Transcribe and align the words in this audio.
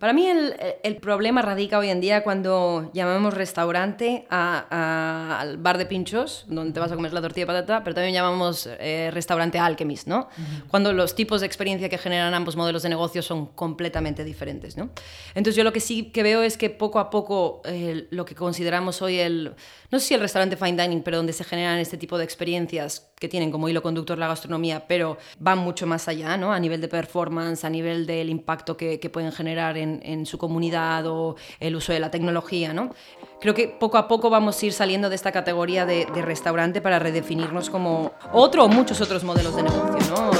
Para 0.00 0.14
mí 0.14 0.26
el, 0.26 0.56
el, 0.82 0.96
problema 0.96 1.42
radica 1.42 1.78
hoy 1.78 1.90
en 1.90 2.00
día 2.00 2.24
cuando 2.24 2.90
llamamos 2.94 3.34
restaurante 3.34 4.26
a, 4.30 5.38
al 5.38 5.58
bar 5.58 5.76
de 5.76 5.84
pinchos, 5.84 6.46
donde 6.48 6.72
te 6.72 6.80
vas 6.80 6.90
a 6.90 6.94
comer 6.94 7.12
la 7.12 7.20
tortilla 7.20 7.44
de 7.44 7.52
patata, 7.52 7.84
pero 7.84 7.92
también 7.92 8.14
llamamos 8.14 8.66
eh, 8.66 9.10
restaurante 9.12 9.58
Alchemist, 9.58 10.06
¿no? 10.06 10.30
Cuando 10.68 10.94
los 10.94 11.14
tipos 11.14 11.42
de 11.42 11.46
experiencia 11.46 11.90
que 11.90 11.98
generan 11.98 12.32
ambos 12.32 12.56
modelos 12.56 12.82
de 12.82 12.88
negocio 12.88 13.20
son 13.20 13.48
completamente 13.48 14.24
diferentes, 14.24 14.74
¿no? 14.78 14.88
Entonces 15.34 15.54
yo 15.54 15.64
lo 15.64 15.72
que 15.74 15.80
sí 15.80 16.04
que 16.04 16.22
veo 16.22 16.40
es 16.40 16.56
que 16.56 16.70
poco 16.70 16.98
a 16.98 17.10
poco 17.10 17.60
eh, 17.66 18.08
lo 18.08 18.24
que 18.24 18.34
consideramos 18.34 19.02
hoy 19.02 19.18
el, 19.18 19.52
no 19.90 20.00
sé 20.00 20.06
si 20.06 20.14
el 20.14 20.20
restaurante 20.20 20.56
fine 20.56 20.82
dining, 20.82 21.02
pero 21.02 21.18
donde 21.18 21.34
se 21.34 21.44
generan 21.44 21.78
este 21.78 21.98
tipo 21.98 22.16
de 22.16 22.24
experiencias 22.24 23.09
que 23.20 23.28
tienen 23.28 23.52
como 23.52 23.68
hilo 23.68 23.82
conductor 23.82 24.18
la 24.18 24.26
gastronomía, 24.26 24.88
pero 24.88 25.18
van 25.38 25.58
mucho 25.58 25.86
más 25.86 26.08
allá, 26.08 26.36
¿no? 26.36 26.52
A 26.52 26.58
nivel 26.58 26.80
de 26.80 26.88
performance, 26.88 27.64
a 27.64 27.70
nivel 27.70 28.06
del 28.06 28.28
impacto 28.28 28.76
que, 28.76 28.98
que 28.98 29.08
pueden 29.10 29.30
generar 29.30 29.76
en 29.76 30.00
en, 30.02 30.26
su 30.26 30.38
comunidad 30.38 31.06
o 31.06 31.36
el 31.58 31.76
uso 31.76 31.92
de 31.92 32.00
la 32.00 32.10
tecnología. 32.10 32.72
¿no? 32.72 32.94
Creo 33.40 33.54
que 33.54 33.68
poco 33.68 33.98
a 33.98 34.08
poco 34.08 34.30
vamos 34.30 34.60
a 34.62 34.66
ir 34.66 34.72
saliendo 34.72 35.08
de 35.08 35.16
esta 35.16 35.32
categoría 35.32 35.86
de, 35.86 36.06
restaurante 36.20 36.80
para 36.80 36.98
redefinirnos 36.98 37.70
como 37.70 38.12
otro 38.32 38.64
o 38.64 38.68
muchos 38.68 39.00
otros 39.00 39.24
modelos 39.24 39.56
de 39.56 39.62
negocio. 39.62 40.14
¿no? 40.14 40.30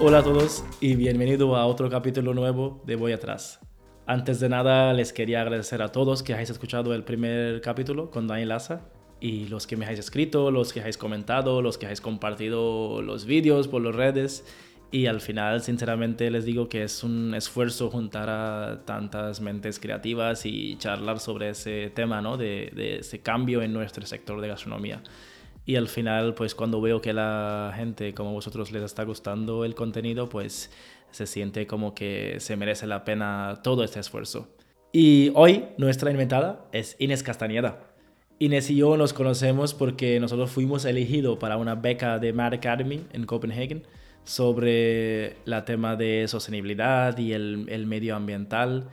Hola 0.00 0.18
a 0.18 0.22
todos 0.22 0.64
y 0.80 0.94
bienvenido 0.94 1.56
a 1.56 1.66
otro 1.66 1.90
capítulo 1.90 2.32
nuevo 2.32 2.80
de 2.86 2.94
Voy 2.94 3.10
Atrás. 3.10 3.58
Antes 4.06 4.38
de 4.38 4.48
nada, 4.48 4.92
les 4.92 5.12
quería 5.12 5.40
agradecer 5.42 5.82
a 5.82 5.88
todos 5.88 6.22
que 6.22 6.32
hayáis 6.32 6.50
escuchado 6.50 6.94
el 6.94 7.02
primer 7.02 7.60
capítulo 7.62 8.08
con 8.12 8.28
Daniel 8.28 8.50
Laza 8.50 8.82
y 9.18 9.46
los 9.46 9.66
que 9.66 9.76
me 9.76 9.86
hayáis 9.86 9.98
escrito, 9.98 10.52
los 10.52 10.72
que 10.72 10.78
hayáis 10.78 10.96
comentado, 10.96 11.62
los 11.62 11.78
que 11.78 11.86
hayáis 11.86 12.00
compartido 12.00 13.02
los 13.02 13.24
vídeos 13.24 13.66
por 13.66 13.82
las 13.82 13.96
redes. 13.96 14.46
Y 14.92 15.06
al 15.06 15.20
final, 15.20 15.62
sinceramente, 15.62 16.30
les 16.30 16.44
digo 16.44 16.68
que 16.68 16.84
es 16.84 17.02
un 17.02 17.34
esfuerzo 17.34 17.90
juntar 17.90 18.30
a 18.30 18.84
tantas 18.84 19.40
mentes 19.40 19.80
creativas 19.80 20.46
y 20.46 20.76
charlar 20.76 21.18
sobre 21.18 21.50
ese 21.50 21.90
tema, 21.90 22.22
¿no? 22.22 22.36
De, 22.36 22.70
de 22.72 23.00
ese 23.00 23.18
cambio 23.18 23.62
en 23.62 23.72
nuestro 23.72 24.06
sector 24.06 24.40
de 24.40 24.46
gastronomía. 24.46 25.02
Y 25.68 25.76
al 25.76 25.88
final, 25.88 26.32
pues 26.32 26.54
cuando 26.54 26.80
veo 26.80 27.02
que 27.02 27.12
la 27.12 27.74
gente 27.76 28.14
como 28.14 28.32
vosotros 28.32 28.72
les 28.72 28.82
está 28.82 29.04
gustando 29.04 29.66
el 29.66 29.74
contenido, 29.74 30.26
pues 30.26 30.70
se 31.10 31.26
siente 31.26 31.66
como 31.66 31.94
que 31.94 32.36
se 32.40 32.56
merece 32.56 32.86
la 32.86 33.04
pena 33.04 33.60
todo 33.62 33.84
este 33.84 34.00
esfuerzo. 34.00 34.48
Y 34.94 35.30
hoy 35.34 35.66
nuestra 35.76 36.10
invitada 36.10 36.64
es 36.72 36.96
Inés 36.98 37.22
Castañeda. 37.22 37.92
Inés 38.38 38.70
y 38.70 38.76
yo 38.76 38.96
nos 38.96 39.12
conocemos 39.12 39.74
porque 39.74 40.18
nosotros 40.20 40.50
fuimos 40.50 40.86
elegidos 40.86 41.36
para 41.36 41.58
una 41.58 41.74
beca 41.74 42.18
de 42.18 42.32
Mad 42.32 42.54
Academy 42.54 43.04
en 43.12 43.26
Copenhagen 43.26 43.86
sobre 44.24 45.32
el 45.44 45.64
tema 45.66 45.96
de 45.96 46.28
sostenibilidad 46.28 47.18
y 47.18 47.34
el, 47.34 47.66
el 47.68 47.84
medio 47.84 48.16
ambiental. 48.16 48.88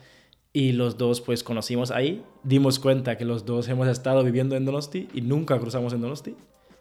Y 0.52 0.74
los 0.74 0.98
dos 0.98 1.22
pues 1.22 1.42
conocimos 1.42 1.92
ahí, 1.92 2.22
dimos 2.44 2.80
cuenta 2.80 3.16
que 3.16 3.24
los 3.24 3.46
dos 3.46 3.70
hemos 3.70 3.88
estado 3.88 4.26
viviendo 4.26 4.58
en 4.58 4.66
Donosti 4.66 5.08
y 5.14 5.22
nunca 5.22 5.58
cruzamos 5.58 5.94
en 5.94 6.02
Donosti. 6.02 6.36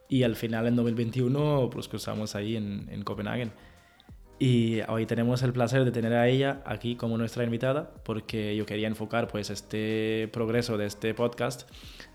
Y 0.08 0.22
al 0.22 0.36
final 0.36 0.66
en 0.66 0.76
2021 0.76 1.70
pues 1.70 1.88
cruzamos 1.88 2.34
ahí 2.34 2.56
en, 2.56 2.88
en 2.90 3.02
Copenhagen. 3.02 3.52
Y 4.38 4.80
hoy 4.88 5.06
tenemos 5.06 5.42
el 5.42 5.52
placer 5.52 5.84
de 5.84 5.92
tener 5.92 6.12
a 6.12 6.26
ella 6.28 6.60
aquí 6.66 6.96
como 6.96 7.16
nuestra 7.16 7.44
invitada 7.44 7.92
porque 8.02 8.56
yo 8.56 8.66
quería 8.66 8.88
enfocar 8.88 9.28
pues 9.28 9.48
este 9.48 10.28
progreso 10.32 10.76
de 10.76 10.86
este 10.86 11.14
podcast, 11.14 11.70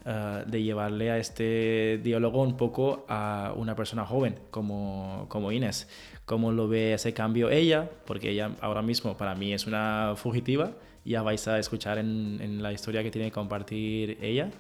uh, 0.06 0.50
de 0.50 0.62
llevarle 0.62 1.12
a 1.12 1.18
este 1.18 2.00
diálogo 2.04 2.44
un 2.44 2.58
poco 2.58 3.06
a 3.08 3.54
una 3.56 3.74
persona 3.76 4.06
joven 4.06 4.36
como, 4.52 5.28
como 5.30 5.52
Inés. 5.52 5.88
Cómo 6.26 6.52
lo 6.52 6.68
ve 6.68 6.94
ese 6.94 7.14
cambio 7.14 7.50
ella, 7.50 7.90
porque 8.06 8.32
ella 8.32 8.52
ahora 8.60 8.82
mismo 8.82 9.16
para 9.16 9.34
mí 9.34 9.54
es 9.54 9.66
una 9.66 10.14
fugitiva, 10.16 10.74
ya 11.06 11.24
vais 11.24 11.48
a 11.48 11.58
escuchar 11.58 11.98
en, 11.98 12.40
en 12.42 12.62
la 12.62 12.74
historia 12.74 13.02
que 13.02 13.12
tiene 13.12 13.30
que 13.30 13.34
compartir 13.34 14.18
ella. 14.22 14.52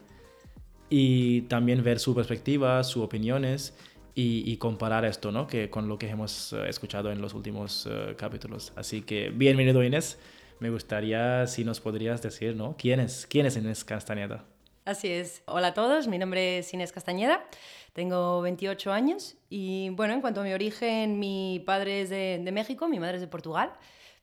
Y 0.89 1.41
también 1.43 1.83
ver 1.83 1.99
su 1.99 2.15
perspectiva, 2.15 2.83
sus 2.83 3.03
opiniones 3.03 3.75
y, 4.15 4.57
comparar 4.57 5.05
esto 5.05 5.31
¿no? 5.31 5.47
que, 5.47 5.69
con 5.69 5.87
lo 5.87 5.97
que 5.97 6.09
hemos 6.09 6.51
eh, 6.51 6.67
escuchado 6.67 7.11
en 7.11 7.21
los 7.21 7.33
últimos 7.33 7.85
uh, 7.85 8.15
capítulos. 8.17 8.73
Así 8.75 9.01
que 9.01 9.29
bienvenido 9.29 9.81
Inés. 9.81 10.19
Me 10.59 10.69
gustaría 10.69 11.47
si 11.47 11.63
nos 11.63 11.79
podrías 11.79 12.21
decir, 12.21 12.55
¿no? 12.55 12.75
¿Quién 12.77 12.99
es, 12.99 13.25
quién 13.27 13.45
es 13.45 13.55
Inés 13.55 13.85
Castañeda? 13.85 14.43
Así 14.83 15.07
es. 15.07 15.41
Hola 15.45 15.67
a 15.67 15.73
todos, 15.73 16.07
mi 16.07 16.17
nombre 16.17 16.57
es 16.57 16.73
Inés 16.73 16.91
Castañeda, 16.91 17.45
tengo 17.93 18.41
28 18.41 18.91
años 18.91 19.37
y 19.49 19.89
bueno, 19.91 20.13
en 20.13 20.21
cuanto 20.21 20.41
a 20.41 20.43
mi 20.43 20.51
origen, 20.51 21.17
mi 21.19 21.63
padre 21.65 22.01
es 22.01 22.09
de, 22.09 22.41
de 22.43 22.51
México, 22.51 22.89
mi 22.89 22.99
madre 22.99 23.15
es 23.15 23.21
de 23.21 23.27
Portugal 23.27 23.71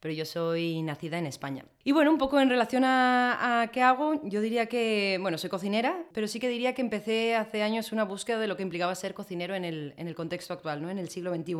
pero 0.06 0.14
yo 0.14 0.24
soy 0.24 0.82
nacida 0.82 1.18
en 1.18 1.26
España. 1.26 1.64
Y 1.82 1.90
bueno, 1.90 2.12
un 2.12 2.16
poco 2.18 2.38
en 2.38 2.48
relación 2.48 2.84
a, 2.84 3.68
qué 3.72 3.82
hago, 3.82 4.20
yo 4.22 4.40
diría 4.40 4.66
que, 4.66 5.18
bueno, 5.20 5.36
soy 5.36 5.50
cocinera, 5.50 6.04
pero 6.12 6.28
sí 6.28 6.38
que 6.38 6.48
diría 6.48 6.74
que 6.74 6.80
empecé 6.80 7.34
hace 7.34 7.64
años 7.64 7.90
una 7.90 8.04
búsqueda 8.04 8.38
de 8.38 8.46
lo 8.46 8.56
que 8.56 8.62
implicaba 8.62 8.94
ser 8.94 9.14
cocinero 9.14 9.56
en 9.56 9.64
el, 9.64 9.94
en 9.96 10.06
el 10.06 10.14
contexto 10.14 10.52
actual, 10.52 10.80
¿no? 10.80 10.90
en 10.90 10.98
el 10.98 11.08
siglo 11.08 11.34
XXI. 11.34 11.56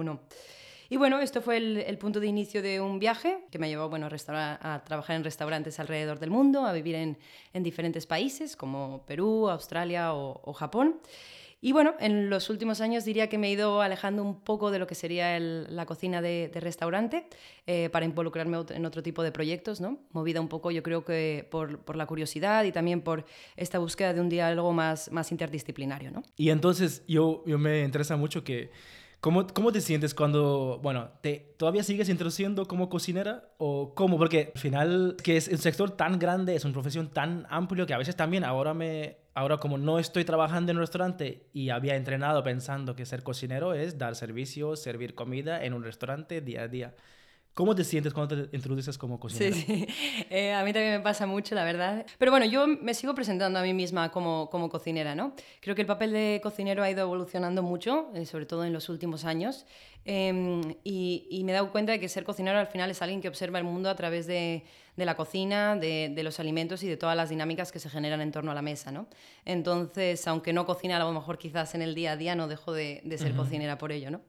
Y 0.90 0.96
bueno, 0.96 1.18
esto 1.18 1.42
fue 1.42 1.56
el, 1.56 1.98
punto 1.98 2.20
de 2.20 2.28
inicio 2.28 2.62
de 2.62 2.80
un 2.80 3.00
viaje 3.00 3.40
que 3.50 3.58
me 3.58 3.68
llevó 3.68 3.88
bueno, 3.88 4.08
a, 4.28 4.74
a 4.74 4.84
trabajar 4.84 5.16
en 5.16 5.24
restaurantes 5.24 5.80
alrededor 5.80 6.20
del 6.20 6.30
mundo, 6.30 6.66
a 6.66 6.72
vivir 6.72 6.94
en, 6.94 7.18
en 7.52 7.64
diferentes 7.64 8.06
países 8.06 8.54
como 8.54 9.04
Perú, 9.06 9.50
Australia 9.50 10.14
o, 10.14 10.40
o 10.44 10.52
Japón. 10.52 11.00
Y 11.60 11.72
bueno, 11.72 11.94
en 12.00 12.28
los 12.28 12.50
últimos 12.50 12.80
años 12.80 13.04
diría 13.04 13.28
que 13.28 13.38
me 13.38 13.48
he 13.48 13.52
ido 13.52 13.80
alejando 13.80 14.22
un 14.22 14.40
poco 14.40 14.70
de 14.70 14.78
lo 14.78 14.86
que 14.86 14.94
sería 14.94 15.38
la 15.40 15.86
cocina 15.86 16.20
de, 16.20 16.50
restaurante 16.54 17.28
eh, 17.66 17.88
para 17.90 18.04
involucrarme 18.04 18.58
en 18.70 18.84
otro 18.84 19.02
tipo 19.02 19.22
de 19.22 19.32
proyectos, 19.32 19.80
¿no? 19.80 19.98
Movida 20.10 20.40
un 20.40 20.48
poco, 20.48 20.70
yo 20.70 20.82
creo 20.82 21.04
que 21.04 21.48
por, 21.50 21.78
por, 21.78 21.96
la 21.96 22.06
curiosidad 22.06 22.64
y 22.64 22.72
también 22.72 23.00
por 23.00 23.24
esta 23.56 23.78
búsqueda 23.78 24.12
de 24.12 24.20
un 24.20 24.28
diálogo 24.28 24.72
más, 24.72 25.10
más 25.10 25.32
interdisciplinario, 25.32 26.10
¿no? 26.10 26.22
Y 26.36 26.50
entonces 26.50 27.02
yo, 27.08 27.42
yo 27.46 27.58
me 27.58 27.82
interesa 27.82 28.16
mucho 28.16 28.44
que... 28.44 28.70
¿Cómo, 29.20 29.46
¿Cómo, 29.46 29.72
te 29.72 29.80
sientes 29.80 30.14
cuando, 30.14 30.78
bueno, 30.82 31.08
te, 31.22 31.54
todavía 31.56 31.82
sigues 31.82 32.10
introduciendo 32.10 32.66
como 32.68 32.90
cocinera 32.90 33.48
o 33.56 33.94
cómo? 33.94 34.18
Porque 34.18 34.52
al 34.54 34.60
final, 34.60 35.16
que 35.24 35.38
es 35.38 35.48
un 35.48 35.58
sector 35.58 35.90
tan 35.90 36.18
grande, 36.18 36.54
es 36.54 36.64
una 36.64 36.74
profesión 36.74 37.08
tan 37.08 37.46
amplio 37.48 37.86
que 37.86 37.94
a 37.94 37.98
veces 37.98 38.14
también 38.14 38.44
ahora 38.44 38.74
me, 38.74 39.16
ahora 39.36 39.58
como 39.58 39.76
no 39.76 39.98
estoy 39.98 40.24
trabajando 40.24 40.72
en 40.72 40.78
un 40.78 40.80
restaurante 40.80 41.46
y 41.52 41.68
había 41.68 41.94
entrenado 41.94 42.42
pensando 42.42 42.96
que 42.96 43.04
ser 43.04 43.22
cocinero 43.22 43.74
es 43.74 43.98
dar 43.98 44.16
servicio, 44.16 44.76
servir 44.76 45.14
comida 45.14 45.62
en 45.62 45.74
un 45.74 45.84
restaurante 45.84 46.40
día 46.40 46.62
a 46.62 46.68
día. 46.68 46.94
¿Cómo 47.52 47.74
te 47.74 47.84
sientes 47.84 48.14
cuando 48.14 48.48
te 48.48 48.56
introduces 48.56 48.96
como 48.96 49.20
cocinera? 49.20 49.54
Sí, 49.54 49.62
sí. 49.62 49.86
Eh, 50.30 50.52
a 50.52 50.64
mí 50.64 50.72
también 50.72 50.94
me 50.94 51.00
pasa 51.00 51.26
mucho, 51.26 51.54
la 51.54 51.64
verdad. 51.64 52.04
Pero 52.18 52.30
bueno, 52.30 52.46
yo 52.46 52.66
me 52.66 52.94
sigo 52.94 53.14
presentando 53.14 53.58
a 53.58 53.62
mí 53.62 53.74
misma 53.74 54.10
como, 54.10 54.48
como 54.50 54.70
cocinera, 54.70 55.14
¿no? 55.14 55.34
Creo 55.60 55.74
que 55.74 55.82
el 55.82 55.86
papel 55.86 56.12
de 56.12 56.40
cocinero 56.42 56.82
ha 56.82 56.90
ido 56.90 57.02
evolucionando 57.02 57.62
mucho, 57.62 58.10
eh, 58.14 58.24
sobre 58.24 58.46
todo 58.46 58.64
en 58.64 58.72
los 58.72 58.88
últimos 58.88 59.24
años. 59.24 59.66
Em, 60.04 60.62
y, 60.82 61.26
y, 61.30 61.44
me 61.44 61.52
he 61.52 61.54
dado 61.54 61.72
cuenta 61.72 61.92
de 61.92 62.00
que 62.00 62.08
ser 62.08 62.24
cocinero 62.24 62.58
al 62.58 62.68
final 62.68 62.90
es 62.90 63.02
alguien 63.02 63.20
que 63.20 63.28
observa 63.28 63.58
el 63.58 63.64
mundo 63.64 63.90
a 63.90 63.96
través 63.96 64.26
de, 64.26 64.64
de 64.96 65.04
la 65.04 65.14
cocina, 65.14 65.76
de, 65.76 66.10
de, 66.14 66.22
los 66.22 66.40
alimentos 66.40 66.82
y 66.82 66.88
de 66.88 66.96
todas 66.96 67.16
las 67.16 67.28
dinámicas 67.28 67.70
que 67.70 67.78
se 67.78 67.90
generan 67.90 68.20
en 68.20 68.32
torno 68.32 68.50
a 68.50 68.54
la 68.54 68.62
mesa, 68.62 68.90
¿no? 68.90 69.08
Entonces, 69.44 70.26
aunque 70.26 70.52
no 70.52 70.66
cocina 70.66 70.96
a 70.96 71.00
lo 71.00 71.12
mejor 71.12 71.38
quizás 71.38 71.74
en 71.74 71.82
el 71.82 71.94
día 71.94 72.12
a 72.12 72.16
día, 72.16 72.34
no 72.34 72.48
dejo 72.48 72.72
de, 72.72 73.02
de 73.04 73.18
ser 73.18 73.34
cocinera 73.34 73.78
por 73.78 73.92
ello, 73.92 74.10
¿no? 74.10 74.22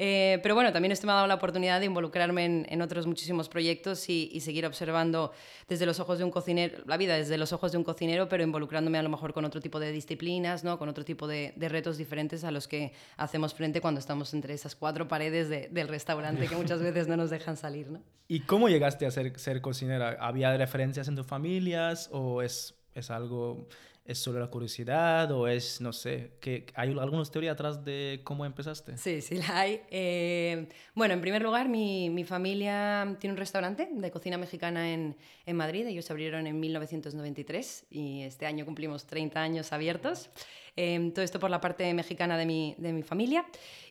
Eh, 0.00 0.38
pero 0.44 0.54
bueno, 0.54 0.72
también 0.72 0.92
esto 0.92 1.08
me 1.08 1.12
ha 1.12 1.16
dado 1.16 1.26
la 1.26 1.34
oportunidad 1.34 1.80
de 1.80 1.86
involucrarme 1.86 2.44
en, 2.44 2.66
en 2.68 2.82
otros 2.82 3.08
muchísimos 3.08 3.48
proyectos 3.48 4.08
y, 4.08 4.30
y, 4.32 4.40
seguir 4.40 4.64
observando 4.64 5.32
desde 5.68 5.86
los 5.86 5.98
ojos 5.98 6.18
de 6.18 6.24
un 6.24 6.30
cocinero, 6.30 6.78
la 6.86 6.96
vida 6.96 7.16
desde 7.16 7.36
los 7.36 7.52
ojos 7.52 7.72
de 7.72 7.78
un 7.78 7.84
cocinero, 7.84 8.28
pero 8.28 8.44
involucrándome 8.44 8.96
a 8.98 9.02
lo 9.02 9.08
mejor 9.08 9.32
con 9.32 9.44
otro 9.44 9.60
tipo 9.60 9.80
de 9.80 9.90
disciplinas, 9.90 10.62
¿no? 10.62 10.78
Con 10.78 10.88
otro 10.88 11.04
tipo 11.04 11.26
de, 11.26 11.52
de 11.56 11.68
retos 11.68 11.98
diferentes 11.98 12.44
a 12.44 12.52
los 12.52 12.68
que 12.68 12.92
hacemos 13.16 13.54
frente 13.54 13.80
cuando 13.80 13.98
estamos 13.98 14.32
entre 14.34 14.54
esas 14.54 14.76
cuatro 14.76 15.08
paredes 15.08 15.48
de, 15.48 15.68
del 15.68 15.88
restaurante 15.88 16.46
que 16.46 16.54
muchas 16.54 16.80
veces 16.80 17.08
no 17.08 17.16
nos 17.16 17.30
dejan 17.30 17.56
salir, 17.56 17.90
¿no? 17.90 18.00
¿Y 18.28 18.40
cómo 18.40 18.68
llegaste 18.68 19.04
a 19.04 19.10
ser, 19.10 19.36
ser 19.40 19.60
cocinera? 19.60 20.07
¿Había 20.20 20.56
referencias 20.56 21.08
en 21.08 21.16
tus 21.16 21.26
familias 21.26 22.08
o 22.12 22.42
es, 22.42 22.74
es 22.94 23.10
algo, 23.10 23.68
es 24.04 24.18
solo 24.18 24.40
la 24.40 24.46
curiosidad 24.46 25.30
o 25.32 25.46
es, 25.46 25.80
no 25.80 25.92
sé, 25.92 26.32
que 26.40 26.66
¿hay 26.74 26.96
alguna 26.98 27.22
historia 27.22 27.52
atrás 27.52 27.84
de 27.84 28.22
cómo 28.24 28.46
empezaste? 28.46 28.96
Sí, 28.96 29.20
sí 29.20 29.36
la 29.36 29.60
hay. 29.60 29.82
Eh, 29.90 30.66
bueno, 30.94 31.14
en 31.14 31.20
primer 31.20 31.42
lugar, 31.42 31.68
mi, 31.68 32.08
mi, 32.08 32.24
familia 32.24 33.16
tiene 33.20 33.32
un 33.34 33.38
restaurante 33.38 33.88
de 33.92 34.10
cocina 34.10 34.38
mexicana 34.38 34.92
en, 34.92 35.14
en 35.44 35.56
Madrid. 35.56 35.86
Ellos 35.86 36.06
se 36.06 36.12
abrieron 36.12 36.46
en 36.46 36.58
1993 36.58 37.86
y 37.90 38.22
este 38.22 38.46
año 38.46 38.64
cumplimos 38.64 39.06
30 39.06 39.42
años 39.42 39.72
abiertos. 39.72 40.30
Em, 40.80 41.10
todo 41.10 41.24
esto 41.24 41.40
por 41.40 41.50
la 41.50 41.60
parte 41.60 41.92
mexicana 41.92 42.38
de 42.38 42.46
mi, 42.46 42.76
de 42.78 42.92
mi 42.92 43.02
familia. 43.02 43.44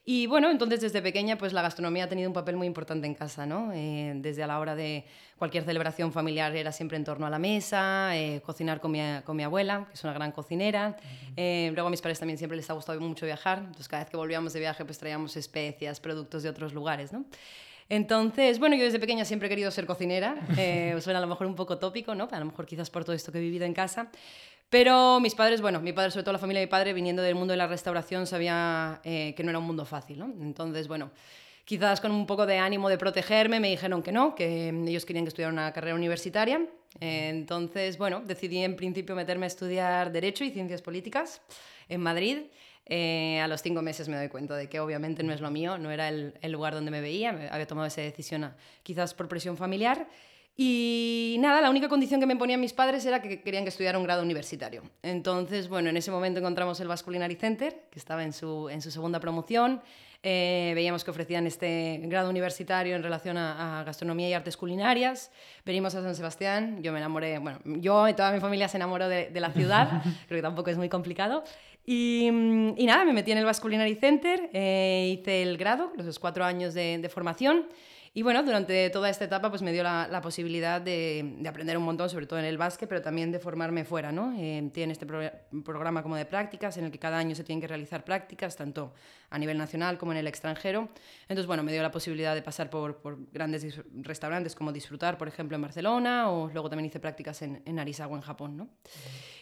Y 0.06 0.26
bueno, 0.26 0.50
entonces 0.50 0.80
desde 0.80 1.02
pequeña 1.02 1.38
pues 1.38 1.52
la 1.52 1.62
gastronomía 1.62 2.06
ha 2.06 2.08
tenido 2.08 2.30
un 2.30 2.34
papel 2.34 2.56
muy 2.56 2.66
importante 2.66 3.06
en 3.06 3.14
casa, 3.14 3.46
¿no? 3.46 3.74
Eh, 3.74 4.14
desde 4.16 4.42
a 4.42 4.48
la 4.48 4.58
hora 4.58 4.74
de 4.74 5.04
cualquier 5.38 5.66
celebración 5.66 6.14
familiar 6.14 6.56
era 6.56 6.72
siempre 6.72 6.96
en 6.96 7.04
torno 7.04 7.26
a 7.26 7.30
la 7.30 7.40
mesa, 7.40 8.16
eh, 8.16 8.40
cocinar 8.40 8.80
con 8.80 8.92
mi, 8.92 9.02
con 9.26 9.36
mi, 9.36 9.44
abuela, 9.44 9.86
que 9.90 9.96
es 9.96 10.04
una 10.06 10.14
gran 10.14 10.32
cocinera. 10.32 10.96
Eh, 11.36 11.72
luego 11.74 11.88
a 11.88 11.92
mis 11.92 12.00
padres 12.00 12.20
también 12.20 12.38
siempre 12.38 12.56
les 12.56 12.70
ha 12.70 12.74
gustado 12.74 13.02
mucho 13.02 13.26
viajar, 13.26 13.58
entonces 13.58 13.90
cada 13.90 14.04
vez 14.04 14.10
que 14.10 14.16
volvíamos 14.16 14.54
de 14.54 14.62
viaje 14.62 14.86
pues 14.86 14.98
traíamos 14.98 15.36
especias, 15.36 16.00
productos 16.00 16.42
de 16.44 16.48
otros 16.48 16.74
lugares, 16.74 17.12
¿no? 17.12 17.26
Entonces, 17.90 18.60
bueno, 18.60 18.78
yo 18.78 18.84
desde 18.86 19.00
pequeña 19.00 19.26
siempre 19.26 19.48
he 19.48 19.50
querido 19.50 19.72
ser 19.72 19.86
cocinera, 19.86 20.38
suena 21.02 21.20
a 21.20 21.22
lo 21.22 21.28
mejor 21.28 21.48
un 21.48 21.56
poco 21.56 21.78
tópico, 21.80 22.16
¿no? 22.16 22.30
A 22.32 22.40
lo 22.40 22.46
mejor 22.46 22.66
quizás 22.66 22.90
por 22.90 23.04
todo 23.04 23.16
esto 23.16 23.32
que 23.34 23.40
he 23.40 23.42
vivido 23.42 23.66
en 23.66 23.74
casa, 23.74 24.10
pero 24.70 25.20
mis 25.20 25.34
padres, 25.34 25.62
bueno, 25.62 25.80
mi 25.80 25.94
padre, 25.94 26.12
sobre 26.12 26.24
todo 26.24 26.34
la 26.34 26.40
familia 26.40 26.60
de 26.60 26.68
mi 26.68 26.70
padre, 26.70 26.94
viniendo 26.94 27.22
del 27.22 27.36
mundo 27.36 27.54
de 27.54 27.58
la 27.58 27.68
restauración, 27.68 28.28
sabía 28.28 29.00
eh, 29.04 29.34
que 29.36 29.44
no 29.44 29.50
era 29.50 29.60
un 29.60 29.66
mundo 29.66 29.86
fácil, 29.86 30.20
¿no? 30.20 30.26
Entonces, 30.42 30.88
bueno, 30.88 31.12
quizás 31.64 32.02
con 32.02 32.12
un 32.12 32.26
poco 32.26 32.46
de 32.46 32.58
ánimo 32.58 32.90
de 32.90 32.98
protegerme, 32.98 33.60
me 33.60 33.70
dijeron 33.70 34.04
que 34.04 34.12
no, 34.12 34.36
que 34.36 34.70
ellos 34.70 35.06
querían 35.06 35.26
que 35.26 35.30
estudiara 35.30 35.54
una 35.54 35.72
carrera 35.72 35.96
universitaria. 35.96 36.62
entonces, 37.00 37.98
bueno, 37.98 38.22
decidí 38.26 38.64
en 38.64 38.76
principio 38.76 39.16
meterme 39.16 39.46
a 39.46 39.48
estudiar 39.48 40.12
Derecho 40.12 40.44
y 40.44 40.52
Ciencias 40.52 40.82
Políticas 40.82 41.42
en 41.88 42.02
Madrid. 42.02 42.40
Eh, 42.90 43.42
a 43.42 43.48
los 43.48 43.62
cinco 43.62 43.82
meses 43.82 44.08
me 44.08 44.16
doy 44.16 44.30
cuenta 44.30 44.56
de 44.56 44.70
que 44.70 44.80
obviamente 44.80 45.22
no 45.22 45.34
es 45.34 45.42
lo 45.42 45.52
mío, 45.52 45.78
no 45.78 45.92
era 45.92 46.08
el, 46.08 46.34
el 46.42 46.52
lugar 46.54 46.74
donde 46.74 46.90
me 46.90 47.02
veía, 47.02 47.50
había 47.52 47.68
tomado 47.68 47.86
esa 47.86 48.02
decisión 48.02 48.54
quizás 48.84 49.14
por 49.14 49.28
presión 49.28 49.58
familiar. 49.58 50.08
Y 50.60 51.38
nada, 51.40 51.62
la 51.62 51.70
única 51.70 51.88
condición 51.88 52.20
que 52.20 52.26
me 52.26 52.36
ponían 52.36 52.60
mis 52.60 52.74
padres 52.74 53.06
era 53.06 53.22
que 53.22 53.42
querían 53.44 53.64
que 53.64 53.70
estudiara 53.70 54.00
un 54.00 54.04
grado 54.04 54.24
universitario. 54.24 54.82
Entonces, 55.04 55.70
bueno, 55.70 55.90
en 55.90 55.98
ese 55.98 56.10
momento 56.10 56.40
encontramos 56.40 56.80
el 56.80 56.88
Basque 56.88 57.06
Culinary 57.06 57.36
Center, 57.36 57.84
que 57.92 58.00
estaba 58.00 58.24
en 58.24 58.34
su, 58.34 58.68
en 58.68 58.82
su 58.82 58.90
segunda 58.90 59.20
promoción. 59.20 59.82
Eh, 60.24 60.72
veíamos 60.74 61.04
que 61.04 61.12
ofrecían 61.12 61.46
este 61.46 62.00
grado 62.06 62.32
universitario 62.32 62.96
en 62.96 63.04
relación 63.04 63.38
a, 63.38 63.84
gastronomía 63.86 64.30
y 64.30 64.34
artes 64.34 64.58
culinarias. 64.58 65.32
Venimos 65.64 65.94
a 65.94 66.02
San 66.02 66.16
Sebastián, 66.16 66.82
yo 66.82 66.92
me 66.92 66.98
enamoré, 66.98 67.38
bueno, 67.38 67.60
yo 67.64 68.08
y 68.08 68.16
toda 68.16 68.32
mi 68.32 68.40
familia 68.40 68.68
se 68.68 68.78
enamoró 68.78 69.08
de, 69.08 69.30
la 69.36 69.52
ciudad, 69.52 70.02
creo 70.28 70.40
que 70.40 70.42
tampoco 70.42 70.72
es 70.72 70.78
muy 70.78 70.90
complicado. 70.90 71.44
Y, 71.86 72.26
y, 72.26 72.86
nada, 72.88 73.06
me 73.06 73.14
metí 73.14 73.32
en 73.32 73.38
el 73.38 73.46
Basque 73.46 73.62
Culinary 73.62 73.94
Center, 73.94 74.50
eh, 74.54 75.18
hice 75.20 75.44
el 75.44 75.56
grado, 75.56 75.94
los 75.96 76.18
cuatro 76.18 76.44
años 76.44 76.74
de, 76.74 76.98
de 76.98 77.10
formación. 77.10 77.68
Y 78.18 78.24
bueno, 78.24 78.42
durante 78.42 78.90
toda 78.90 79.12
esta 79.12 79.26
etapa 79.26 79.52
pues 79.52 79.62
me 79.62 79.72
dio 79.72 79.84
la, 79.84 80.08
la 80.08 80.22
posibilidad 80.22 80.82
de, 80.82 81.36
de, 81.38 81.48
aprender 81.48 81.78
un 81.78 81.84
montón, 81.84 82.10
sobre 82.10 82.26
todo 82.26 82.40
en 82.40 82.46
el 82.46 82.58
básquet, 82.58 82.90
pero 82.90 83.00
también 83.00 83.32
de 83.32 83.38
formarme 83.38 83.86
fuera. 83.86 84.12
¿no? 84.12 84.34
Eh, 84.40 84.72
tiene 84.74 84.94
este 84.94 85.06
programa 85.06 86.02
como 86.02 86.16
de 86.16 86.26
prácticas 86.26 86.78
en 86.78 86.86
el 86.86 86.92
que 86.92 86.98
cada 86.98 87.20
año 87.20 87.36
se 87.36 87.44
tienen 87.44 87.62
que 87.62 87.68
realizar 87.68 88.04
prácticas, 88.04 88.56
tanto 88.56 88.92
a 89.30 89.38
nivel 89.38 89.56
nacional 89.56 90.00
como 90.00 90.14
en 90.14 90.18
el 90.18 90.26
extranjero. 90.26 90.90
Entonces, 91.30 91.46
bueno, 91.46 91.62
me 91.62 91.72
dio 91.72 91.84
la 91.84 91.92
posibilidad 91.92 92.34
de 92.34 92.42
pasar 92.42 92.72
por, 92.72 92.98
por 93.02 93.20
grandes 93.32 93.80
restaurantes 94.02 94.56
como 94.56 94.72
Disfrutar, 94.72 95.20
por 95.20 95.28
ejemplo, 95.28 95.54
en 95.54 95.62
Barcelona, 95.62 96.32
o 96.32 96.50
luego 96.52 96.72
también 96.72 96.88
hice 96.88 97.00
prácticas 97.00 97.44
en, 97.44 97.62
en 97.66 97.78
Arisawa, 97.78 98.16
en 98.16 98.24
Japón. 98.24 98.58
¿no? 98.58 98.68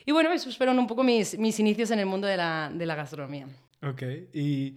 Y 0.05 0.11
bueno, 0.11 0.33
esos 0.33 0.57
fueron 0.57 0.77
un 0.79 0.87
poco 0.87 1.01
mis, 1.01 1.39
mis 1.39 1.57
inicios 1.61 1.91
en 1.91 1.99
el 1.99 2.07
mundo 2.07 2.27
de 2.27 2.35
la, 2.35 2.69
de 2.73 2.85
la 2.85 2.95
gastronomía. 2.95 3.47
Ok, 3.81 4.01
y... 4.33 4.75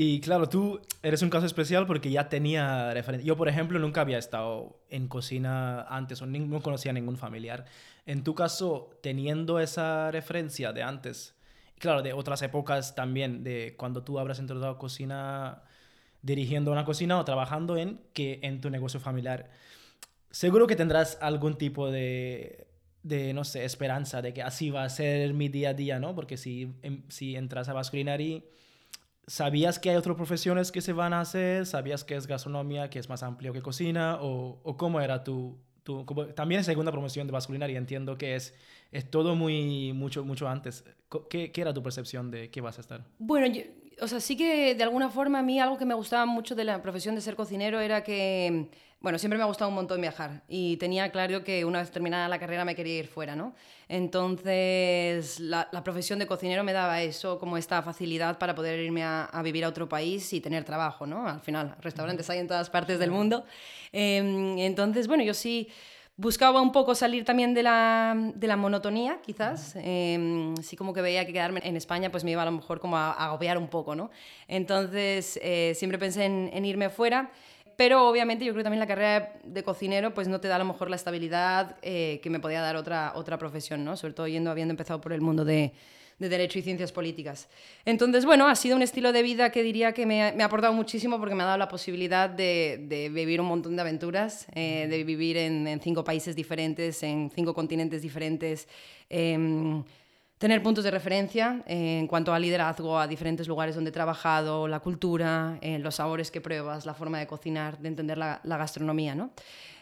Y 0.00 0.20
claro, 0.20 0.48
tú 0.48 0.80
eres 1.02 1.22
un 1.22 1.28
caso 1.28 1.44
especial 1.44 1.84
porque 1.84 2.08
ya 2.08 2.28
tenía 2.28 2.94
referencia. 2.94 3.26
Yo, 3.26 3.36
por 3.36 3.48
ejemplo, 3.48 3.80
nunca 3.80 4.02
había 4.02 4.16
estado 4.16 4.78
en 4.90 5.08
cocina 5.08 5.82
antes 5.88 6.22
o 6.22 6.26
no 6.26 6.62
conocía 6.62 6.92
a 6.92 6.94
ningún 6.94 7.16
familiar. 7.16 7.64
En 8.06 8.22
tu 8.22 8.36
caso, 8.36 8.90
teniendo 9.02 9.58
esa 9.58 10.12
referencia 10.12 10.72
de 10.72 10.84
antes, 10.84 11.34
claro, 11.80 12.02
de 12.02 12.12
otras 12.12 12.42
épocas 12.42 12.94
también, 12.94 13.42
de 13.42 13.74
cuando 13.76 14.04
tú 14.04 14.20
habrás 14.20 14.38
entrado 14.38 14.78
cocina, 14.78 15.64
dirigiendo 16.22 16.70
una 16.70 16.84
cocina 16.84 17.18
o 17.18 17.24
trabajando 17.24 17.76
en, 17.76 18.00
que 18.12 18.38
en 18.44 18.60
tu 18.60 18.70
negocio 18.70 19.00
familiar, 19.00 19.50
seguro 20.30 20.68
que 20.68 20.76
tendrás 20.76 21.18
algún 21.20 21.58
tipo 21.58 21.90
de, 21.90 22.68
de 23.02 23.34
no 23.34 23.42
sé, 23.42 23.64
esperanza 23.64 24.22
de 24.22 24.32
que 24.32 24.42
así 24.42 24.70
va 24.70 24.84
a 24.84 24.90
ser 24.90 25.34
mi 25.34 25.48
día 25.48 25.70
a 25.70 25.74
día, 25.74 25.98
¿no? 25.98 26.14
Porque 26.14 26.36
si, 26.36 26.72
em, 26.82 27.02
si 27.08 27.34
entras 27.34 27.68
a 27.68 27.72
Basculinary 27.72 28.44
¿Sabías 29.28 29.78
que 29.78 29.90
hay 29.90 29.96
otras 29.96 30.16
profesiones 30.16 30.72
que 30.72 30.80
se 30.80 30.94
van 30.94 31.12
a 31.12 31.20
hacer? 31.20 31.66
¿Sabías 31.66 32.02
que 32.02 32.16
es 32.16 32.26
gastronomía, 32.26 32.88
que 32.88 32.98
es 32.98 33.08
más 33.08 33.22
amplio 33.22 33.52
que 33.52 33.60
cocina? 33.60 34.16
¿O, 34.20 34.58
o 34.62 34.76
cómo 34.78 35.00
era 35.02 35.22
tu, 35.22 35.58
tu 35.82 36.04
también 36.34 36.60
es 36.60 36.66
segunda 36.66 36.90
promoción 36.90 37.26
de 37.26 37.32
vasculinaria, 37.32 37.76
entiendo 37.76 38.16
que 38.16 38.36
es, 38.36 38.54
es 38.90 39.10
todo 39.10 39.34
muy, 39.34 39.92
mucho, 39.92 40.24
mucho 40.24 40.48
antes. 40.48 40.82
¿Qué, 41.28 41.52
¿Qué, 41.52 41.60
era 41.60 41.74
tu 41.74 41.82
percepción 41.82 42.30
de 42.30 42.50
qué 42.50 42.62
vas 42.62 42.78
a 42.78 42.80
estar? 42.80 43.04
Bueno, 43.18 43.46
yo, 43.46 43.62
o 44.00 44.08
sea, 44.08 44.20
sí 44.20 44.36
que 44.36 44.74
de 44.74 44.82
alguna 44.82 45.10
forma 45.10 45.40
a 45.40 45.42
mí 45.42 45.60
algo 45.60 45.78
que 45.78 45.84
me 45.84 45.94
gustaba 45.94 46.26
mucho 46.26 46.54
de 46.54 46.64
la 46.64 46.82
profesión 46.82 47.14
de 47.14 47.20
ser 47.20 47.36
cocinero 47.36 47.80
era 47.80 48.02
que 48.02 48.68
bueno, 49.00 49.16
siempre 49.18 49.38
me 49.38 49.44
ha 49.44 49.46
gustado 49.46 49.68
un 49.68 49.76
montón 49.76 50.00
viajar 50.00 50.42
y 50.48 50.76
tenía 50.76 51.10
claro 51.12 51.44
que 51.44 51.64
una 51.64 51.78
vez 51.78 51.90
terminada 51.92 52.28
la 52.28 52.40
carrera 52.40 52.64
me 52.64 52.74
quería 52.74 52.98
ir 52.98 53.06
fuera, 53.06 53.36
¿no? 53.36 53.54
Entonces, 53.88 55.38
la, 55.38 55.70
profesión 55.84 56.18
de 56.18 56.26
cocinero 56.26 56.64
me 56.64 56.72
daba 56.72 57.00
eso, 57.02 57.38
como 57.38 57.56
esta 57.56 57.80
facilidad 57.82 58.38
para 58.38 58.56
poder 58.56 58.80
irme 58.80 59.04
a, 59.04 59.30
vivir 59.44 59.64
a 59.64 59.68
otro 59.68 59.88
país 59.88 60.32
y 60.32 60.40
tener 60.40 60.64
trabajo, 60.64 61.06
¿no? 61.06 61.28
Al 61.28 61.40
final, 61.40 61.76
restaurantes 61.80 62.28
hay 62.28 62.40
en 62.40 62.48
todas 62.48 62.70
partes 62.70 62.98
del 62.98 63.12
mundo. 63.12 63.44
Em, 63.92 64.58
entonces, 64.58 65.06
bueno, 65.06 65.22
yo 65.22 65.32
sí 65.32 65.68
buscaba 66.18 66.60
un 66.60 66.72
poco 66.72 66.94
salir 66.94 67.24
también 67.24 67.54
de 67.54 67.62
la, 67.62 68.14
de 68.34 68.46
la 68.46 68.56
monotonía, 68.56 69.20
quizás. 69.24 69.74
Eh, 69.76 70.52
sí 70.62 70.76
como 70.76 70.92
que 70.92 71.00
veía 71.00 71.24
que 71.24 71.32
quedarme 71.32 71.62
en 71.64 71.76
España 71.76 72.10
pues 72.10 72.24
me 72.24 72.32
iba 72.32 72.42
a 72.42 72.44
lo 72.44 72.52
mejor 72.52 72.80
como 72.80 72.98
a, 72.98 73.12
agobiar 73.12 73.56
un 73.56 73.68
poco, 73.68 73.94
¿no? 73.94 74.10
Entonces, 74.48 75.38
eh, 75.42 75.72
siempre 75.74 75.98
pensé 75.98 76.26
en, 76.26 76.50
en 76.52 76.66
irme 76.66 76.90
fuera 76.90 77.30
pero 77.78 78.08
obviamente 78.08 78.44
yo 78.44 78.50
creo 78.50 78.62
que 78.62 78.64
también 78.64 78.80
la 78.80 78.88
carrera 78.88 79.34
de 79.44 79.62
cocinero 79.62 80.12
pues 80.12 80.26
no 80.26 80.40
te 80.40 80.48
da 80.48 80.56
a 80.56 80.58
lo 80.58 80.64
mejor 80.64 80.90
la 80.90 80.96
estabilidad 80.96 81.76
eh, 81.82 82.18
que 82.24 82.28
me 82.28 82.40
podía 82.40 82.60
dar 82.60 82.74
otra, 82.74 83.12
otra 83.14 83.38
profesión, 83.38 83.84
¿no? 83.84 83.96
Sobre 83.96 84.14
todo 84.14 84.26
yendo, 84.26 84.50
habiendo 84.50 84.72
empezado 84.72 85.00
por 85.00 85.12
el 85.12 85.20
mundo 85.20 85.44
de, 85.44 85.72
de 86.18 86.28
Derecho 86.28 86.58
y 86.58 86.62
Ciencias 86.62 86.92
Políticas. 86.92 87.48
Entonces, 87.84 88.24
bueno, 88.24 88.48
ha 88.48 88.56
sido 88.56 88.76
un 88.76 88.82
estilo 88.82 89.12
de 89.12 89.22
vida 89.22 89.50
que 89.50 89.62
diría 89.62 89.92
que 89.92 90.06
me, 90.06 90.32
me 90.32 90.42
ha 90.42 90.46
aportado 90.46 90.72
muchísimo 90.72 91.18
porque 91.18 91.34
me 91.34 91.42
ha 91.42 91.46
dado 91.46 91.58
la 91.58 91.68
posibilidad 91.68 92.28
de, 92.28 92.84
de 92.88 93.08
vivir 93.08 93.40
un 93.40 93.46
montón 93.46 93.76
de 93.76 93.82
aventuras, 93.82 94.46
eh, 94.54 94.86
de 94.88 95.04
vivir 95.04 95.36
en, 95.36 95.66
en, 95.66 95.80
cinco 95.80 96.04
países 96.04 96.34
diferentes, 96.34 97.02
en 97.02 97.30
cinco 97.34 97.54
continentes 97.54 98.02
diferentes. 98.02 98.68
Eh, 99.08 99.82
tener 100.38 100.62
puntos 100.62 100.84
de 100.84 100.90
referencia 100.90 101.62
en 101.66 102.06
cuanto 102.06 102.32
a 102.32 102.38
liderazgo, 102.38 102.98
a 102.98 103.06
diferentes 103.06 103.48
lugares 103.48 103.74
donde 103.74 103.90
he 103.90 103.92
trabajado, 103.92 104.68
la 104.68 104.80
cultura, 104.80 105.58
eh, 105.60 105.78
los 105.80 105.96
sabores 105.96 106.30
que 106.30 106.40
pruebas, 106.40 106.86
la 106.86 106.94
forma 106.94 107.18
de 107.18 107.26
cocinar, 107.26 107.78
de 107.78 107.88
entender 107.88 108.16
la, 108.16 108.40
gastronomía, 108.44 109.14
¿no? 109.14 109.30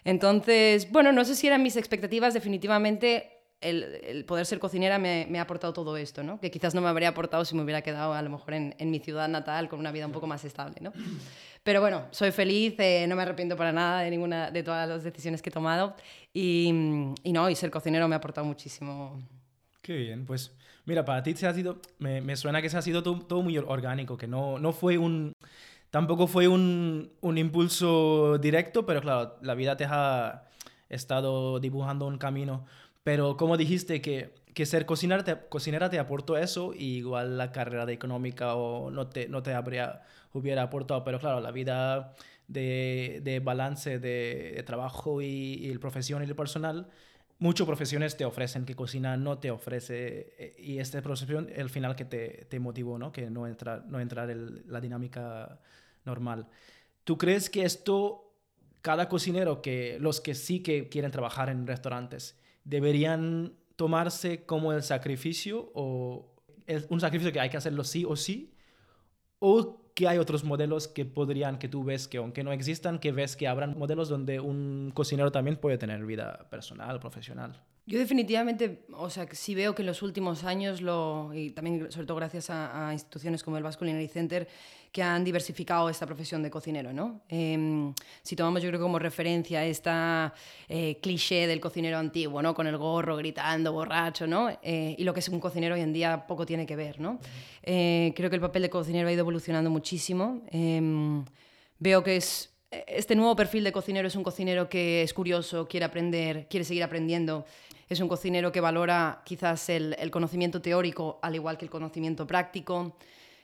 Entonces, 0.04 0.90
bueno, 0.90 1.12
no 1.12 1.24
sé 1.24 1.34
si 1.34 1.46
eran 1.46 1.62
mis 1.62 1.76
expectativas, 1.76 2.32
definitivamente 2.32 3.35
el, 3.61 4.25
poder 4.26 4.47
ser 4.47 4.58
cocinera 4.58 4.99
me, 4.99 5.38
ha 5.38 5.43
aportado 5.43 5.73
todo 5.73 5.97
esto, 5.97 6.23
¿no? 6.23 6.41
Que 6.41 6.50
quizás 6.50 6.75
no 6.75 6.81
me 6.81 6.88
habría 6.88 7.08
aportado 7.08 7.44
si 7.44 7.55
me 7.55 7.62
hubiera 7.62 7.82
quedado 7.82 8.12
a 8.12 8.23
lo 8.23 8.31
mejor 8.31 8.55
en, 8.55 8.75
mi 8.91 8.98
ciudad 8.98 9.29
natal 9.29 9.69
con 9.69 9.79
una 9.79 9.93
vida 9.93 10.06
un 10.06 10.13
poco 10.13 10.27
más 10.27 10.44
estable, 10.44 10.77
¿no? 10.81 10.93
Pero 11.63 11.81
bueno, 11.81 12.06
soy 12.10 12.31
feliz, 12.31 12.75
eh, 12.79 13.06
no 13.08 13.17
me 13.17 13.22
arrepiento 13.22 13.56
para 13.56 13.72
nada 13.72 14.03
de 14.03 14.10
ninguna 14.10 14.51
de 14.51 14.63
todas 14.63 14.89
las 14.89 15.03
decisiones 15.03 15.43
que 15.43 15.51
he 15.51 15.53
tomado 15.53 15.96
y, 16.32 16.70
no, 17.25 17.51
y 17.51 17.56
ser 17.56 17.70
cocinero 17.70 18.06
me 18.06 18.15
ha 18.15 18.19
aportado 18.19 18.46
muchísimo 18.46 19.20
Qué 19.82 19.96
bien, 19.96 20.27
pues 20.27 20.53
mira, 20.84 21.05
para 21.05 21.22
ti 21.22 21.34
se 21.34 21.46
ha 21.46 21.55
sido, 21.55 21.81
me, 21.98 22.36
suena 22.36 22.60
que 22.60 22.69
se 22.69 22.77
ha 22.77 22.82
sido 22.82 23.03
todo, 23.03 23.43
muy 23.43 23.56
orgánico, 23.58 24.17
que 24.17 24.27
no, 24.27 24.58
no 24.58 24.72
fue 24.72 24.98
un, 24.98 25.32
tampoco 25.91 26.27
fue 26.27 26.48
un, 26.48 27.13
un, 27.20 27.39
impulso 27.39 28.39
directo, 28.39 28.84
pero 28.84 29.01
claro, 29.01 29.36
la 29.43 29.55
vida 29.55 29.77
te 29.77 29.84
ha 29.84 30.46
estado 30.89 31.60
dibujando 31.60 32.06
un 32.06 32.19
camino. 32.19 32.67
Pero 33.06 33.36
como 33.36 33.56
dijiste 33.56 34.01
que, 34.03 34.34
que 34.53 34.67
ser 34.67 34.84
cocinera 34.84 35.22
te, 35.22 35.36
cocinera 35.48 35.89
te 35.91 36.01
aportó 36.01 36.36
eso, 36.36 36.75
y 36.75 36.96
igual 36.96 37.39
la 37.39 37.53
carrera 37.53 37.86
de 37.86 37.93
económica 37.93 38.56
o 38.56 38.91
no 38.91 39.06
te, 39.08 39.29
no 39.29 39.44
te 39.44 39.55
habría, 39.55 40.03
hubiera 40.32 40.63
aportado, 40.65 41.05
pero 41.05 41.20
claro, 41.20 41.41
la 41.41 41.53
vida 41.53 42.15
de, 42.48 43.20
de 43.22 43.39
balance 43.39 44.01
de, 44.01 44.55
de 44.56 44.63
trabajo 44.65 45.22
y, 45.22 45.55
y 45.55 45.70
el 45.70 45.79
profesión 45.79 46.22
y 46.22 46.27
el 46.27 46.34
personal 46.34 46.89
muchas 47.39 47.67
profesiones 47.67 48.17
te 48.17 48.25
ofrecen 48.25 48.65
que 48.65 48.75
cocina 48.75 49.17
no 49.17 49.39
te 49.39 49.51
ofrece 49.53 50.34
eh, 50.39 50.56
y 50.58 50.79
esta 50.79 51.01
profesión 51.03 51.48
el 51.55 51.70
final 51.70 51.94
que 51.96 52.05
te, 52.05 52.46
te 52.48 52.58
motivó, 52.60 52.98
¿no? 52.98 53.13
Que 53.13 53.31
no 53.31 53.46
entrar, 53.46 53.84
no 53.86 54.01
entrar 54.01 54.31
en 54.31 54.65
la 54.67 54.81
dinámica 54.81 55.60
normal. 56.05 56.48
¿Tú 57.05 57.19
crees 57.19 57.51
que 57.51 57.65
esto, 57.65 58.32
cada 58.82 59.08
cocinero, 59.08 59.63
que 59.63 59.98
los 60.01 60.20
que 60.20 60.34
sí 60.34 60.63
que 60.63 60.89
quieren 60.89 61.10
trabajar 61.13 61.51
en 61.51 61.67
restaurantes, 61.67 62.36
deberían 62.67 63.55
tomarse 63.77 64.44
como 64.44 64.73
el 64.73 64.82
sacrificio 64.82 65.70
o 65.75 66.35
es 66.67 66.87
un 66.91 67.01
sacrificio 67.01 67.32
que 67.32 67.41
hay 67.41 67.49
que 67.49 67.56
hacerlo 67.56 67.85
sí 67.85 68.05
o 68.05 68.17
sí? 68.17 68.53
¿O 69.39 69.87
que 69.94 70.08
hay 70.08 70.19
otros 70.19 70.44
modelos 70.44 70.89
que 70.89 71.06
podrían, 71.06 71.58
que 71.58 71.69
tú 71.69 71.85
ves 71.85 72.08
que 72.08 72.19
aunque 72.19 72.44
no 72.44 72.53
existan, 72.53 72.99
que 72.99 73.13
ves 73.13 73.37
que 73.37 73.49
habrán 73.49 73.79
modelos 73.79 74.08
donde 74.08 74.41
un 74.41 74.91
cocinero 74.94 75.32
también 75.32 75.56
puede 75.56 75.79
tener 75.79 76.05
vida 76.05 76.49
personal, 76.51 77.01
profesional. 77.01 77.63
Yo 77.88 78.00
definitivamente, 78.00 78.84
o 78.94 79.08
sea, 79.10 79.28
sí 79.31 79.55
veo 79.55 79.72
que 79.72 79.82
en 79.82 79.86
los 79.86 80.02
últimos 80.02 80.43
años, 80.43 80.81
lo, 80.81 81.31
y 81.32 81.50
también 81.50 81.93
sobre 81.93 82.05
todo 82.05 82.16
gracias 82.16 82.50
a, 82.50 82.90
instituciones 82.93 83.44
como 83.44 83.58
el 83.58 83.62
Basque 83.62 83.78
Culinary 83.78 84.08
Center, 84.08 84.48
que 84.90 85.05
han 85.05 85.22
diversificado 85.22 85.88
esta 85.88 86.05
profesión 86.05 86.43
de 86.43 86.50
cocinero, 86.50 86.93
¿no? 86.93 87.20
Em, 87.28 87.94
si 88.22 88.34
tomamos 88.34 88.60
yo 88.60 88.70
creo 88.70 88.81
como 88.81 88.98
referencia 88.98 89.64
esta 89.64 90.34
eh, 90.69 90.98
cliché 91.00 91.46
del 91.46 91.60
cocinero 91.60 91.98
antiguo, 91.98 92.43
¿no? 92.43 92.55
Con 92.55 92.66
el 92.66 92.76
gorro, 92.76 93.16
gritando, 93.16 93.72
borracho, 93.72 94.26
¿no? 94.26 94.50
Eh, 94.62 94.96
y 94.98 95.05
lo 95.05 95.14
que 95.14 95.20
es 95.20 95.28
un 95.28 95.38
cocinero 95.38 95.76
hoy 95.76 95.82
en 95.82 95.93
día 95.93 96.26
poco 96.26 96.44
tiene 96.44 96.66
que 96.66 96.74
ver, 96.74 96.98
¿no? 96.98 97.20
Eh, 97.62 98.12
creo 98.16 98.31
que 98.31 98.36
el 98.36 98.43
papel 98.43 98.62
de 98.62 98.70
cocinero 98.70 99.08
ha 99.08 99.12
ido 99.12 99.20
evolucionando 99.20 99.70
muchísimo. 99.70 100.43
Em, 100.50 101.24
veo 101.78 102.02
que 102.02 102.16
es 102.16 102.50
este 102.86 103.14
nuevo 103.14 103.36
perfil 103.36 103.64
de 103.64 103.72
cocinero 103.72 104.08
es 104.08 104.16
un 104.16 104.24
cocinero 104.24 104.69
que 104.69 105.02
es 105.02 105.14
curioso, 105.14 105.69
quiere 105.69 105.86
aprender, 105.86 106.46
quiere 106.48 106.64
seguir 106.64 106.82
aprendiendo 106.82 107.44
es 107.88 108.00
un 108.00 108.08
cocinero 108.08 108.50
que 108.50 108.60
valora 108.60 109.22
quizás 109.24 109.69
el, 109.69 109.96
conocimiento 110.10 110.60
teórico 110.60 111.19
al 111.22 111.34
igual 111.34 111.56
que 111.56 111.64
el 111.64 111.70
conocimiento 111.70 112.26
práctico. 112.26 112.96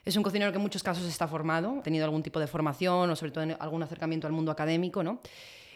Es 0.04 0.16
un 0.16 0.22
cocinero 0.22 0.50
que 0.50 0.56
en 0.56 0.62
muchos 0.62 0.82
casos 0.82 1.04
está 1.04 1.28
formado, 1.28 1.78
ha 1.78 1.82
tenido 1.82 2.04
algún 2.04 2.22
tipo 2.22 2.40
de 2.40 2.49
formación 2.49 3.08
o 3.08 3.16
sobre 3.16 3.30
todo 3.30 3.56
algún 3.61 3.82
acercamiento 3.82 4.26
al 4.26 4.32
mundo 4.32 4.50
académico, 4.50 5.02
¿no? 5.02 5.20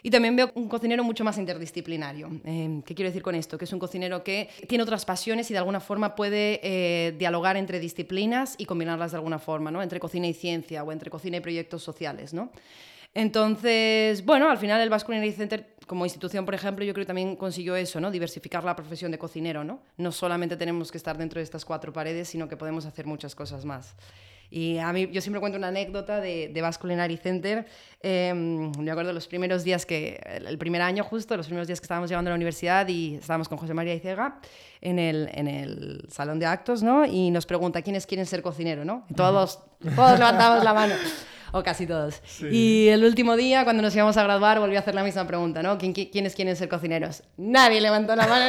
Y 0.03 0.11
también 0.11 0.35
veo 0.35 0.51
un 0.55 0.69
cocinero 0.69 1.03
mucho 1.03 1.23
más 1.23 1.37
interdisciplinario. 1.37 2.29
Eh, 2.45 2.81
¿Qué 2.85 2.93
quiero 2.93 3.09
decir 3.09 3.23
con 3.23 3.35
esto? 3.35 3.57
Que 3.57 3.65
es 3.65 3.73
un 3.73 3.79
cocinero 3.79 4.23
que 4.23 4.49
tiene 4.67 4.83
otras 4.83 5.05
pasiones 5.05 5.49
y 5.49 5.53
de 5.53 5.59
alguna 5.59 5.79
forma 5.79 6.15
puede 6.15 6.59
eh, 6.61 7.15
dialogar 7.17 7.57
entre 7.57 7.79
disciplinas 7.79 8.55
y 8.57 8.65
combinarlas 8.65 9.11
de 9.11 9.17
alguna 9.17 9.39
forma, 9.39 9.71
¿no? 9.71 9.81
Entre 9.81 9.99
cocina 9.99 10.27
y 10.27 10.33
ciencia 10.33 10.83
o 10.83 10.91
entre 10.91 11.09
cocina 11.09 11.37
y 11.37 11.39
proyectos 11.39 11.83
sociales, 11.83 12.33
¿no? 12.33 12.51
Entonces, 13.13 14.23
bueno, 14.23 14.49
al 14.49 14.57
final 14.57 14.79
el 14.79 14.89
Basque 14.89 15.07
Culinary 15.07 15.31
Center 15.31 15.76
como 15.87 16.05
institución, 16.05 16.45
por 16.45 16.53
ejemplo, 16.53 16.85
yo 16.85 16.93
creo 16.93 17.03
que 17.03 17.07
también 17.07 17.35
consiguió 17.35 17.75
eso, 17.75 17.99
¿no? 17.99 18.11
Diversificar 18.11 18.63
la 18.63 18.75
profesión 18.75 19.09
de 19.09 19.17
cocinero, 19.17 19.63
¿no? 19.63 19.81
No 19.97 20.11
solamente 20.11 20.57
tenemos 20.57 20.91
que 20.91 20.97
estar 20.97 21.17
dentro 21.17 21.39
de 21.39 21.43
estas 21.43 21.65
cuatro 21.65 21.91
paredes, 21.93 22.27
sino 22.27 22.47
que 22.47 22.57
podemos 22.57 22.85
hacer 22.85 23.05
muchas 23.05 23.33
cosas 23.33 23.65
más. 23.65 23.95
Y 24.49 24.77
a 24.77 24.93
mí, 24.93 25.09
yo 25.11 25.21
siempre 25.21 25.39
cuento 25.39 25.57
una 25.57 25.67
anécdota 25.69 26.21
de, 26.21 26.49
de 26.53 26.61
Basque 26.61 26.81
Culinary 26.81 27.17
Center. 27.17 27.65
Eh, 28.01 28.33
me 28.33 28.91
acuerdo 28.91 29.11
los 29.11 29.27
primeros 29.27 29.63
días 29.63 29.85
que, 29.85 30.21
el 30.45 30.57
primer 30.57 30.81
año 30.81 31.03
justo, 31.03 31.35
los 31.35 31.47
primeros 31.47 31.67
días 31.67 31.79
que 31.81 31.85
estábamos 31.85 32.09
llegando 32.09 32.29
a 32.29 32.31
la 32.31 32.35
universidad 32.35 32.87
y 32.87 33.15
estábamos 33.15 33.49
con 33.49 33.57
José 33.57 33.73
María 33.73 33.93
Icega 33.93 34.39
en 34.79 34.99
el, 34.99 35.29
en 35.33 35.47
el 35.47 36.05
salón 36.09 36.39
de 36.39 36.45
actos, 36.45 36.83
¿no? 36.83 37.05
Y 37.05 37.31
nos 37.31 37.45
pregunta 37.45 37.81
quiénes 37.81 38.05
quieren 38.05 38.25
ser 38.25 38.41
cocinero, 38.41 38.85
¿no? 38.85 39.05
Y 39.09 39.15
todos, 39.15 39.59
todos 39.95 40.19
levantamos 40.19 40.63
la 40.63 40.73
mano 40.73 40.95
o 41.51 41.63
casi 41.63 41.87
todos. 41.87 42.21
Y 42.51 42.87
el 42.89 43.03
último 43.03 43.35
día, 43.35 43.63
cuando 43.63 43.81
nos 43.81 43.95
íbamos 43.95 44.17
a 44.17 44.23
graduar, 44.23 44.59
volví 44.59 44.75
a 44.75 44.79
hacer 44.79 44.95
la 44.95 45.03
misma 45.03 45.25
pregunta, 45.27 45.61
¿no? 45.63 45.77
¿Quién, 45.77 45.93
¿Quiénes 45.93 46.35
quieren 46.35 46.55
ser 46.55 46.69
cocineros? 46.69 47.23
Nadie 47.37 47.81
levantó 47.81 48.15
la 48.15 48.27
mano 48.27 48.47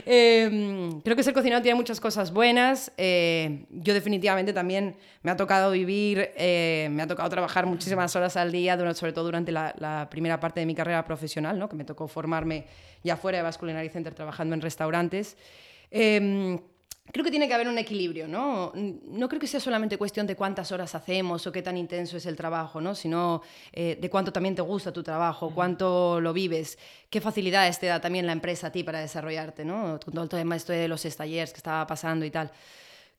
em, 0.06 1.00
creo 1.02 1.16
que 1.16 1.22
ser 1.22 1.34
cocinero 1.34 1.60
tiene 1.60 1.74
muchas 1.74 2.00
cosas 2.00 2.32
buenas. 2.32 2.92
Eh, 2.96 3.66
yo 3.70 3.92
definitivamente 3.94 4.52
también 4.52 4.96
me 5.22 5.30
ha 5.30 5.36
tocado 5.36 5.72
vivir, 5.72 6.30
eh, 6.36 6.88
me 6.90 7.02
ha 7.02 7.06
tocado 7.06 7.28
trabajar 7.28 7.66
muchísimas 7.66 8.14
horas 8.16 8.36
al 8.36 8.52
día, 8.52 8.78
sobre 8.94 9.12
todo 9.12 9.24
durante 9.24 9.52
la, 9.52 10.08
primera 10.10 10.40
parte 10.40 10.60
de 10.60 10.66
mi 10.66 10.74
carrera 10.74 11.04
profesional, 11.04 11.58
¿no? 11.58 11.68
que 11.68 11.76
me 11.76 11.84
tocó 11.84 12.08
formarme 12.08 12.66
ya 13.02 13.16
fuera 13.16 13.38
de 13.38 13.42
Basque 13.42 13.60
Culinary 13.60 13.88
Center 13.88 14.14
trabajando 14.14 14.54
en 14.54 14.60
restaurantes. 14.60 15.36
Creo 17.12 17.24
que 17.24 17.30
tiene 17.30 17.48
que 17.48 17.54
haber 17.54 17.68
un 17.68 17.78
equilibrio, 17.78 18.28
¿no? 18.28 18.72
No 18.74 19.28
creo 19.28 19.40
que 19.40 19.46
sea 19.46 19.58
solamente 19.58 19.98
cuestión 19.98 20.26
de 20.26 20.36
cuántas 20.36 20.70
horas 20.70 20.94
hacemos 20.94 21.46
o 21.46 21.52
qué 21.52 21.60
tan 21.60 21.76
intenso 21.76 22.16
es 22.16 22.26
el 22.26 22.36
trabajo, 22.36 22.80
¿no? 22.80 22.94
Sino 22.94 23.42
eh, 23.72 23.98
de 24.00 24.10
cuánto 24.10 24.32
también 24.32 24.54
te 24.54 24.62
gusta 24.62 24.92
tu 24.92 25.02
trabajo, 25.02 25.50
cuánto 25.52 26.20
lo 26.20 26.32
vives, 26.32 26.78
qué 27.08 27.20
facilidades 27.20 27.80
te 27.80 27.86
da 27.86 28.00
también 28.00 28.26
la 28.26 28.32
empresa 28.32 28.68
a 28.68 28.72
ti 28.72 28.84
para 28.84 29.00
desarrollarte, 29.00 29.64
¿no? 29.64 29.98
Con 30.04 30.14
todo 30.14 30.24
el 30.24 30.28
tema 30.28 30.56
de 30.56 30.88
los 30.88 31.04
estallers 31.04 31.52
que 31.52 31.58
estaba 31.58 31.86
pasando 31.86 32.24
y 32.24 32.30
tal. 32.30 32.50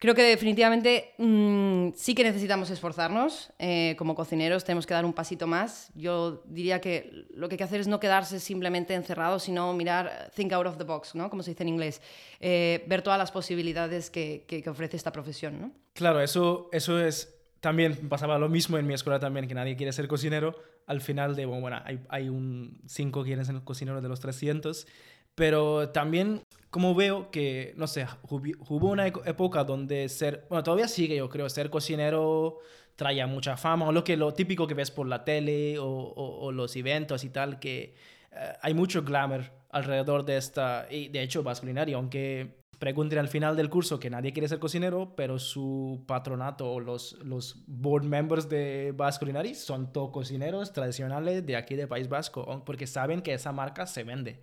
Creo 0.02 0.16
que 0.16 0.24
definitivamente 0.24 1.14
mm, 1.20 1.90
sí 1.94 2.16
que 2.16 2.24
necesitamos 2.24 2.72
esforzarnos 2.72 3.54
eh, 3.60 3.94
como 4.00 4.16
cocineros, 4.16 4.64
tenemos 4.64 4.88
que 4.88 4.96
dar 4.96 5.06
un 5.06 5.14
pasito 5.14 5.46
más. 5.46 5.92
Yo 5.94 6.42
diría 6.48 6.82
que 6.82 7.28
lo 7.36 7.48
que 7.48 7.54
hay 7.54 7.58
que 7.60 7.64
hacer 7.66 7.82
es 7.82 7.88
no 7.88 8.00
quedarse 8.00 8.40
simplemente 8.40 8.96
encerrado, 8.96 9.38
sino 9.38 9.72
mirar, 9.74 10.32
think 10.36 10.54
out 10.54 10.66
of 10.66 10.80
the 10.80 10.86
box, 10.86 11.14
¿no? 11.14 11.30
como 11.30 11.44
se 11.44 11.52
dice 11.52 11.62
en 11.62 11.70
inglés, 11.70 12.02
eh, 12.40 12.84
ver 12.88 13.04
todas 13.04 13.20
las 13.20 13.32
posibilidades 13.32 14.10
que, 14.10 14.44
que, 14.48 14.68
ofrece 14.68 14.98
esta 14.98 15.12
profesión. 15.12 15.62
¿no? 15.62 15.72
Claro, 15.94 16.20
eso, 16.20 16.70
eso 16.72 17.00
es 17.00 17.38
también 17.60 18.10
pasaba 18.10 18.40
lo 18.40 18.50
mismo 18.50 18.80
en 18.80 18.88
mi 18.88 18.96
escuela 18.96 19.20
también, 19.20 19.48
que 19.48 19.54
nadie 19.54 19.76
quiere 19.76 19.94
ser 19.94 20.08
cocinero. 20.08 20.56
Al 20.88 21.02
final 21.02 21.36
de, 21.36 21.46
bueno, 21.46 21.80
hay, 21.86 22.00
hay 22.10 22.28
un 22.28 22.82
5 22.88 23.24
quieren 23.24 23.46
ser 23.46 23.62
cocineros 23.64 24.02
de 24.02 24.10
los 24.10 24.20
300, 24.20 24.88
pero 25.36 25.90
también 25.90 26.42
como 26.72 26.96
veo 26.96 27.30
que, 27.32 27.74
no 27.76 27.86
sé, 27.86 28.08
hubo 28.30 28.90
una 28.90 29.06
época 29.08 29.66
donde 29.66 30.08
ser, 30.08 30.46
bueno, 30.50 30.64
todavía 30.64 30.88
sigue 30.88 31.18
yo 31.18 31.30
creo, 31.30 31.50
ser 31.50 31.70
cocinero 31.70 32.60
traía 32.96 33.28
mucha 33.28 33.58
fama, 33.58 33.88
o 33.88 33.92
lo, 33.92 34.06
que, 34.06 34.16
lo 34.16 34.34
típico 34.34 34.68
que 34.68 34.74
ves 34.74 34.90
por 34.90 35.06
la 35.06 35.26
tele 35.26 35.78
o, 35.80 36.52
los 36.54 36.76
eventos 36.78 37.26
y 37.26 37.30
tal, 37.30 37.60
que 37.60 37.96
eh, 38.32 38.54
hay 38.62 38.74
mucho 38.74 39.04
glamour 39.04 39.52
alrededor 39.70 40.24
de 40.24 40.38
esta, 40.38 40.88
y 40.90 41.10
de 41.10 41.22
hecho 41.22 41.44
vas 41.44 41.60
culinario, 41.60 41.98
aunque 41.98 42.62
pregunten 42.80 43.20
al 43.20 43.28
final 43.28 43.58
del 43.58 43.70
curso 43.70 44.00
que 44.00 44.10
nadie 44.10 44.32
quiere 44.32 44.48
ser 44.48 44.60
cocinero, 44.60 45.14
pero 45.16 45.40
su 45.40 46.04
patronato 46.08 46.72
o 46.72 46.80
los, 46.80 47.14
los 47.24 47.64
board 47.68 48.06
members 48.06 48.48
de 48.48 48.94
Basque 48.96 49.26
Culinary 49.26 49.56
son 49.56 49.92
todos 49.92 50.12
cocineros 50.12 50.72
tradicionales 50.72 51.46
de 51.46 51.58
aquí 51.58 51.76
de 51.76 51.86
País 51.86 52.08
Vasco, 52.08 52.64
porque 52.66 52.88
saben 52.88 53.22
que 53.22 53.34
esa 53.34 53.52
marca 53.52 53.86
se 53.86 54.04
vende. 54.04 54.40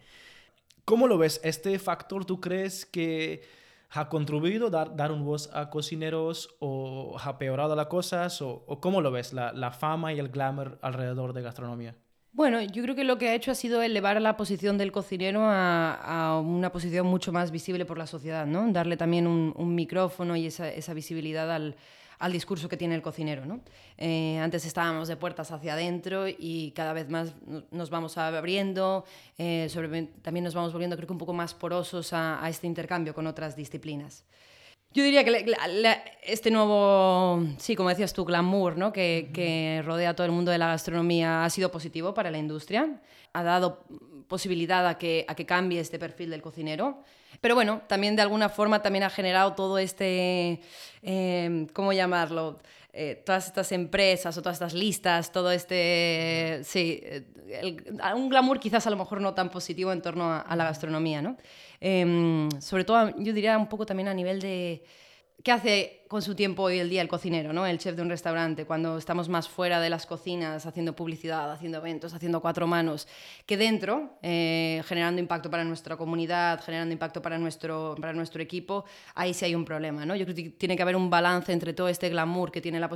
¿Cómo 0.89 1.07
lo 1.07 1.19
ves? 1.19 1.39
¿Este 1.45 1.79
factor 1.79 2.25
tú 2.25 2.41
crees 2.41 2.87
que 2.87 3.43
ha 3.91 4.09
contribuido 4.09 4.69
a 4.69 4.71
dar, 4.71 4.97
dar 4.97 5.13
un 5.13 5.23
voz 5.23 5.51
a 5.53 5.69
cocineros 5.69 6.57
o 6.61 7.15
ha 7.23 7.37
peorado 7.37 7.77
las 7.77 7.89
cosas? 7.89 8.41
¿O, 8.41 8.65
cómo 8.81 9.03
lo 9.03 9.11
ves, 9.11 9.35
la, 9.35 9.53
la, 9.53 9.71
fama 9.71 10.15
y 10.15 10.19
el 10.19 10.31
glamour 10.31 10.79
alrededor 10.81 11.35
de 11.35 11.43
gastronomía? 11.43 11.95
Bueno, 12.33 12.63
yo 12.63 12.83
creo 12.83 12.95
que 12.95 13.05
lo 13.05 13.19
que 13.19 13.29
ha 13.29 13.35
hecho 13.35 13.51
ha 13.51 13.55
sido 13.55 13.83
elevar 13.83 14.19
la 14.23 14.39
posición 14.39 14.79
del 14.79 14.91
cocinero 14.91 15.41
a, 15.43 16.41
una 16.43 16.73
posición 16.73 17.07
mucho 17.07 17.33
más 17.33 17.51
visible 17.51 17.85
por 17.85 17.99
la 17.99 18.07
sociedad, 18.07 18.47
¿no? 18.47 18.73
Darle 18.73 18.97
también 18.97 19.27
un, 19.27 19.75
micrófono 19.75 20.37
y 20.37 20.47
esa 20.47 20.95
visibilidad 20.95 21.53
al, 21.55 21.77
al 22.19 22.33
discurso 22.33 22.69
que 22.69 22.77
tiene 22.77 22.95
el 22.95 23.03
cocinero. 23.03 23.47
¿no? 23.47 23.61
Eh, 23.97 24.39
antes 24.39 24.65
estábamos 24.65 25.09
de 25.09 25.17
puertas 25.17 25.51
hacia 25.51 25.75
adentro 25.75 26.27
y 26.29 26.73
cada 26.73 26.93
vez 26.93 27.09
más 27.09 27.35
nos 27.71 27.91
vamos 27.91 28.19
abriendo, 28.19 29.05
eh, 29.37 29.69
sobre, 29.71 30.05
también 30.23 30.45
nos 30.45 30.55
vamos 30.55 30.73
volviendo 30.73 30.97
creo 30.97 31.07
que 31.07 31.13
un 31.13 31.19
poco 31.19 31.33
más 31.33 31.55
porosos 31.55 32.13
a, 32.13 32.47
este 32.49 32.67
intercambio 32.67 33.15
con 33.15 33.27
otras 33.27 33.57
disciplinas. 33.57 34.25
Yo 34.95 35.05
diría 35.05 35.23
que 35.23 35.55
este 36.23 36.51
nuevo, 36.51 37.45
sí, 37.59 37.77
como 37.77 37.91
decías 37.91 38.15
tú, 38.15 38.25
glamour 38.25 38.79
¿no? 38.79 38.91
que, 38.91 39.31
que 39.35 39.83
rodea 39.85 40.17
todo 40.17 40.25
el 40.27 40.33
mundo 40.33 40.51
de 40.51 40.57
la 40.57 40.69
gastronomía 40.69 41.45
ha 41.45 41.51
sido 41.51 41.71
positivo 41.71 42.15
para 42.15 42.31
la 42.31 42.39
industria. 42.39 42.99
Ha 43.35 43.43
dado 43.43 43.85
posibilidad 44.29 44.87
a 44.87 44.97
que, 44.97 45.27
a 45.29 45.35
que 45.35 45.45
cambie 45.45 45.81
este 45.81 45.99
perfil 45.99 46.31
del 46.31 46.41
cocinero. 46.41 47.03
Pero 47.41 47.55
bueno, 47.55 47.83
también 47.87 48.17
de 48.17 48.23
alguna 48.23 48.49
forma 48.49 48.83
también 48.83 49.05
ha 49.05 49.11
generado 49.11 49.55
todo 49.55 49.79
este, 49.79 50.61
em, 51.03 51.67
¿cómo 51.69 51.93
llamarlo? 51.93 52.59
Eh, 52.93 53.23
todas 53.25 53.47
estas 53.47 53.71
empresas 53.73 54.37
o 54.37 54.43
todas 54.43 54.57
estas 54.57 54.75
listas, 54.75 55.31
todo 55.31 55.53
este, 55.53 56.63
sí, 56.65 57.01
un 58.17 58.29
glamour 58.29 58.59
quizás 58.59 58.87
a 58.87 58.91
lo 58.91 58.97
mejor 58.97 59.21
no 59.21 59.35
tan 59.35 59.51
positivo 59.51 59.93
en 59.93 60.03
torno 60.03 60.33
a, 60.33 60.57
la 60.57 60.65
gastronomía, 60.65 61.23
¿no? 61.23 61.37
Em, 61.81 62.51
sobre 62.61 62.85
todo 62.85 63.11
yo 63.19 63.33
diría 63.33 63.57
un 63.57 63.69
poco 63.69 63.87
también 63.87 64.09
a 64.09 64.15
nivel 64.15 64.41
de 64.41 64.83
¿Qué 65.45 65.53
hace 65.53 66.05
con 66.09 66.21
su 66.21 66.35
tiempo 66.35 66.65
hoy 66.65 66.81
el 66.81 66.91
día 66.91 67.01
el 67.01 67.07
cocinero, 67.07 67.53
¿no? 67.53 67.65
el 67.65 67.79
chef 67.79 67.95
de 67.95 68.03
un 68.03 68.09
restaurante, 68.09 68.65
cuando 68.65 68.99
estamos 68.99 69.29
más 69.29 69.49
fuera 69.49 69.79
de 69.81 69.89
las 69.89 70.05
cocinas, 70.05 70.67
haciendo 70.67 70.97
publicidad, 70.97 71.53
haciendo 71.53 71.79
eventos, 71.79 72.13
haciendo 72.13 72.41
cuatro 72.41 72.67
manos, 72.67 73.07
que 73.47 73.57
dentro, 73.57 74.19
eh, 74.23 74.83
generando 74.87 75.21
impacto 75.21 75.49
para 75.49 75.63
nuestra 75.63 75.97
comunidad, 75.97 76.61
generando 76.65 76.93
impacto 76.93 77.23
para 77.23 77.39
nuestro, 77.39 77.95
para 78.01 78.13
nuestro 78.15 78.43
equipo, 78.43 78.85
ahí 79.15 79.33
sí 79.33 79.45
hay 79.45 79.55
un 79.55 79.65
problema. 79.65 80.05
¿no? 80.05 80.17
Yo 80.17 80.25
creo 80.25 80.35
que 80.35 80.51
tiene 80.51 80.77
que 80.77 80.83
haber 80.83 80.97
un 80.97 81.09
balance 81.09 81.53
entre 81.53 81.73
todo 81.73 81.89
este 81.89 82.09
glamour 82.09 82.51
que 82.51 82.61
tiene 82.61 82.81
la, 82.81 82.89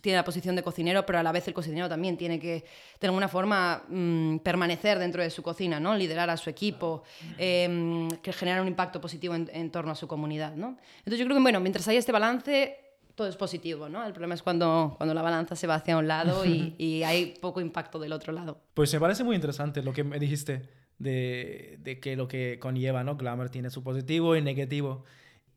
tiene 0.00 0.16
la 0.16 0.24
posición 0.24 0.56
de 0.56 0.62
cocinero, 0.62 1.04
pero 1.04 1.18
a 1.18 1.22
la 1.22 1.32
vez 1.32 1.46
el 1.48 1.54
cocinero 1.54 1.88
también 1.88 2.16
tiene 2.16 2.38
que, 2.38 2.64
de 3.00 3.06
alguna 3.06 3.28
forma, 3.28 3.82
mm, 3.88 4.38
permanecer 4.38 4.98
dentro 4.98 5.22
de 5.22 5.30
su 5.30 5.42
cocina, 5.42 5.78
¿no? 5.78 5.94
liderar 5.94 6.30
a 6.30 6.36
su 6.36 6.48
equipo, 6.50 7.02
eh, 7.38 8.08
que 8.22 8.32
generar 8.32 8.62
un 8.62 8.68
impacto 8.68 9.00
positivo 9.00 9.34
en, 9.34 9.50
en 9.52 9.70
torno 9.70 9.92
a 9.92 9.94
su 9.94 10.08
comunidad. 10.08 10.54
¿no? 10.54 10.78
Entonces 10.98 11.18
yo 11.18 11.24
creo 11.24 11.36
que, 11.36 11.42
bueno, 11.42 11.60
mientras 11.60 11.86
hay 11.88 11.96
este 11.96 12.12
balance, 12.12 12.78
todo 13.14 13.28
es 13.28 13.36
positivo, 13.36 13.88
¿no? 13.88 14.02
El 14.06 14.12
problema 14.12 14.34
es 14.34 14.42
cuando, 14.42 14.94
cuando 14.96 15.12
la 15.12 15.20
balanza 15.20 15.54
se 15.54 15.66
va 15.66 15.74
hacia 15.74 15.98
un 15.98 16.08
lado 16.08 16.46
y, 16.46 16.74
y 16.78 17.02
hay 17.02 17.34
poco 17.38 17.60
impacto 17.60 17.98
del 17.98 18.12
otro 18.12 18.32
lado. 18.32 18.58
Pues 18.72 18.92
me 18.94 19.00
parece 19.00 19.24
muy 19.24 19.34
interesante 19.34 19.82
lo 19.82 19.92
que 19.92 20.04
me 20.04 20.18
dijiste 20.18 20.62
de, 20.98 21.78
de, 21.80 22.00
que 22.00 22.16
lo 22.16 22.28
que 22.28 22.58
conlleva, 22.58 23.04
¿no? 23.04 23.16
Glamour 23.16 23.50
tiene 23.50 23.68
su 23.68 23.82
positivo 23.82 24.36
y 24.36 24.42
negativo. 24.42 25.04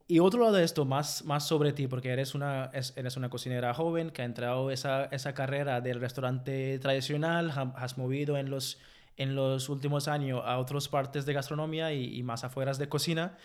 Y 0.06 0.20
otro 0.20 0.42
lado 0.42 0.54
de 0.54 0.64
esto, 0.64 0.84
más, 0.84 1.24
más 1.24 1.48
sobre 1.48 1.72
ti, 1.72 1.88
porque 1.88 2.10
eres 2.10 2.36
una, 2.36 2.72
eres 2.74 3.16
una 3.16 3.30
cocinera 3.30 3.74
joven 3.74 4.10
que 4.10 4.22
ha 4.22 4.26
entrado 4.26 4.70
esa, 4.70 5.06
esa 5.06 5.34
carrera 5.34 5.80
del 5.80 6.02
restaurante 6.02 6.78
tradicional, 6.80 7.52
has 7.76 7.98
movido 7.98 8.38
en 8.38 8.50
los, 8.50 8.80
en 9.16 9.34
los 9.34 9.70
últimos 9.70 10.10
años 10.10 10.42
a 10.44 10.60
otras 10.60 10.90
partes 10.90 11.26
de 11.26 11.34
gastronomía 11.34 11.94
y, 11.94 12.18
y 12.18 12.22
más 12.24 12.44
afuera 12.44 12.74
de 12.74 12.90
cocina. 12.90 13.38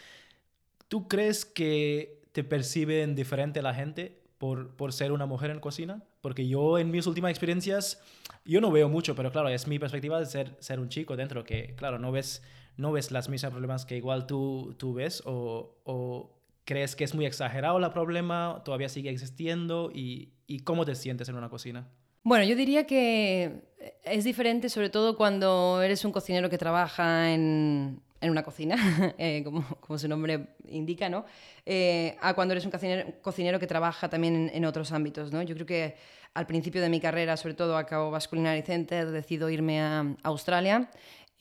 ¿Tú 0.88 1.06
crees 1.06 1.44
que 1.44 2.22
te 2.32 2.42
perciben 2.42 3.14
diferente 3.14 3.62
la 3.62 3.72
gente 3.72 4.20
por, 4.38 4.74
por 4.74 4.92
ser 4.92 5.12
una 5.12 5.26
mujer 5.26 5.50
en 5.50 5.60
cocina? 5.60 6.02
Porque 6.20 6.48
yo 6.48 6.78
en 6.78 6.90
mis 6.90 7.06
últimas 7.06 7.30
experiencias, 7.30 8.02
yo 8.44 8.60
no 8.60 8.72
veo 8.72 8.88
mucho, 8.88 9.14
pero 9.14 9.30
claro, 9.30 9.48
es 9.48 9.68
mi 9.68 9.78
perspectiva 9.78 10.18
de 10.18 10.26
ser, 10.26 10.56
ser 10.58 10.80
un 10.80 10.88
chico 10.88 11.16
dentro, 11.16 11.44
que 11.44 11.76
claro, 11.76 12.00
no 12.00 12.10
ves, 12.10 12.42
no 12.76 12.90
ves 12.90 13.12
las 13.12 13.28
mismas 13.28 13.52
problemas 13.52 13.86
que 13.86 13.96
igual 13.96 14.26
tú, 14.26 14.74
tú 14.76 14.94
ves 14.94 15.22
o, 15.24 15.76
o 15.84 16.34
crees 16.68 16.94
que 16.94 17.04
es 17.04 17.14
muy 17.14 17.24
exagerado 17.24 17.78
el 17.78 17.90
problema, 17.90 18.60
todavía 18.62 18.90
sigue 18.90 19.08
existiendo 19.08 19.90
y, 19.90 20.34
y 20.46 20.60
cómo 20.60 20.84
te 20.84 20.94
sientes 20.94 21.26
en 21.30 21.36
una 21.36 21.48
cocina. 21.48 21.88
Bueno, 22.22 22.44
yo 22.44 22.54
diría 22.56 22.86
que 22.86 23.62
es 24.04 24.24
diferente 24.24 24.68
sobre 24.68 24.90
todo 24.90 25.16
cuando 25.16 25.80
eres 25.82 26.04
un 26.04 26.12
cocinero 26.12 26.50
que 26.50 26.58
trabaja 26.58 27.32
en, 27.32 28.02
en 28.20 28.30
una 28.30 28.42
cocina, 28.42 28.76
eh, 29.18 29.40
como, 29.44 29.64
como, 29.80 29.98
su 29.98 30.08
nombre 30.08 30.48
indica, 30.68 31.08
¿no? 31.08 31.24
Eh, 31.64 32.18
a 32.20 32.34
cuando 32.34 32.52
eres 32.52 32.66
un 32.66 32.70
cocinero, 32.70 33.14
cocinero 33.22 33.58
que 33.58 33.66
trabaja 33.66 34.10
también 34.10 34.36
en, 34.36 34.50
en, 34.52 34.64
otros 34.66 34.92
ámbitos, 34.92 35.32
¿no? 35.32 35.40
Yo 35.40 35.54
creo 35.54 35.66
que 35.66 35.96
al 36.34 36.46
principio 36.46 36.82
de 36.82 36.90
mi 36.90 37.00
carrera, 37.00 37.38
sobre 37.38 37.54
todo 37.54 37.78
a 37.78 37.86
Cabo 37.86 38.10
Vasculinary 38.10 38.60
Center, 38.60 39.10
decido 39.10 39.48
irme 39.48 39.80
a 39.80 40.14
Australia 40.22 40.90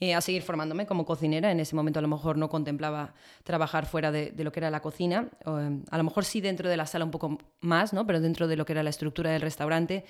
eh, 0.00 0.14
a 0.14 0.20
seguir 0.20 0.42
formándome 0.42 0.86
como 0.86 1.04
cocinera. 1.04 1.50
En 1.50 1.60
ese 1.60 1.74
momento 1.74 1.98
a 1.98 2.02
lo 2.02 2.08
mejor 2.08 2.36
no 2.36 2.48
contemplaba 2.48 3.14
trabajar 3.44 3.86
fuera 3.86 4.12
de, 4.12 4.32
lo 4.36 4.52
que 4.52 4.60
era 4.60 4.70
la 4.70 4.80
cocina, 4.80 5.28
eh, 5.44 5.80
a 5.90 5.98
lo 5.98 6.04
mejor 6.04 6.24
sí 6.24 6.40
dentro 6.40 6.68
de 6.68 6.76
la 6.76 6.86
sala 6.86 7.04
un 7.04 7.10
poco 7.10 7.38
más, 7.60 7.92
¿no? 7.92 8.06
pero 8.06 8.20
dentro 8.20 8.46
de 8.48 8.56
lo 8.56 8.64
que 8.64 8.72
era 8.72 8.82
la 8.82 8.90
estructura 8.90 9.30
del 9.30 9.42
restaurante. 9.42 10.04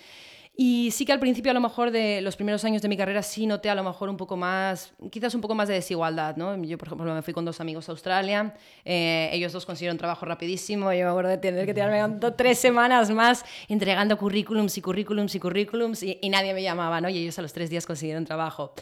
Y 0.60 0.90
sí 0.90 1.04
que 1.04 1.12
al 1.12 1.20
principio, 1.20 1.52
a 1.52 1.54
lo 1.54 1.60
mejor, 1.60 1.92
de 1.92 2.20
los 2.20 2.34
primeros 2.34 2.64
años 2.64 2.82
de 2.82 2.88
mi 2.88 2.96
carrera, 2.96 3.22
sí 3.22 3.46
noté 3.46 3.70
a 3.70 3.76
lo 3.76 3.84
mejor 3.84 4.08
un 4.08 4.16
poco 4.16 4.36
más, 4.36 4.92
quizás 5.08 5.32
un 5.36 5.40
poco 5.40 5.54
más 5.54 5.68
de 5.68 5.74
desigualdad, 5.74 6.34
¿no? 6.34 6.60
Yo, 6.64 6.76
por 6.76 6.88
ejemplo, 6.88 7.14
me 7.14 7.22
fui 7.22 7.32
con 7.32 7.44
dos 7.44 7.60
amigos 7.60 7.88
a 7.88 7.92
Australia, 7.92 8.56
eh, 8.84 9.30
ellos 9.32 9.52
dos 9.52 9.64
consiguieron 9.64 9.96
trabajo 9.98 10.26
rapidísimo, 10.26 10.92
yo 10.92 11.04
me 11.04 11.10
acuerdo 11.10 11.30
de 11.30 11.38
tener 11.38 11.64
que 11.64 11.74
tirarme 11.74 12.02
tres 12.36 12.58
semanas 12.58 13.08
más 13.12 13.44
entregando 13.68 14.18
currículums 14.18 14.76
y 14.76 14.82
currículums 14.82 15.32
y 15.36 15.38
currículums 15.38 16.02
y, 16.02 16.18
y, 16.20 16.28
nadie 16.28 16.52
me 16.52 16.62
llamaba, 16.64 17.00
¿no? 17.00 17.08
Y 17.08 17.18
ellos 17.18 17.38
a 17.38 17.42
los 17.42 17.52
tres 17.52 17.70
días 17.70 17.86
consiguieron 17.86 18.24
trabajo. 18.24 18.72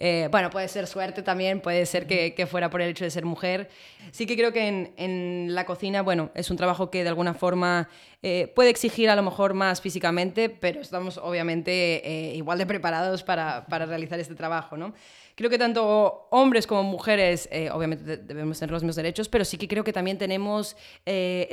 Eh, 0.00 0.28
bueno, 0.30 0.50
puede 0.50 0.68
ser 0.68 0.86
suerte 0.86 1.22
también, 1.22 1.60
puede 1.60 1.84
ser 1.86 2.06
que, 2.06 2.46
fuera 2.46 2.70
por 2.70 2.80
el 2.80 2.90
hecho 2.90 3.04
de 3.04 3.10
ser 3.10 3.24
mujer. 3.24 3.68
Sí 4.12 4.26
que 4.26 4.36
creo 4.36 4.52
que 4.52 4.92
en, 4.96 5.54
la 5.54 5.66
cocina, 5.66 6.02
bueno, 6.02 6.30
es 6.34 6.50
un 6.50 6.56
trabajo 6.56 6.90
que 6.90 7.02
de 7.02 7.08
alguna 7.08 7.34
forma 7.34 7.88
eh, 8.22 8.52
puede 8.54 8.70
exigir 8.70 9.10
a 9.10 9.16
lo 9.16 9.22
mejor 9.22 9.54
más 9.54 9.80
físicamente, 9.80 10.48
pero 10.48 10.80
estamos 10.80 11.18
obviamente 11.18 12.02
eh, 12.04 12.34
igual 12.34 12.58
de 12.58 12.66
preparados 12.66 13.22
para, 13.22 13.64
realizar 13.68 14.18
este 14.18 14.34
trabajo, 14.34 14.76
¿no? 14.76 14.92
Creo 15.36 15.48
que 15.48 15.58
tanto 15.58 16.26
hombres 16.30 16.66
como 16.66 16.82
mujeres, 16.82 17.48
eh, 17.52 17.70
obviamente 17.70 18.16
debemos 18.16 18.58
tener 18.58 18.72
los 18.72 18.82
mismos 18.82 18.96
derechos, 18.96 19.28
pero 19.28 19.44
sí 19.44 19.56
que 19.56 19.68
creo 19.68 19.84
que 19.84 19.92
también 19.92 20.18
tenemos 20.18 20.76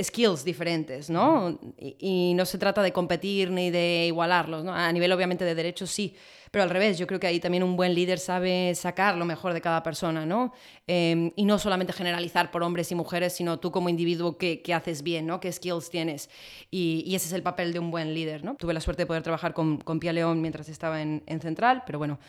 skills 0.02 0.44
diferentes, 0.44 1.12
¿no? 1.12 1.60
Y, 1.78 1.96
y, 2.00 2.34
no 2.34 2.46
se 2.46 2.58
trata 2.58 2.82
de 2.82 2.92
competir 2.92 3.52
ni 3.52 3.70
de 3.70 4.06
igualarlos, 4.08 4.64
¿no? 4.64 4.74
A 4.74 4.92
nivel 4.92 5.12
obviamente 5.12 5.46
de 5.46 5.54
derechos 5.54 5.92
sí, 5.92 6.16
pero 6.56 6.64
al 6.64 6.70
revés, 6.70 6.98
yo 6.98 7.06
creo 7.06 7.20
que 7.20 7.28
ahí 7.28 7.42
también 7.42 7.64
un 7.64 7.76
buen 7.76 7.94
líder 7.94 8.18
sabe 8.18 8.74
sacar 8.76 9.18
lo 9.18 9.26
mejor 9.26 9.52
de 9.52 9.60
cada 9.60 9.84
persona, 9.84 10.26
¿no? 10.26 10.54
Eh, 10.88 11.32
y 11.36 11.46
no 11.46 11.58
solamente 11.58 11.94
generalizar 11.94 12.52
por 12.52 12.62
hombres 12.62 12.92
y 12.92 12.96
mujeres, 12.96 13.34
sino 13.34 13.60
tú 13.60 13.72
como 13.72 13.90
individuo 13.90 14.38
qué, 14.38 14.62
qué 14.62 14.74
haces 14.74 15.02
bien, 15.02 15.26
¿no? 15.26 15.40
¿Qué 15.40 15.52
skills 15.52 15.90
tienes? 15.90 16.30
Y, 16.70 17.04
y, 17.08 17.16
ese 17.16 17.28
es 17.28 17.34
el 17.34 17.42
papel 17.42 17.74
de 17.74 17.80
un 17.80 17.90
buen 17.90 18.14
líder, 18.14 18.44
¿no? 18.44 18.56
Tuve 18.56 18.74
la 18.74 18.82
suerte 18.82 19.02
de 19.04 19.08
poder 19.08 19.24
trabajar 19.24 19.54
con, 19.54 19.78
con 19.78 20.00
Pia 20.00 20.14
León 20.14 20.42
mientras 20.42 20.70
estaba 20.70 21.02
en, 21.02 21.24
en 21.26 21.42
Central, 21.42 21.84
pero 21.88 21.98
bueno, 21.98 22.20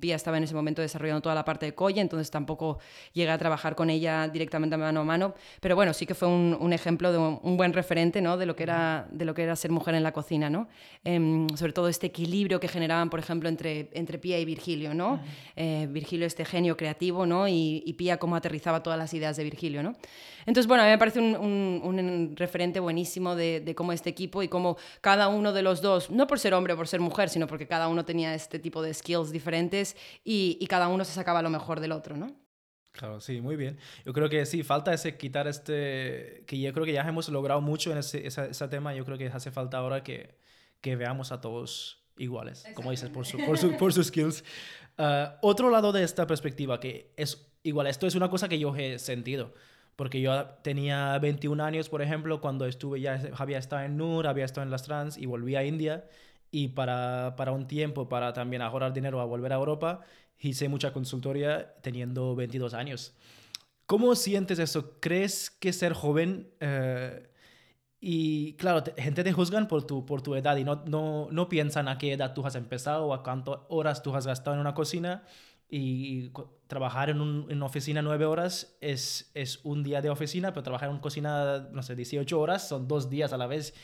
Pia 0.00 0.16
estaba 0.16 0.36
en 0.36 0.44
ese 0.44 0.54
momento 0.54 0.82
desarrollando 0.82 1.20
toda 1.20 1.34
la 1.34 1.44
parte 1.44 1.66
de 1.66 1.74
Colle, 1.74 2.00
entonces 2.00 2.30
tampoco 2.30 2.78
llegué 3.12 3.30
a 3.30 3.38
trabajar 3.38 3.74
con 3.74 3.90
ella 3.90 4.28
directamente 4.28 4.76
mano 4.76 5.00
a 5.00 5.04
mano, 5.04 5.34
pero 5.60 5.76
bueno, 5.76 5.92
sí 5.92 6.06
que 6.06 6.14
fue 6.14 6.26
un, 6.26 6.56
un 6.58 6.72
ejemplo 6.72 7.12
de 7.12 7.18
un, 7.18 7.38
un, 7.42 7.56
buen 7.56 7.72
referente, 7.72 8.20
¿no? 8.20 8.36
De 8.36 8.46
lo 8.46 8.56
que 8.56 8.64
era, 8.64 9.06
de 9.10 9.24
lo 9.24 9.34
que 9.34 9.44
era 9.44 9.54
ser 9.56 9.70
mujer 9.70 9.94
en 9.94 10.02
la 10.02 10.12
cocina, 10.12 10.50
¿no? 10.50 10.68
Eh, 11.04 11.46
sobre 11.54 11.72
todo 11.72 11.88
este 11.88 12.08
equilibrio 12.08 12.58
que 12.60 12.68
generaban, 12.68 13.10
por 13.10 13.20
ejemplo, 13.20 13.48
entre, 13.48 13.88
entre 13.92 14.18
Pia 14.18 14.38
y 14.38 14.44
Virgilio, 14.44 14.94
¿no? 14.94 15.12
Uh 15.12 15.16
-huh. 15.16 15.20
eh, 15.56 15.86
Virgilio 15.90 16.26
este 16.26 16.44
genio 16.44 16.76
creativo, 16.76 17.26
¿no? 17.26 17.46
Y, 17.46 17.87
y, 17.88 17.94
Pia 17.94 18.18
cómo 18.18 18.36
aterrizaba 18.36 18.82
todas 18.82 18.98
las 18.98 19.12
ideas 19.14 19.36
de 19.36 19.44
Virgilio, 19.44 19.82
¿no? 19.82 19.96
Entonces, 20.46 20.66
bueno, 20.66 20.82
a 20.82 20.86
mí 20.86 20.92
me 20.92 20.98
parece 20.98 21.18
un, 21.18 21.34
un, 21.36 21.82
un 21.82 22.36
referente 22.36 22.80
buenísimo 22.80 23.34
de, 23.34 23.60
de, 23.60 23.74
cómo 23.74 23.92
este 23.92 24.10
equipo 24.10 24.42
y 24.42 24.48
cómo 24.48 24.76
cada 25.00 25.28
uno 25.28 25.52
de 25.52 25.62
los 25.62 25.82
dos, 25.82 26.10
no 26.10 26.26
por 26.26 26.38
ser 26.38 26.54
hombre 26.54 26.74
o 26.74 26.76
por 26.76 26.86
ser 26.86 27.00
mujer, 27.00 27.28
sino 27.28 27.46
porque 27.46 27.66
cada 27.66 27.88
uno 27.88 28.04
tenía 28.04 28.34
este 28.34 28.58
tipo 28.58 28.82
de 28.82 28.94
skills 28.94 29.30
diferentes 29.30 29.96
y, 30.24 30.58
y 30.60 30.66
cada 30.66 30.88
uno 30.88 31.04
se 31.04 31.12
sacaba 31.12 31.42
lo 31.42 31.50
mejor 31.50 31.80
del 31.80 31.92
otro, 31.92 32.16
¿no? 32.16 32.34
Claro, 32.92 33.20
sí, 33.20 33.40
muy 33.40 33.56
bien. 33.56 33.78
Yo 34.04 34.12
creo 34.12 34.28
que 34.28 34.44
sí, 34.44 34.62
falta 34.62 34.92
ese 34.92 35.16
quitar 35.16 35.46
este, 35.46 36.44
que 36.46 36.58
yo 36.58 36.72
creo 36.72 36.84
que 36.84 36.92
ya 36.92 37.02
hemos 37.02 37.28
logrado 37.28 37.60
mucho 37.60 37.92
en 37.92 37.98
ese, 37.98 38.26
ese, 38.26 38.50
ese 38.50 38.68
tema, 38.68 38.94
yo 38.94 39.04
creo 39.04 39.18
que 39.18 39.26
hace 39.26 39.50
falta 39.50 39.78
ahora 39.78 40.02
que, 40.02 40.36
que 40.80 40.96
veamos 40.96 41.30
a 41.30 41.40
todos 41.40 42.04
iguales, 42.18 42.64
como 42.74 42.90
dices, 42.90 43.10
por, 43.10 43.24
su, 43.26 43.38
por, 43.38 43.56
su, 43.58 43.76
por 43.76 43.92
sus 43.92 44.08
skills. 44.08 44.44
Uh, 44.98 45.28
otro 45.42 45.70
lado 45.70 45.92
de 45.92 46.02
esta 46.02 46.26
perspectiva, 46.26 46.80
que 46.80 47.12
es 47.16 47.48
igual, 47.68 47.86
esto 47.86 48.06
es 48.06 48.14
una 48.14 48.28
cosa 48.30 48.48
que 48.48 48.58
yo 48.58 48.74
he 48.76 48.98
sentido, 48.98 49.52
porque 49.96 50.20
yo 50.20 50.46
tenía 50.62 51.18
21 51.18 51.62
años, 51.62 51.88
por 51.88 52.02
ejemplo, 52.02 52.40
cuando 52.40 52.66
estuve 52.66 53.00
ya, 53.00 53.20
había 53.36 53.58
estado 53.58 53.82
en 53.84 53.96
NUR, 53.96 54.26
había 54.26 54.44
estado 54.44 54.64
en 54.64 54.70
las 54.70 54.82
trans 54.82 55.16
y 55.18 55.26
volví 55.26 55.56
a 55.56 55.64
India, 55.64 56.04
y 56.50 56.68
para, 56.68 57.34
para 57.36 57.52
un 57.52 57.66
tiempo, 57.66 58.08
para 58.08 58.32
también 58.32 58.62
ahorrar 58.62 58.92
dinero 58.92 59.20
a 59.20 59.24
volver 59.24 59.52
a 59.52 59.56
Europa, 59.56 60.00
hice 60.38 60.68
mucha 60.68 60.92
consultoría 60.92 61.74
teniendo 61.82 62.34
22 62.34 62.74
años. 62.74 63.14
¿Cómo 63.86 64.14
sientes 64.14 64.58
eso? 64.58 64.98
¿Crees 65.00 65.50
que 65.50 65.72
ser 65.72 65.92
joven... 65.92 66.48
Uh, 66.60 67.26
y 68.00 68.52
claro, 68.54 68.84
te, 68.84 69.02
gente 69.02 69.24
te 69.24 69.32
juzgan 69.32 69.66
por 69.66 69.84
tu, 69.84 70.06
por 70.06 70.22
tu 70.22 70.36
edad 70.36 70.56
y 70.56 70.62
no, 70.62 70.84
no, 70.86 71.26
no 71.32 71.48
piensan 71.48 71.88
a 71.88 71.98
qué 71.98 72.12
edad 72.12 72.32
tú 72.32 72.46
has 72.46 72.54
empezado 72.54 73.06
o 73.06 73.14
a 73.14 73.24
cuántas 73.24 73.56
horas 73.68 74.02
tú 74.02 74.14
has 74.14 74.26
gastado 74.26 74.54
en 74.54 74.60
una 74.60 74.74
cocina. 74.74 75.24
Y 75.70 76.30
trabajar 76.66 77.10
en, 77.10 77.20
un, 77.20 77.46
en 77.50 77.62
oficina 77.62 78.00
nueve 78.00 78.24
horas 78.24 78.76
es, 78.80 79.30
es 79.34 79.60
un 79.64 79.82
día 79.82 80.00
de 80.00 80.10
oficina, 80.10 80.52
pero 80.52 80.62
trabajar 80.62 80.88
en 80.88 80.94
una 80.94 81.02
cocina, 81.02 81.68
no 81.72 81.82
sé, 81.82 81.94
18 81.94 82.40
horas 82.40 82.68
son 82.68 82.88
dos 82.88 83.10
días 83.10 83.32
a 83.32 83.36
la 83.36 83.46
vez 83.46 83.74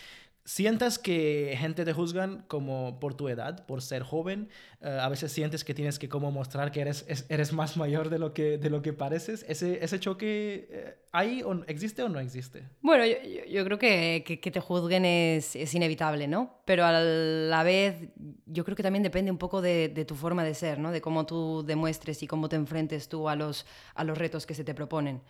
sientas 0.44 0.98
que 0.98 1.56
gente 1.58 1.84
te 1.84 1.92
juzgan 1.92 2.44
como 2.48 3.00
por 3.00 3.14
tu 3.14 3.28
edad, 3.28 3.64
por 3.66 3.80
ser 3.80 4.02
joven, 4.02 4.50
uh, 4.82 5.00
a 5.00 5.08
veces 5.08 5.32
sientes 5.32 5.64
que 5.64 5.72
tienes 5.72 5.98
que 5.98 6.08
como 6.08 6.30
mostrar 6.30 6.70
que 6.70 6.82
eres, 6.82 7.04
es, 7.08 7.24
eres 7.30 7.52
más 7.52 7.76
mayor 7.76 8.10
de 8.10 8.18
lo 8.18 8.34
que, 8.34 8.58
de 8.58 8.68
lo 8.68 8.82
que 8.82 8.92
pareces. 8.92 9.44
¿Ese, 9.48 9.82
ese 9.82 9.98
choque 9.98 10.68
eh, 10.70 11.42
o 11.44 11.54
existe 11.66 12.02
o 12.02 12.10
no 12.10 12.20
existe? 12.20 12.64
Bueno, 12.82 13.06
yo, 13.06 13.16
yo 13.48 13.64
creo 13.64 13.78
que, 13.78 14.22
que, 14.26 14.40
que, 14.40 14.50
te 14.50 14.60
juzguen 14.60 15.06
es, 15.06 15.56
es, 15.56 15.74
inevitable, 15.74 16.28
¿no? 16.28 16.58
Pero 16.66 16.84
a 16.84 16.92
la 17.00 17.62
vez 17.62 18.08
yo 18.44 18.64
creo 18.64 18.76
que 18.76 18.82
también 18.82 19.02
depende 19.02 19.30
un 19.30 19.38
poco 19.38 19.62
de, 19.62 19.88
de, 19.88 20.04
tu 20.04 20.14
forma 20.14 20.44
de 20.44 20.54
ser, 20.54 20.78
¿no? 20.78 20.92
De 20.92 21.00
cómo 21.00 21.24
tú 21.24 21.64
demuestres 21.66 22.22
y 22.22 22.26
cómo 22.26 22.50
te 22.50 22.56
enfrentes 22.56 23.08
tú 23.08 23.30
a 23.30 23.36
los, 23.36 23.64
a 23.94 24.04
los 24.04 24.18
retos 24.18 24.44
que 24.44 24.54
se 24.54 24.64
te 24.64 24.74
proponen. 24.74 25.22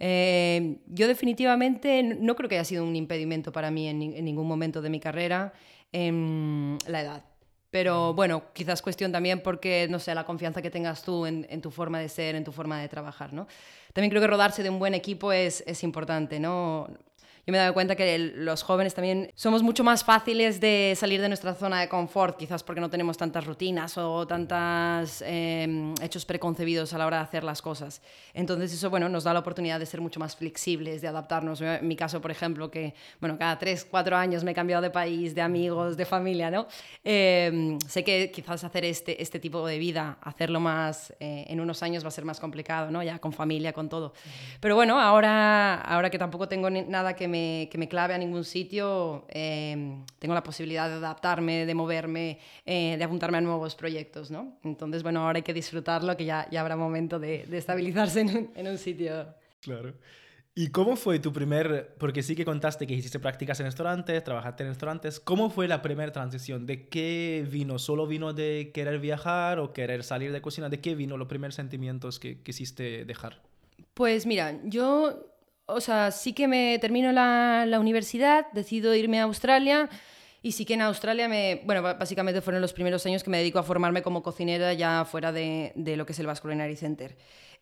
Eh, 0.00 0.78
yo 0.86 1.08
definitivamente 1.08 2.02
no 2.02 2.34
creo 2.36 2.48
que 2.48 2.56
haya 2.56 2.64
sido 2.64 2.84
un 2.84 2.96
impedimento 2.96 3.52
para 3.52 3.70
mí 3.70 3.88
en, 3.88 4.02
en 4.02 4.24
ningún 4.24 4.46
momento 4.46 4.82
de 4.82 4.90
mi 4.90 5.00
carrera 5.00 5.52
eh, 5.92 6.78
la 6.86 7.00
edad. 7.00 7.24
Pero 7.70 8.14
bueno, 8.14 8.44
quizás 8.52 8.82
cuestión 8.82 9.10
también 9.10 9.42
porque, 9.42 9.88
no 9.90 9.98
sé, 9.98 10.14
la 10.14 10.24
confianza 10.24 10.62
que 10.62 10.70
tengas 10.70 11.02
tú 11.02 11.26
en, 11.26 11.44
en, 11.50 11.60
tu 11.60 11.72
forma 11.72 11.98
de 11.98 12.08
ser, 12.08 12.36
en 12.36 12.44
tu 12.44 12.52
forma 12.52 12.80
de 12.80 12.88
trabajar, 12.88 13.32
¿no? 13.32 13.48
También 13.92 14.10
creo 14.10 14.22
que 14.22 14.28
rodarse 14.28 14.62
de 14.62 14.70
un 14.70 14.78
buen 14.78 14.94
equipo 14.94 15.32
es, 15.32 15.64
es 15.66 15.82
importante, 15.82 16.38
¿no? 16.38 16.88
Yo 17.46 17.52
me 17.52 17.58
he 17.58 17.60
dado 17.60 17.74
cuenta 17.74 17.94
que 17.94 18.18
los 18.18 18.62
jóvenes 18.62 18.94
también 18.94 19.30
somos 19.34 19.62
mucho 19.62 19.84
más 19.84 20.02
fáciles 20.02 20.60
de 20.60 20.94
salir 20.96 21.20
de 21.20 21.28
nuestra 21.28 21.54
zona 21.54 21.80
de 21.80 21.88
confort, 21.90 22.38
quizás 22.38 22.62
porque 22.62 22.80
no 22.80 22.88
tenemos 22.88 23.18
tantas 23.18 23.44
rutinas 23.44 23.98
o 23.98 24.26
tantos 24.26 25.22
eh, 25.26 25.92
hechos 26.00 26.24
preconcebidos 26.24 26.94
a 26.94 26.98
la 26.98 27.06
hora 27.06 27.18
de 27.18 27.24
hacer 27.24 27.44
las 27.44 27.60
cosas. 27.60 28.00
Entonces 28.32 28.72
eso, 28.72 28.88
bueno, 28.88 29.10
nos 29.10 29.24
da 29.24 29.34
la 29.34 29.40
oportunidad 29.40 29.78
de 29.78 29.84
ser 29.84 30.00
mucho 30.00 30.18
más 30.20 30.34
flexibles, 30.36 31.02
de 31.02 31.08
adaptarnos. 31.08 31.60
En 31.60 31.86
mi 31.86 31.96
caso, 31.96 32.20
por 32.20 32.30
ejemplo, 32.30 32.70
que, 32.70 32.94
bueno, 33.20 33.36
cada 33.38 33.58
tres, 33.58 33.84
cuatro 33.84 34.16
años 34.16 34.42
me 34.42 34.52
he 34.52 34.54
cambiado 34.54 34.82
de 34.82 34.90
país, 34.90 35.34
de 35.34 35.42
amigos, 35.42 35.98
de 35.98 36.06
familia, 36.06 36.50
¿no? 36.50 36.66
Eh, 37.04 37.76
sé 37.86 38.04
que 38.04 38.30
quizás 38.30 38.64
hacer 38.64 38.86
este, 38.86 39.20
este 39.22 39.38
tipo 39.38 39.66
de 39.66 39.78
vida, 39.78 40.16
hacerlo 40.22 40.60
más 40.60 41.12
eh, 41.20 41.44
en 41.48 41.60
unos 41.60 41.82
años 41.82 42.04
va 42.04 42.08
a 42.08 42.10
ser 42.10 42.24
más 42.24 42.40
complicado, 42.40 42.90
¿no? 42.90 43.02
Ya 43.02 43.18
con 43.18 43.34
familia, 43.34 43.74
con 43.74 43.90
todo. 43.90 44.14
Pero 44.60 44.76
bueno, 44.76 44.98
ahora, 44.98 45.80
ahora 45.82 46.08
que 46.08 46.18
tampoco 46.18 46.48
tengo 46.48 46.70
nada 46.70 47.14
que 47.14 47.28
me, 47.28 47.33
que 47.70 47.78
me 47.78 47.88
clave 47.88 48.14
a 48.14 48.18
ningún 48.18 48.44
sitio, 48.44 49.26
eh, 49.28 49.96
tengo 50.18 50.34
la 50.34 50.42
posibilidad 50.42 50.88
de 50.88 50.94
adaptarme, 50.96 51.66
de 51.66 51.74
moverme, 51.74 52.38
eh, 52.64 52.96
de 52.96 53.04
apuntarme 53.04 53.38
a 53.38 53.40
nuevos 53.40 53.74
proyectos, 53.74 54.30
¿no? 54.30 54.58
Entonces, 54.64 55.02
bueno, 55.02 55.20
ahora 55.20 55.38
hay 55.38 55.42
que 55.42 55.54
disfrutarlo, 55.54 56.16
que 56.16 56.24
ya, 56.24 56.48
ya 56.50 56.60
habrá 56.60 56.76
momento 56.76 57.18
de, 57.18 57.46
de 57.46 57.58
estabilizarse 57.58 58.20
en 58.20 58.28
un, 58.36 58.50
en 58.54 58.68
un, 58.68 58.78
sitio. 58.78 59.26
Claro. 59.60 59.94
¿Y 60.56 60.68
cómo 60.68 60.94
fue 60.94 61.18
tu 61.18 61.32
primer, 61.32 61.96
porque 61.98 62.22
sí 62.22 62.36
que 62.36 62.44
contaste 62.44 62.86
que 62.86 62.94
hiciste 62.94 63.18
prácticas 63.18 63.58
en 63.58 63.66
restaurantes, 63.66 64.22
trabajaste 64.22 64.62
en 64.62 64.68
restaurantes, 64.68 65.18
¿cómo 65.18 65.50
fue 65.50 65.66
la 65.66 65.82
primera 65.82 66.12
transición? 66.12 66.64
¿De 66.64 66.88
qué 66.88 67.44
vino? 67.50 67.80
¿Solo 67.80 68.06
vino 68.06 68.32
de 68.32 68.70
querer 68.72 69.00
viajar 69.00 69.58
o 69.58 69.72
querer 69.72 70.04
salir 70.04 70.30
de 70.30 70.40
cocina? 70.40 70.68
¿De 70.68 70.80
qué 70.80 70.94
vino 70.94 71.16
los 71.16 71.26
primeros 71.26 71.56
sentimientos 71.56 72.20
que 72.20 72.40
quisiste 72.40 73.04
dejar? 73.04 73.42
Pues 73.94 74.26
mira, 74.26 74.60
yo, 74.64 75.33
o 75.66 75.80
sea, 75.80 76.10
sí 76.10 76.32
que 76.32 76.48
me 76.48 76.78
termino 76.78 77.12
la, 77.12 77.64
la 77.66 77.80
universidad, 77.80 78.46
decido 78.52 78.94
irme 78.94 79.20
a 79.20 79.24
Australia 79.24 79.88
y 80.42 80.52
sí 80.52 80.66
que 80.66 80.74
en 80.74 80.82
Australia 80.82 81.26
me, 81.26 81.62
bueno, 81.64 81.82
básicamente 81.82 82.42
fueron 82.42 82.60
los 82.60 82.74
primeros 82.74 83.04
años 83.06 83.24
que 83.24 83.30
me 83.30 83.38
dedico 83.38 83.58
a 83.58 83.62
formarme 83.62 84.02
como 84.02 84.22
cocinera 84.22 84.74
ya 84.74 85.06
fuera 85.06 85.32
de, 85.32 85.72
de 85.74 85.96
lo 85.96 86.04
que 86.04 86.12
es 86.12 86.18
el 86.18 86.26
Basque 86.26 86.42
Culinary 86.42 86.76
Center. 86.76 87.16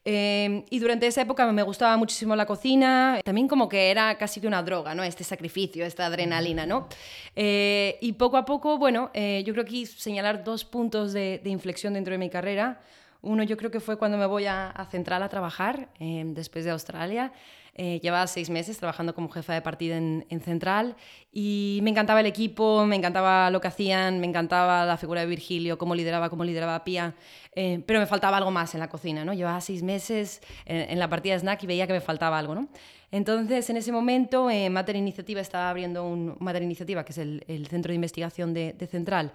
Em, 0.04 0.64
y 0.68 0.80
durante 0.80 1.06
esa 1.06 1.22
época 1.22 1.50
me 1.52 1.62
gustaba 1.62 1.96
muchísimo 1.96 2.34
la 2.34 2.44
cocina, 2.44 3.20
también 3.24 3.46
como 3.46 3.68
que 3.68 3.92
era 3.92 4.18
casi 4.18 4.40
que 4.40 4.48
una 4.48 4.60
droga, 4.64 4.96
¿no? 4.96 5.04
Este 5.04 5.22
sacrificio, 5.22 5.84
esta 5.84 6.06
adrenalina, 6.06 6.66
¿no? 6.66 6.88
Eh, 7.36 7.98
y 8.00 8.14
poco 8.14 8.36
a 8.36 8.44
poco, 8.44 8.78
bueno, 8.78 9.12
eh, 9.14 9.44
yo 9.46 9.52
creo 9.52 9.64
que 9.64 9.86
señalar 9.86 10.42
dos 10.42 10.64
puntos 10.64 11.12
de, 11.12 11.40
de, 11.42 11.50
inflexión 11.50 11.94
dentro 11.94 12.10
de 12.10 12.18
mi 12.18 12.30
carrera. 12.30 12.80
Uno 13.20 13.44
yo 13.44 13.56
creo 13.56 13.70
que 13.70 13.78
fue 13.78 13.96
cuando 13.96 14.18
me 14.18 14.26
voy 14.26 14.46
a, 14.46 14.70
a 14.70 14.86
Central 14.86 15.22
a 15.22 15.28
trabajar, 15.28 15.88
em, 16.00 16.34
después 16.34 16.64
de 16.64 16.72
Australia. 16.72 17.32
Eh, 17.74 18.00
llevaba 18.02 18.26
seis 18.26 18.50
meses 18.50 18.76
trabajando 18.76 19.14
como 19.14 19.30
jefa 19.30 19.54
de 19.54 19.62
partida 19.62 19.96
en, 19.96 20.40
Central 20.44 20.94
y 21.32 21.80
me 21.82 21.88
encantaba 21.88 22.20
el 22.20 22.26
equipo, 22.26 22.84
me 22.84 22.96
encantaba 22.96 23.50
lo 23.50 23.62
que 23.62 23.68
hacían, 23.68 24.20
me 24.20 24.26
encantaba 24.26 24.84
la 24.84 24.98
figura 24.98 25.22
de 25.22 25.26
Virgilio, 25.26 25.78
cómo 25.78 25.94
lideraba, 25.94 26.28
cómo 26.28 26.44
lideraba 26.44 26.84
Pía, 26.84 27.14
eh, 27.54 27.82
pero 27.86 27.98
me 27.98 28.06
faltaba 28.06 28.36
algo 28.36 28.50
más 28.50 28.74
en 28.74 28.80
la 28.80 28.88
cocina, 28.88 29.24
¿no? 29.24 29.32
Llevaba 29.32 29.60
seis 29.62 29.82
meses 29.82 30.42
en, 30.66 30.98
la 30.98 31.08
partida 31.08 31.32
de 31.34 31.40
snack 31.40 31.62
y 31.62 31.66
veía 31.66 31.86
que 31.86 31.94
me 31.94 32.02
faltaba 32.02 32.38
algo, 32.38 32.54
¿no? 32.54 32.68
Entonces, 33.10 33.68
en 33.70 33.76
ese 33.76 33.92
momento, 33.92 34.50
eh, 34.50 34.68
Mater 34.68 34.96
Iniciativa 34.96 35.40
estaba 35.40 35.70
abriendo 35.70 36.04
un... 36.04 36.36
Mater 36.40 36.62
Iniciativa, 36.62 37.04
que 37.04 37.12
es 37.12 37.18
el, 37.18 37.44
el 37.46 37.66
centro 37.68 37.90
de 37.90 37.94
investigación 37.94 38.52
de, 38.52 38.72
de 38.72 38.86
Central, 38.86 39.32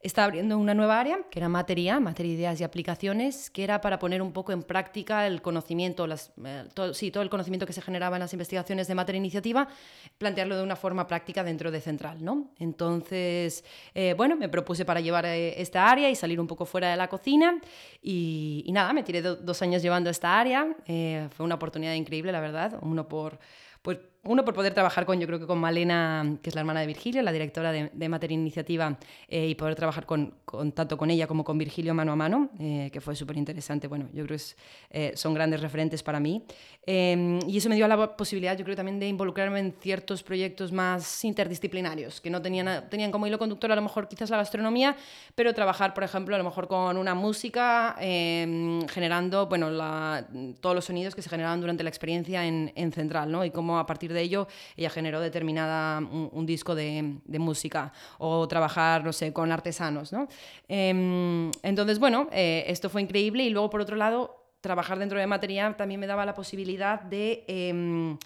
está 0.00 0.24
abriendo 0.24 0.56
una 0.58 0.74
nueva 0.74 1.00
área, 1.00 1.18
que 1.28 1.40
era 1.40 1.48
materia, 1.48 1.98
materia, 1.98 2.32
ideas 2.32 2.60
y 2.60 2.64
aplicaciones, 2.64 3.50
que 3.50 3.64
era 3.64 3.80
para 3.80 3.98
poner 3.98 4.22
un 4.22 4.32
poco 4.32 4.52
en 4.52 4.62
práctica 4.62 5.26
el 5.26 5.42
conocimiento, 5.42 6.06
eh, 6.06 6.64
todo, 6.72 6.94
sí, 6.94 7.10
todo 7.10 7.24
el 7.24 7.30
conocimiento 7.30 7.66
que 7.66 7.72
se 7.72 7.82
generaba 7.82 8.16
en 8.16 8.20
las 8.20 8.32
investigaciones 8.32 8.86
de 8.86 8.94
materia 8.94 9.18
iniciativa, 9.18 9.68
plantearlo 10.16 10.56
de 10.56 10.62
una 10.62 10.76
forma 10.76 11.06
práctica 11.08 11.42
dentro 11.42 11.72
de 11.72 11.80
Central. 11.80 12.24
¿no? 12.24 12.52
Entonces, 12.58 13.64
eh, 13.94 14.14
bueno, 14.16 14.36
me 14.36 14.48
propuse 14.48 14.84
para 14.84 15.00
llevar 15.00 15.26
eh, 15.26 15.60
esta 15.60 15.90
área 15.90 16.08
y 16.08 16.14
salir 16.14 16.40
un 16.40 16.46
poco 16.46 16.64
fuera 16.64 16.90
de 16.90 16.96
la 16.96 17.08
cocina 17.08 17.60
y, 18.00 18.68
nada, 18.72 18.92
me 18.92 19.02
tiré 19.02 19.20
dos 19.20 19.62
años 19.62 19.82
llevando 19.82 20.10
esta 20.10 20.38
área. 20.38 20.76
fue 20.86 21.44
una 21.44 21.56
oportunidad 21.56 21.94
increíble, 21.94 22.30
la 22.30 22.40
verdad, 22.40 22.78
uno 22.82 23.08
por... 23.08 23.38
Pues, 23.82 23.98
uno, 24.28 24.44
por 24.44 24.52
poder 24.52 24.74
trabajar 24.74 25.06
con, 25.06 25.18
yo 25.18 25.26
creo 25.26 25.38
que 25.38 25.46
con 25.46 25.58
Malena, 25.58 26.36
que 26.42 26.50
es 26.50 26.54
la 26.54 26.60
hermana 26.60 26.80
de 26.80 26.86
Virgilio, 26.86 27.22
la 27.22 27.32
directora 27.32 27.72
de, 27.72 27.90
de 27.92 28.08
Mater 28.10 28.30
Iniciativa, 28.30 28.98
eh, 29.26 29.48
y 29.48 29.54
poder 29.54 29.74
trabajar 29.74 30.04
con, 30.04 30.34
con, 30.44 30.72
tanto 30.72 30.98
con 30.98 31.10
ella 31.10 31.26
como 31.26 31.44
con 31.44 31.56
Virgilio 31.56 31.94
mano 31.94 32.12
a 32.12 32.16
mano, 32.16 32.50
eh, 32.60 32.90
que 32.92 33.00
fue 33.00 33.16
súper 33.16 33.38
interesante. 33.38 33.88
Bueno, 33.88 34.06
yo 34.12 34.24
creo 34.24 34.28
que 34.28 34.34
es, 34.34 34.56
eh, 34.90 35.12
son 35.14 35.32
grandes 35.32 35.62
referentes 35.62 36.02
para 36.02 36.20
mí. 36.20 36.44
Em, 36.84 37.38
y 37.48 37.56
eso 37.56 37.70
me 37.70 37.76
dio 37.76 37.88
la 37.88 38.16
posibilidad, 38.16 38.56
yo 38.56 38.64
creo 38.64 38.76
también, 38.76 39.00
de 39.00 39.08
involucrarme 39.08 39.60
en 39.60 39.72
ciertos 39.80 40.22
proyectos 40.22 40.72
más 40.72 41.24
interdisciplinarios, 41.24 42.20
que 42.20 42.28
no 42.28 42.42
tenían, 42.42 42.88
tenían 42.90 43.10
como 43.10 43.26
hilo 43.26 43.38
conductor 43.38 43.72
a 43.72 43.76
lo 43.76 43.82
mejor 43.82 44.08
quizás 44.08 44.28
la 44.28 44.36
gastronomía, 44.36 44.94
pero 45.34 45.54
trabajar, 45.54 45.94
por 45.94 46.04
ejemplo, 46.04 46.34
a 46.34 46.38
lo 46.38 46.44
mejor 46.44 46.68
con 46.68 46.98
una 46.98 47.14
música, 47.14 47.96
em, 47.98 48.86
generando, 48.88 49.46
bueno, 49.46 49.70
la, 49.70 50.26
todos 50.60 50.74
los 50.74 50.84
sonidos 50.84 51.14
que 51.14 51.22
se 51.22 51.30
generaban 51.30 51.60
durante 51.60 51.82
la 51.82 51.88
experiencia 51.88 52.46
en, 52.46 52.72
en 52.74 52.92
Central, 52.92 53.32
¿no? 53.32 53.42
Y 53.44 53.50
cómo 53.50 53.78
a 53.78 53.86
partir 53.86 54.12
de 54.12 54.17
de 54.18 54.24
ello 54.24 54.48
ella 54.76 54.90
generó 54.90 55.20
determinada 55.20 55.98
un, 55.98 56.46
disco 56.46 56.74
de, 56.74 57.18
música 57.38 57.92
o 58.18 58.46
trabajar, 58.48 59.04
no 59.04 59.12
sé, 59.12 59.32
con 59.32 59.52
artesanos, 59.52 60.12
¿no? 60.12 60.28
Em, 60.68 61.50
entonces, 61.62 61.98
bueno, 61.98 62.28
eh, 62.32 62.64
esto 62.66 62.90
fue 62.90 63.02
increíble 63.02 63.44
y 63.44 63.50
luego, 63.50 63.70
por 63.70 63.80
otro 63.80 63.96
lado, 63.96 64.38
trabajar 64.60 64.98
dentro 64.98 65.18
de 65.18 65.26
material 65.26 65.76
también 65.76 66.00
me 66.00 66.06
daba 66.06 66.26
la 66.26 66.34
posibilidad 66.34 67.00
de 67.00 67.44
em, 67.46 68.18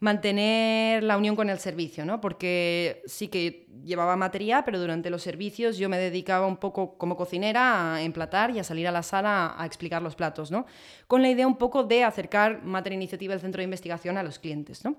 mantener 0.00 1.02
la 1.02 1.16
unión 1.16 1.36
con 1.36 1.48
el 1.48 1.58
servicio, 1.58 2.04
¿no? 2.04 2.20
Porque 2.20 3.02
sí 3.06 3.28
que 3.28 3.66
llevaba 3.84 4.16
material, 4.16 4.62
pero 4.64 4.78
durante 4.78 5.10
los 5.10 5.22
servicios 5.22 5.78
yo 5.78 5.88
me 5.88 5.98
dedicaba 5.98 6.46
un 6.46 6.56
poco 6.56 6.98
como 6.98 7.16
cocinera 7.16 7.94
a 7.94 8.02
emplatar 8.02 8.50
y 8.50 8.58
a 8.58 8.64
salir 8.64 8.86
a 8.88 8.92
la 8.92 9.02
sala 9.02 9.54
a, 9.56 9.64
explicar 9.64 10.02
los 10.02 10.16
platos, 10.16 10.50
¿no? 10.50 10.66
Con 11.06 11.22
la 11.22 11.30
idea 11.30 11.46
un 11.46 11.56
poco 11.56 11.84
de 11.84 12.04
acercar 12.04 12.62
Materia 12.62 12.96
Iniciativa 12.96 13.32
del 13.32 13.40
Centro 13.40 13.60
de 13.60 13.64
Investigación 13.64 14.18
a 14.18 14.22
los 14.22 14.38
clientes, 14.38 14.84
¿no? 14.84 14.96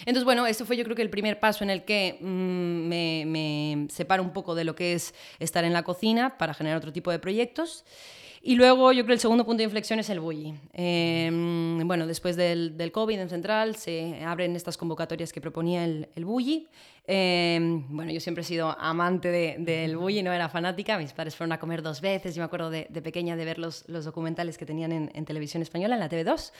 Entonces, 0.00 0.24
bueno, 0.24 0.46
eso 0.46 0.64
fue 0.64 0.76
yo 0.76 0.84
creo 0.84 0.96
que 0.96 1.02
el 1.02 1.10
primer 1.10 1.40
paso 1.40 1.64
en 1.64 1.70
el 1.70 1.84
que 1.84 2.18
mm, 2.20 2.88
me, 2.88 3.24
me 3.26 3.86
separo 3.90 4.22
un 4.22 4.32
poco 4.32 4.54
de 4.54 4.64
lo 4.64 4.74
que 4.74 4.94
es 4.94 5.14
estar 5.38 5.64
en 5.64 5.72
la 5.72 5.82
cocina 5.82 6.38
para 6.38 6.54
generar 6.54 6.78
otro 6.78 6.92
tipo 6.92 7.10
de 7.10 7.18
proyectos. 7.18 7.84
Y 8.42 8.54
luego 8.54 8.92
yo 8.92 9.04
creo 9.04 9.14
el 9.14 9.20
segundo 9.20 9.44
punto 9.44 9.58
de 9.58 9.64
inflexión 9.64 9.98
es 9.98 10.08
el 10.08 10.18
bully. 10.18 10.54
Em, 10.72 11.86
bueno, 11.86 12.06
después 12.06 12.36
del, 12.36 12.90
COVID 12.90 13.18
en 13.18 13.28
Central 13.28 13.76
se 13.76 14.24
abren 14.24 14.56
estas 14.56 14.78
convocatorias 14.78 15.30
que 15.32 15.42
proponía 15.42 15.84
el, 15.84 16.08
el. 16.14 16.24
Em, 17.12 17.84
bueno, 17.88 18.12
yo 18.12 18.20
siempre 18.20 18.42
he 18.42 18.44
sido 18.44 18.70
amante 18.78 19.32
del 19.32 19.64
de, 19.64 19.96
bully, 19.96 20.22
no 20.22 20.32
era 20.32 20.48
fanática. 20.48 20.96
Mis 20.96 21.12
padres 21.12 21.34
fueron 21.34 21.50
a 21.50 21.58
comer 21.58 21.82
dos 21.82 22.00
veces. 22.00 22.36
Yo 22.36 22.40
me 22.40 22.44
acuerdo 22.44 22.70
de, 22.70 22.86
de 22.88 23.02
pequeña 23.02 23.34
de 23.34 23.44
ver 23.44 23.58
los, 23.58 23.82
los, 23.88 24.04
documentales 24.04 24.56
que 24.56 24.64
tenían 24.64 24.92
en, 24.92 25.24
televisión 25.24 25.60
española, 25.60 25.96
en 25.96 26.00
la 26.00 26.08
TV2, 26.08 26.52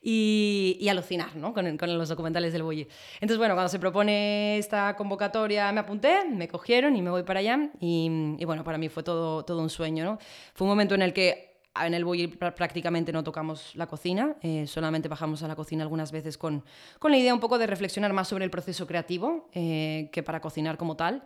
y, 0.00 0.78
y 0.80 0.88
alucinar 0.88 1.36
¿no? 1.36 1.52
con, 1.52 1.76
con, 1.76 1.98
los 1.98 2.08
documentales 2.08 2.54
del 2.54 2.62
bully. 2.62 2.88
Entonces, 3.16 3.36
bueno, 3.36 3.52
cuando 3.52 3.68
se 3.68 3.78
propone 3.78 4.56
esta 4.56 4.96
convocatoria 4.96 5.70
me 5.72 5.80
apunté, 5.80 6.24
me 6.24 6.48
cogieron 6.48 6.96
y 6.96 7.02
me 7.02 7.10
voy 7.10 7.24
para 7.24 7.40
allá. 7.40 7.68
Y, 7.78 8.34
y 8.38 8.44
bueno, 8.46 8.64
para 8.64 8.78
mí 8.78 8.88
fue 8.88 9.02
todo, 9.02 9.44
todo 9.44 9.60
un 9.60 9.68
sueño. 9.68 10.06
¿no? 10.06 10.18
Fue 10.54 10.64
un 10.64 10.70
momento 10.70 10.94
en 10.94 11.02
el 11.02 11.12
que 11.12 11.47
en 11.86 11.94
el 11.94 12.04
Bulli 12.04 12.28
prácticamente 12.28 13.12
no 13.12 13.22
tocamos 13.24 13.74
la 13.74 13.86
cocina, 13.86 14.36
eh, 14.42 14.66
solamente 14.66 15.08
bajamos 15.08 15.42
a 15.42 15.48
la 15.48 15.56
cocina 15.56 15.82
algunas 15.82 16.12
veces 16.12 16.38
con, 16.38 16.64
con, 16.98 17.10
la 17.10 17.18
idea 17.18 17.34
un 17.34 17.40
poco 17.40 17.58
de 17.58 17.66
reflexionar 17.66 18.12
más 18.12 18.28
sobre 18.28 18.44
el 18.44 18.50
proceso 18.50 18.86
creativo 18.86 19.48
eh, 19.52 20.10
que 20.12 20.22
para 20.22 20.40
cocinar 20.40 20.76
como 20.76 20.96
tal. 20.96 21.22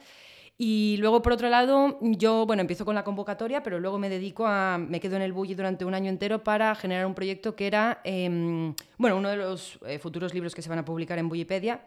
Y 0.58 0.96
luego, 0.98 1.22
por 1.22 1.32
otro 1.32 1.48
lado, 1.48 1.98
yo, 2.00 2.46
bueno, 2.46 2.60
empiezo 2.60 2.84
con 2.84 2.94
la 2.94 3.02
convocatoria, 3.02 3.62
pero 3.62 3.80
luego 3.80 3.98
me 3.98 4.08
dedico 4.08 4.46
a, 4.46 4.78
me 4.78 5.00
quedo 5.00 5.16
en 5.16 5.22
el 5.22 5.32
Bulli 5.32 5.54
durante 5.54 5.84
un 5.84 5.94
año 5.94 6.10
entero 6.10 6.44
para 6.44 6.74
generar 6.74 7.06
un 7.06 7.14
proyecto 7.14 7.56
que 7.56 7.66
era, 7.66 8.00
eh, 8.04 8.72
bueno, 8.98 9.16
uno 9.16 9.30
de 9.30 9.36
los 9.36 9.78
eh, 9.86 9.98
futuros 9.98 10.34
libros 10.34 10.54
que 10.54 10.62
se 10.62 10.68
van 10.68 10.78
a 10.78 10.84
publicar 10.84 11.18
en 11.18 11.28
Bullipedia, 11.28 11.80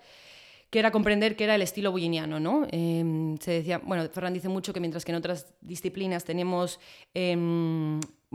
que 0.69 0.79
era 0.79 0.91
comprender 0.91 1.35
que 1.35 1.45
era 1.45 1.55
el 1.55 1.61
estilo 1.61 1.91
bulliniano, 1.91 2.39
¿no? 2.39 2.67
Eh, 2.69 3.35
se 3.39 3.51
decía, 3.51 3.79
bueno, 3.83 4.07
Ferran 4.09 4.33
dice 4.33 4.49
mucho 4.49 4.73
que 4.73 4.79
mientras 4.79 5.05
que 5.05 5.11
en 5.11 5.17
otras 5.17 5.53
disciplinas 5.61 6.25
tenemos, 6.25 6.79
eh, 7.13 7.33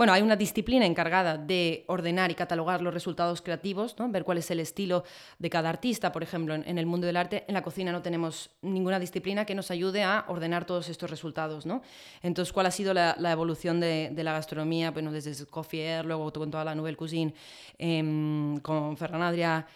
bueno, 0.00 0.14
hay 0.14 0.22
una 0.22 0.36
disciplina 0.36 0.86
encargada 0.86 1.36
de 1.36 1.84
ordenar 1.86 2.30
y 2.30 2.34
catalogar 2.34 2.80
los 2.80 2.94
resultados 2.94 3.42
creativos, 3.42 3.96
¿no? 3.98 4.08
ver 4.08 4.24
cuál 4.24 4.38
es 4.38 4.50
el 4.50 4.58
estilo 4.58 5.04
de 5.38 5.50
cada 5.50 5.68
artista, 5.68 6.10
por 6.10 6.22
ejemplo, 6.22 6.54
en, 6.54 6.78
el 6.78 6.86
mundo 6.86 7.06
del 7.06 7.18
arte, 7.18 7.44
en 7.46 7.52
la 7.52 7.60
cocina 7.62 7.92
no 7.92 8.00
tenemos 8.00 8.48
ninguna 8.62 8.98
disciplina 8.98 9.44
que 9.44 9.54
nos 9.54 9.70
ayude 9.70 10.02
a 10.02 10.24
ordenar 10.28 10.64
todos 10.64 10.88
estos 10.88 11.10
resultados, 11.10 11.66
¿no? 11.66 11.82
Entonces, 12.22 12.50
¿cuál 12.50 12.64
ha 12.64 12.70
sido 12.70 12.94
la, 12.94 13.14
evolución 13.30 13.78
de, 13.78 14.10
la 14.16 14.32
gastronomía? 14.32 14.90
Bueno, 14.90 15.12
desde 15.12 15.32
Escoffier, 15.32 16.06
luego 16.06 16.32
con 16.32 16.50
toda 16.50 16.64
la 16.64 16.74
Nouvelle 16.74 16.96
Cuisine, 16.96 17.34
eh, 17.78 18.58
con 18.62 18.96
Ferran 18.96 19.20
Adrià, 19.20 19.66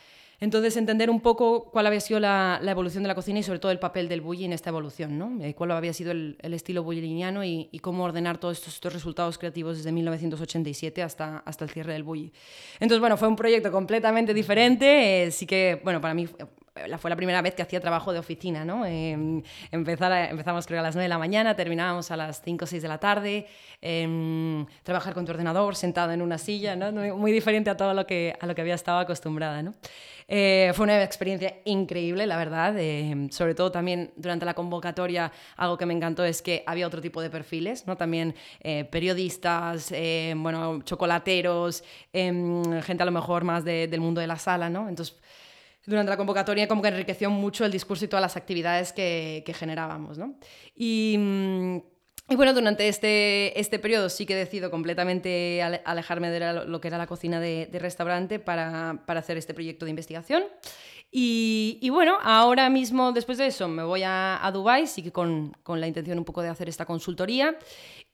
entonces, 0.41 0.77
entender 0.77 1.11
un 1.11 1.21
poco 1.21 1.71
cuál 1.71 1.87
había 1.87 2.01
sido 2.01 2.21
la, 2.21 2.61
evolución 2.67 3.03
de 3.03 3.09
la 3.09 3.15
cocina 3.15 3.39
y 3.39 3.43
sobre 3.43 3.59
todo 3.59 3.73
el 3.73 3.79
papel 3.79 4.09
del 4.09 4.21
bully 4.21 4.45
en 4.45 4.53
esta 4.53 4.71
evolución, 4.71 5.19
¿no? 5.19 5.43
Eh, 5.43 5.55
cuál 5.55 5.71
había 5.71 5.93
sido 5.93 6.13
el, 6.13 6.37
estilo 6.43 6.83
bulliniano 6.83 7.45
y, 7.45 7.69
y, 7.71 7.79
cómo 7.79 8.05
ordenar 8.05 8.39
todos 8.39 8.59
estos, 8.59 8.75
estos, 8.75 8.93
resultados 8.93 9.39
creativos 9.39 9.79
desde 9.79 9.93
1987 9.93 11.03
hasta, 11.03 11.39
hasta 11.39 11.65
el 11.65 11.71
cierre 11.71 11.93
del 11.93 12.03
bully. 12.03 12.33
Entonces, 12.75 13.01
bueno, 13.01 13.17
fue 13.17 13.29
un 13.29 13.37
proyecto 13.37 13.71
completamente 13.71 14.35
diferente, 14.35 15.25
eh, 15.25 15.31
sí 15.31 15.47
que, 15.47 15.81
bueno, 15.85 16.01
para 16.01 16.15
mí 16.15 16.29
fue 16.99 17.09
la 17.09 17.17
primera 17.17 17.41
vez 17.41 17.55
que 17.55 17.63
hacía 17.63 17.81
trabajo 17.81 18.13
de 18.13 18.19
oficina, 18.19 18.65
¿no? 18.65 18.85
Eh, 18.85 19.43
empezar 19.71 20.11
a, 20.11 20.31
empezamos 20.31 20.67
creo 20.67 20.81
a 20.81 20.83
las 20.83 20.97
9 20.97 21.05
de 21.05 21.09
la 21.09 21.19
mañana, 21.19 21.55
terminábamos 21.55 22.11
a 22.11 22.17
las 22.17 22.43
5 22.43 22.65
o 22.65 22.67
6 22.67 22.83
de 22.83 22.89
la 22.89 22.99
tarde, 22.99 23.47
eh, 23.81 24.65
trabajar 24.83 25.15
con 25.15 25.25
tu 25.25 25.31
ordenador 25.31 25.77
sentado 25.77 26.11
en 26.11 26.21
una 26.21 26.37
silla, 26.37 26.75
¿no? 26.75 26.91
Muy 27.17 27.31
diferente 27.31 27.71
a 27.71 27.77
todo 27.77 27.95
lo 27.95 28.07
que, 28.07 28.35
a 28.41 28.47
lo 28.47 28.57
que 28.57 28.61
había 28.61 28.75
estado 28.75 28.99
acostumbrada, 28.99 29.63
¿no? 29.63 29.75
Eh, 30.27 30.73
fue 30.75 30.85
una 30.85 31.03
experiencia 31.03 31.59
increíble, 31.65 32.27
la 32.27 32.37
verdad, 32.37 32.75
eh, 32.79 33.29
sobre 33.31 33.55
todo 33.55 33.71
también 33.71 34.13
durante 34.17 34.47
la 34.47 34.55
convocatoria 34.55 35.31
algo 35.57 35.77
que 35.77 35.87
me 35.87 35.95
encantó 35.95 36.25
es 36.25 36.41
que 36.41 36.65
había 36.67 36.87
otro 36.87 37.01
tipo 37.01 37.21
de 37.21 37.31
perfiles, 37.31 37.87
¿no? 37.87 37.97
También 37.97 38.35
eh, 38.61 38.85
periodistas, 38.85 39.93
bueno, 40.37 40.83
chocolateros, 40.83 41.85
em, 42.13 42.83
gente 42.83 43.03
a 43.03 43.07
lo 43.07 43.13
mejor 43.13 43.45
más 43.45 43.65
de, 43.65 43.87
del 43.87 44.01
mundo 44.01 44.21
de 44.21 44.27
la 44.27 44.39
sala, 44.39 44.71
¿no? 44.71 44.89
Entonces, 44.89 45.17
durante 45.87 46.11
la 46.11 46.17
convocatoria 46.17 46.69
como 46.69 46.83
que 46.83 46.89
enriqueció 46.89 47.31
mucho 47.31 47.65
el 47.65 47.73
discurso 47.73 48.05
y 48.05 48.09
todas 48.09 48.23
las 48.23 48.37
actividades 48.37 48.93
que, 48.93 49.43
que 49.45 49.55
generábamos. 49.55 50.19
¿no? 50.19 50.39
Y, 50.77 51.17
mm, 51.19 51.79
y 52.31 52.37
bueno, 52.37 52.55
durante 52.55 52.89
este, 52.89 53.59
este 53.61 53.79
periodo 53.79 54.09
sí 54.09 54.25
que 54.25 54.35
decido 54.35 54.71
completamente 54.71 55.63
alejarme 55.63 56.31
de 56.31 56.65
lo 56.67 56.81
que 56.81 56.89
era 56.89 56.97
la 56.97 57.07
cocina 57.07 57.39
de, 57.39 57.69
restaurante 57.75 58.39
para, 58.39 59.03
para, 59.07 59.21
hacer 59.21 59.37
este 59.37 59.53
proyecto 59.53 59.85
de 59.85 59.91
investigación. 59.91 60.43
Y, 61.17 61.91
bueno, 61.91 62.19
ahora 62.25 62.69
mismo, 62.69 63.13
después 63.13 63.39
de 63.39 63.47
eso, 63.47 63.69
me 63.69 63.85
voy 63.85 64.03
a, 64.03 64.45
a 64.45 64.51
Dubái, 64.51 64.89
sí 64.89 65.01
que 65.01 65.13
con, 65.13 65.57
con, 65.63 65.81
la 65.81 65.87
intención 65.87 66.19
un 66.19 66.25
poco 66.25 66.43
de 66.43 66.49
hacer 66.49 66.69
esta 66.69 66.87
consultoría. 66.87 67.57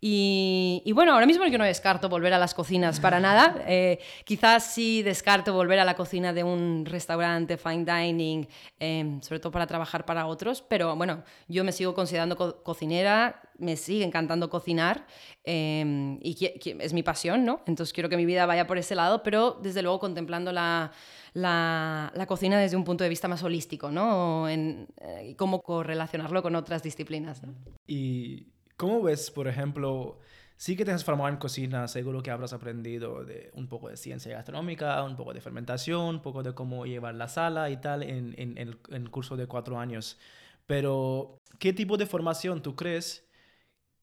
Y, 0.03 0.83
y, 0.85 0.93
bueno, 0.93 1.15
ahora 1.15 1.25
mismo 1.25 1.47
yo 1.47 1.57
no 1.57 1.65
descarto 1.65 2.11
volver 2.11 2.35
a 2.35 2.39
las 2.39 2.53
cocinas 2.53 3.01
para 3.01 3.19
nada. 3.21 3.65
Eh, 3.67 4.01
quizás 4.27 4.75
sí 4.75 5.03
descarto 5.03 5.55
volver 5.55 5.79
a 5.79 5.87
la 5.87 5.95
cocina 5.97 6.35
de 6.35 6.45
un 6.45 6.85
restaurante, 6.85 7.57
fine 7.57 7.87
dining, 7.87 8.47
em, 8.79 9.23
sobre 9.23 9.41
todo 9.41 9.51
para 9.51 9.67
trabajar 9.67 10.05
para 10.05 10.27
otros. 10.27 10.61
Pero 10.61 10.95
bueno, 10.95 11.25
yo 11.49 11.65
me 11.65 11.73
sigo 11.73 11.95
considerando 11.95 12.63
cocinera, 12.63 13.41
me 13.57 13.79
sigue 13.79 14.05
encantando 14.05 14.51
cocinar 14.51 15.07
em, 15.45 16.19
y 16.21 16.37
es 16.81 16.93
mi 16.93 17.03
pasión, 17.03 17.47
¿no? 17.47 17.63
Entonces 17.67 17.95
quiero 17.95 18.11
que 18.11 18.19
mi 18.19 18.27
vida 18.27 18.45
vaya 18.45 18.67
por 18.67 18.77
ese 18.77 18.95
lado, 18.95 19.23
pero 19.23 19.59
desde 19.63 19.81
luego 19.81 19.99
contemplando 20.01 20.53
la 20.53 20.93
la, 21.33 22.13
cocina 22.29 22.59
desde 22.59 22.77
un 22.77 22.85
punto 22.85 23.05
de 23.05 23.11
vista 23.11 23.29
más 23.29 23.43
holístico, 23.43 23.91
¿no? 23.91 24.49
En, 24.49 24.89
eh, 25.01 25.35
cómo 25.37 25.63
correlacionarlo 25.63 26.43
con 26.43 26.55
otras 26.57 26.83
disciplinas. 26.83 27.43
¿Y 27.87 28.49
cómo 28.77 29.03
ves, 29.03 29.31
por 29.31 29.49
ejemplo, 29.49 30.19
sí 30.57 30.77
que 30.77 30.85
te 30.85 30.93
has 30.93 31.05
formado 31.05 31.29
en 31.29 31.37
cocina, 31.37 31.89
seguro 31.89 32.23
que 32.23 32.31
habrás 32.31 32.53
aprendido 32.53 33.25
de 33.25 33.51
un 33.55 33.69
poco 33.69 33.89
de 33.89 33.97
ciencia 33.97 34.33
gastronómica, 34.33 35.03
un 35.05 35.17
poco 35.17 35.33
de 35.33 35.41
fermentación, 35.41 36.17
un 36.17 36.23
poco 36.23 36.43
de 36.43 36.55
cómo 36.55 36.87
llevar 36.87 37.15
la 37.15 37.29
sala 37.29 37.71
y 37.71 37.77
tal 37.79 38.03
en, 38.03 38.57
el 38.59 39.11
curso 39.11 39.37
de 39.37 39.47
cuatro 39.47 39.79
años. 39.79 40.19
Pero, 40.67 41.39
¿qué 41.59 41.73
tipo 41.73 41.97
de 41.97 42.07
formación 42.07 42.63
tú 42.63 42.77
crees 42.77 43.27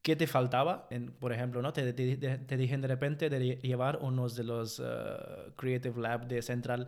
¿Qué 0.07 0.15
te 0.15 0.25
faltaba? 0.25 0.87
Por 1.19 1.33
ejemplo, 1.33 1.61
¿no? 1.61 1.73
Te, 1.73 1.91
te, 1.91 2.15
te, 2.15 2.57
dije 2.57 2.77
de 2.77 2.87
repente 2.87 3.29
de 3.29 3.57
llevar 3.57 3.99
unos 4.01 4.37
de 4.37 4.45
los 4.45 4.79
uh, 4.79 5.51
Creative 5.57 5.99
Lab 5.99 6.29
de 6.29 6.41
Central. 6.41 6.87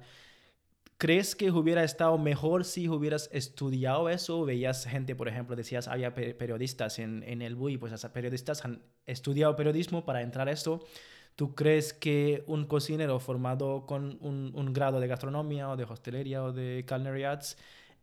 ¿Crees 1.00 1.34
que 1.34 1.50
hubiera 1.50 1.86
estado 1.86 2.18
mejor 2.18 2.66
si 2.66 2.90
hubieras 2.90 3.30
estudiado 3.32 4.10
eso? 4.10 4.44
Veías 4.44 4.84
gente, 4.84 5.16
por 5.16 5.30
ejemplo, 5.30 5.56
decías, 5.56 5.88
había 5.88 6.14
periodistas 6.14 7.00
en, 7.00 7.24
en 7.24 7.42
el 7.42 7.56
BUI, 7.56 7.78
pues 7.78 7.94
esos 7.94 8.12
periodistas 8.12 8.66
han 8.66 8.84
estudiado 9.06 9.56
periodismo 9.56 10.04
para 10.04 10.22
entrar 10.22 10.50
a 10.50 10.52
esto. 10.52 10.86
¿Tú 11.38 11.56
crees 11.56 11.94
que 11.94 12.44
un 12.48 12.66
cocinero 12.66 13.18
formado 13.22 13.86
con 13.86 14.18
un, 14.20 14.52
un 14.54 14.74
grado 14.74 15.00
de 15.00 15.08
gastronomía 15.08 15.70
o 15.70 15.78
de 15.78 15.86
hostelería 15.86 16.44
o 16.44 16.52
de 16.52 16.86
culinary 16.86 17.24
arts 17.24 17.56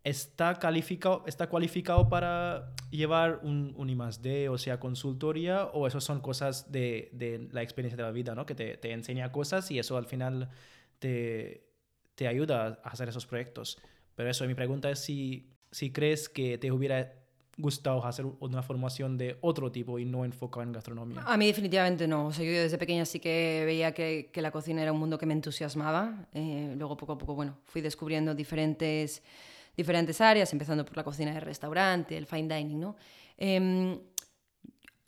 está 0.03 0.55
calificado, 0.55 1.23
está 1.27 1.51
cualificado 1.51 2.09
para 2.09 2.73
llevar 2.91 3.41
un, 3.43 3.75
un 3.77 3.91
I+.D., 3.91 4.49
o 4.49 4.57
sea, 4.57 4.81
consultoría, 4.81 5.67
o 5.67 5.87
eso 5.87 6.01
son 6.01 6.23
cosas 6.23 6.73
de, 6.73 7.11
de 7.13 7.47
la 7.53 7.61
experiencia 7.61 7.99
de 7.99 8.05
la 8.05 8.11
vida, 8.11 8.35
¿no? 8.35 8.47
Que 8.47 8.55
te, 8.55 8.79
te, 8.79 8.93
enseña 8.93 9.31
cosas 9.33 9.71
y 9.71 9.79
eso 9.79 9.99
al 9.99 10.07
final 10.07 10.49
te, 10.99 11.66
te 12.17 12.27
ayuda 12.27 12.81
a 12.83 12.89
hacer 12.89 13.09
esos 13.09 13.27
proyectos. 13.27 13.79
Pero 14.17 14.29
eso, 14.29 14.45
mi 14.47 14.55
pregunta 14.55 14.91
es 14.91 14.99
si, 14.99 15.49
si 15.71 15.93
crees 15.93 16.29
que 16.29 16.59
te 16.59 16.73
hubiera 16.73 17.13
gustado 17.59 18.05
hacer 18.05 18.27
una 18.41 18.63
formación 18.63 19.17
de 19.17 19.39
otro 19.41 19.73
tipo 19.73 19.99
y 19.99 20.05
no 20.05 20.25
enfocado 20.25 20.63
en 20.65 20.73
gastronomía? 20.73 21.23
A 21.25 21.37
mí 21.37 21.47
definitivamente 21.47 22.09
no. 22.09 22.27
O 22.27 22.33
sea, 22.33 22.45
yo 22.45 22.51
desde 22.51 22.77
pequeña 22.77 23.05
sí 23.05 23.21
que 23.21 23.63
veía 23.65 23.93
que, 23.93 24.31
la 24.35 24.51
cocina 24.51 24.83
era 24.83 24.93
un 24.93 24.99
mundo 24.99 25.17
que 25.19 25.27
me 25.27 25.35
entusiasmaba. 25.35 26.27
Eh, 26.35 26.75
luego 26.77 26.97
poco 26.97 27.13
a 27.13 27.19
poco, 27.19 27.35
bueno, 27.35 27.59
fui 27.65 27.81
descubriendo 27.81 28.35
diferentes 28.35 29.23
diferentes 29.77 30.21
áreas, 30.21 30.53
empezando 30.53 30.85
por 30.85 30.97
la 30.97 31.05
cocina 31.05 31.33
de 31.33 31.41
restaurante, 31.41 32.17
el 32.17 32.27
fine 32.27 32.55
dining, 32.57 32.81
¿no? 32.81 32.97
Em, 33.37 33.99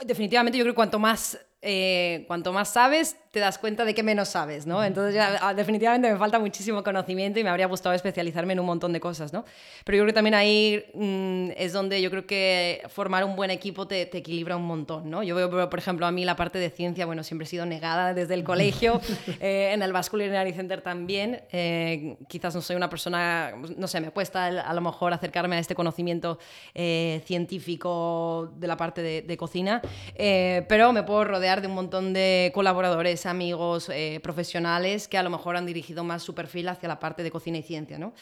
definitivamente 0.04 0.58
yo 0.58 0.64
creo 0.64 0.74
que 0.74 0.76
cuanto 0.76 0.98
más, 0.98 1.38
eh, 1.62 2.24
cuanto 2.26 2.52
más 2.52 2.72
sabes, 2.72 3.16
te 3.30 3.40
das 3.40 3.58
cuenta 3.58 3.84
de 3.84 3.94
que 3.94 4.02
menos 4.02 4.28
sabes, 4.28 4.66
¿no? 4.66 4.82
Entonces 4.82 5.14
ya 5.14 5.38
ah, 5.42 5.52
definitivamente 5.52 6.10
me 6.10 6.16
falta 6.16 6.38
muchísimo 6.38 6.82
conocimiento 6.82 7.38
y 7.38 7.44
me 7.44 7.50
habría 7.50 7.66
gustado 7.66 7.94
especializarme 7.94 8.54
en 8.54 8.60
un 8.60 8.66
montón 8.66 8.92
de 8.92 9.00
cosas, 9.00 9.32
¿no? 9.32 9.44
Pero 9.84 9.98
yo 9.98 10.04
creo 10.04 10.12
que 10.12 10.14
también 10.14 10.34
ahí 10.34 10.84
mm, 10.94 11.50
es 11.56 11.72
donde 11.72 12.00
yo 12.00 12.10
creo 12.10 12.26
que 12.26 12.82
formar 12.88 13.24
un 13.24 13.36
buen 13.36 13.50
equipo 13.50 13.86
te, 13.86 14.06
te, 14.06 14.18
equilibra 14.18 14.56
un 14.56 14.64
montón, 14.64 15.10
¿no? 15.10 15.22
Yo 15.22 15.34
veo, 15.34 15.68
por 15.68 15.78
ejemplo, 15.78 16.06
a 16.06 16.10
mí 16.10 16.24
la 16.24 16.36
parte 16.36 16.58
de 16.58 16.70
ciencia, 16.70 17.04
bueno, 17.04 17.22
siempre 17.22 17.44
he 17.44 17.48
sido 17.48 17.66
negada 17.66 18.14
desde 18.14 18.34
el 18.34 18.44
colegio, 18.44 19.00
eh, 19.40 19.72
en 19.74 19.82
el 19.82 19.92
Vasculinary 19.92 20.52
Center 20.52 20.80
también, 20.80 21.42
eh, 21.52 22.16
quizás 22.28 22.54
no 22.54 22.62
soy 22.62 22.76
una 22.76 22.88
persona, 22.88 23.52
no 23.76 23.86
sé, 23.88 24.00
me 24.00 24.10
cuesta 24.10 24.46
a 24.46 24.72
lo 24.72 24.80
mejor 24.80 25.12
acercarme 25.12 25.56
a 25.56 25.58
este 25.58 25.74
conocimiento 25.74 26.38
eh, 26.74 27.22
científico 27.26 28.52
de 28.56 28.66
la 28.66 28.76
parte 28.76 29.02
de, 29.02 29.22
de 29.22 29.36
cocina, 29.36 29.82
pero 30.16 30.92
me 30.92 31.02
puedo 31.02 31.24
rodear 31.24 31.60
de 31.60 31.68
un 31.68 31.74
montón 31.74 32.12
de 32.12 32.50
colaboradores 32.54 33.26
amigos 33.28 33.88
eh, 33.88 34.20
profesionales 34.22 35.08
que 35.08 35.18
a 35.18 35.22
lo 35.22 35.30
mejor 35.30 35.56
han 35.56 35.66
dirigido 35.66 36.04
más 36.04 36.22
su 36.22 36.34
perfil 36.34 36.68
hacia 36.68 36.88
la 36.88 36.98
parte 36.98 37.22
de 37.22 37.30
cocina 37.30 37.58
y 37.58 37.62
ciencia, 37.62 37.98
¿no? 37.98 38.12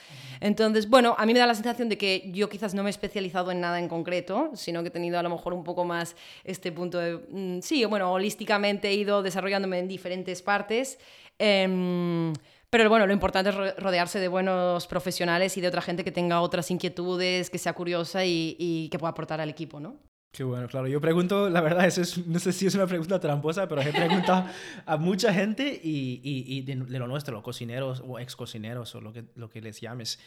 Entonces, 0.41 0.89
bueno, 0.89 1.15
a 1.19 1.27
mí 1.27 1.33
me 1.33 1.39
da 1.39 1.47
la 1.47 1.55
sensación 1.55 1.89
de 1.89 1.97
que 1.97 2.31
yo 2.33 2.49
quizás 2.49 2.75
no 2.75 2.83
me 2.83 2.89
he 2.89 2.91
especializado 2.91 3.51
en 3.51 3.61
nada 3.61 3.79
en 3.79 3.89
concreto, 3.89 4.51
sino 4.55 4.83
que 4.83 4.89
he 4.89 4.91
tenido 4.91 5.19
a 5.19 5.23
lo 5.23 5.31
mejor 5.31 5.55
un 5.55 5.65
poco 5.65 5.85
más 5.85 6.17
este 6.45 6.73
punto 6.73 6.99
de, 6.99 7.17
mm, 7.31 7.63
sí, 7.63 7.85
bueno, 7.85 8.13
holísticamente 8.13 8.89
he 8.89 8.95
ido 8.95 9.23
desarrollándome 9.23 9.79
en 9.79 9.89
diferentes 9.89 10.43
partes. 10.43 10.99
Em, 11.39 12.33
pero 12.71 12.89
bueno, 12.91 13.07
lo 13.07 13.13
importante 13.13 13.51
es 13.51 13.77
rodearse 13.77 14.19
de 14.19 14.29
buenos 14.29 14.87
profesionales 14.87 15.57
y 15.57 15.61
de 15.61 15.69
otra 15.69 15.83
gente 15.83 16.05
que 16.05 16.13
tenga 16.13 16.41
otras 16.41 16.71
inquietudes, 16.71 17.49
que 17.51 17.59
sea 17.59 17.73
curiosa 17.73 18.25
y, 18.25 18.57
y 18.59 18.89
que 18.91 18.99
pueda 18.99 19.13
aportar 19.13 19.41
al 19.41 19.49
equipo, 19.49 19.81
¿no? 19.81 19.97
Qué 20.31 20.45
bueno, 20.45 20.69
claro. 20.69 20.87
Yo 20.87 21.01
pregunto, 21.01 21.49
la 21.49 21.63
verdad, 21.63 21.87
eso 21.87 22.03
es, 22.03 22.27
no 22.27 22.39
sé 22.39 22.53
si 22.53 22.67
es 22.67 22.75
una 22.75 22.87
pregunta 22.87 23.19
tramposa, 23.19 23.67
pero 23.69 23.81
he 23.81 23.91
preguntado 23.91 24.45
a 24.85 24.97
mucha 24.99 25.33
gente 25.33 25.81
y, 25.83 26.21
y, 26.23 26.61
de, 26.61 26.75
lo 26.75 27.07
nuestro, 27.07 27.33
los 27.33 27.43
cocineros 27.43 28.03
o 28.07 28.19
ex 28.19 28.37
cocineros 28.37 28.95
o 28.95 29.01
lo 29.01 29.13
que, 29.13 29.25
lo 29.35 29.49
que 29.49 29.63
les 29.63 29.81
llames. 29.81 30.19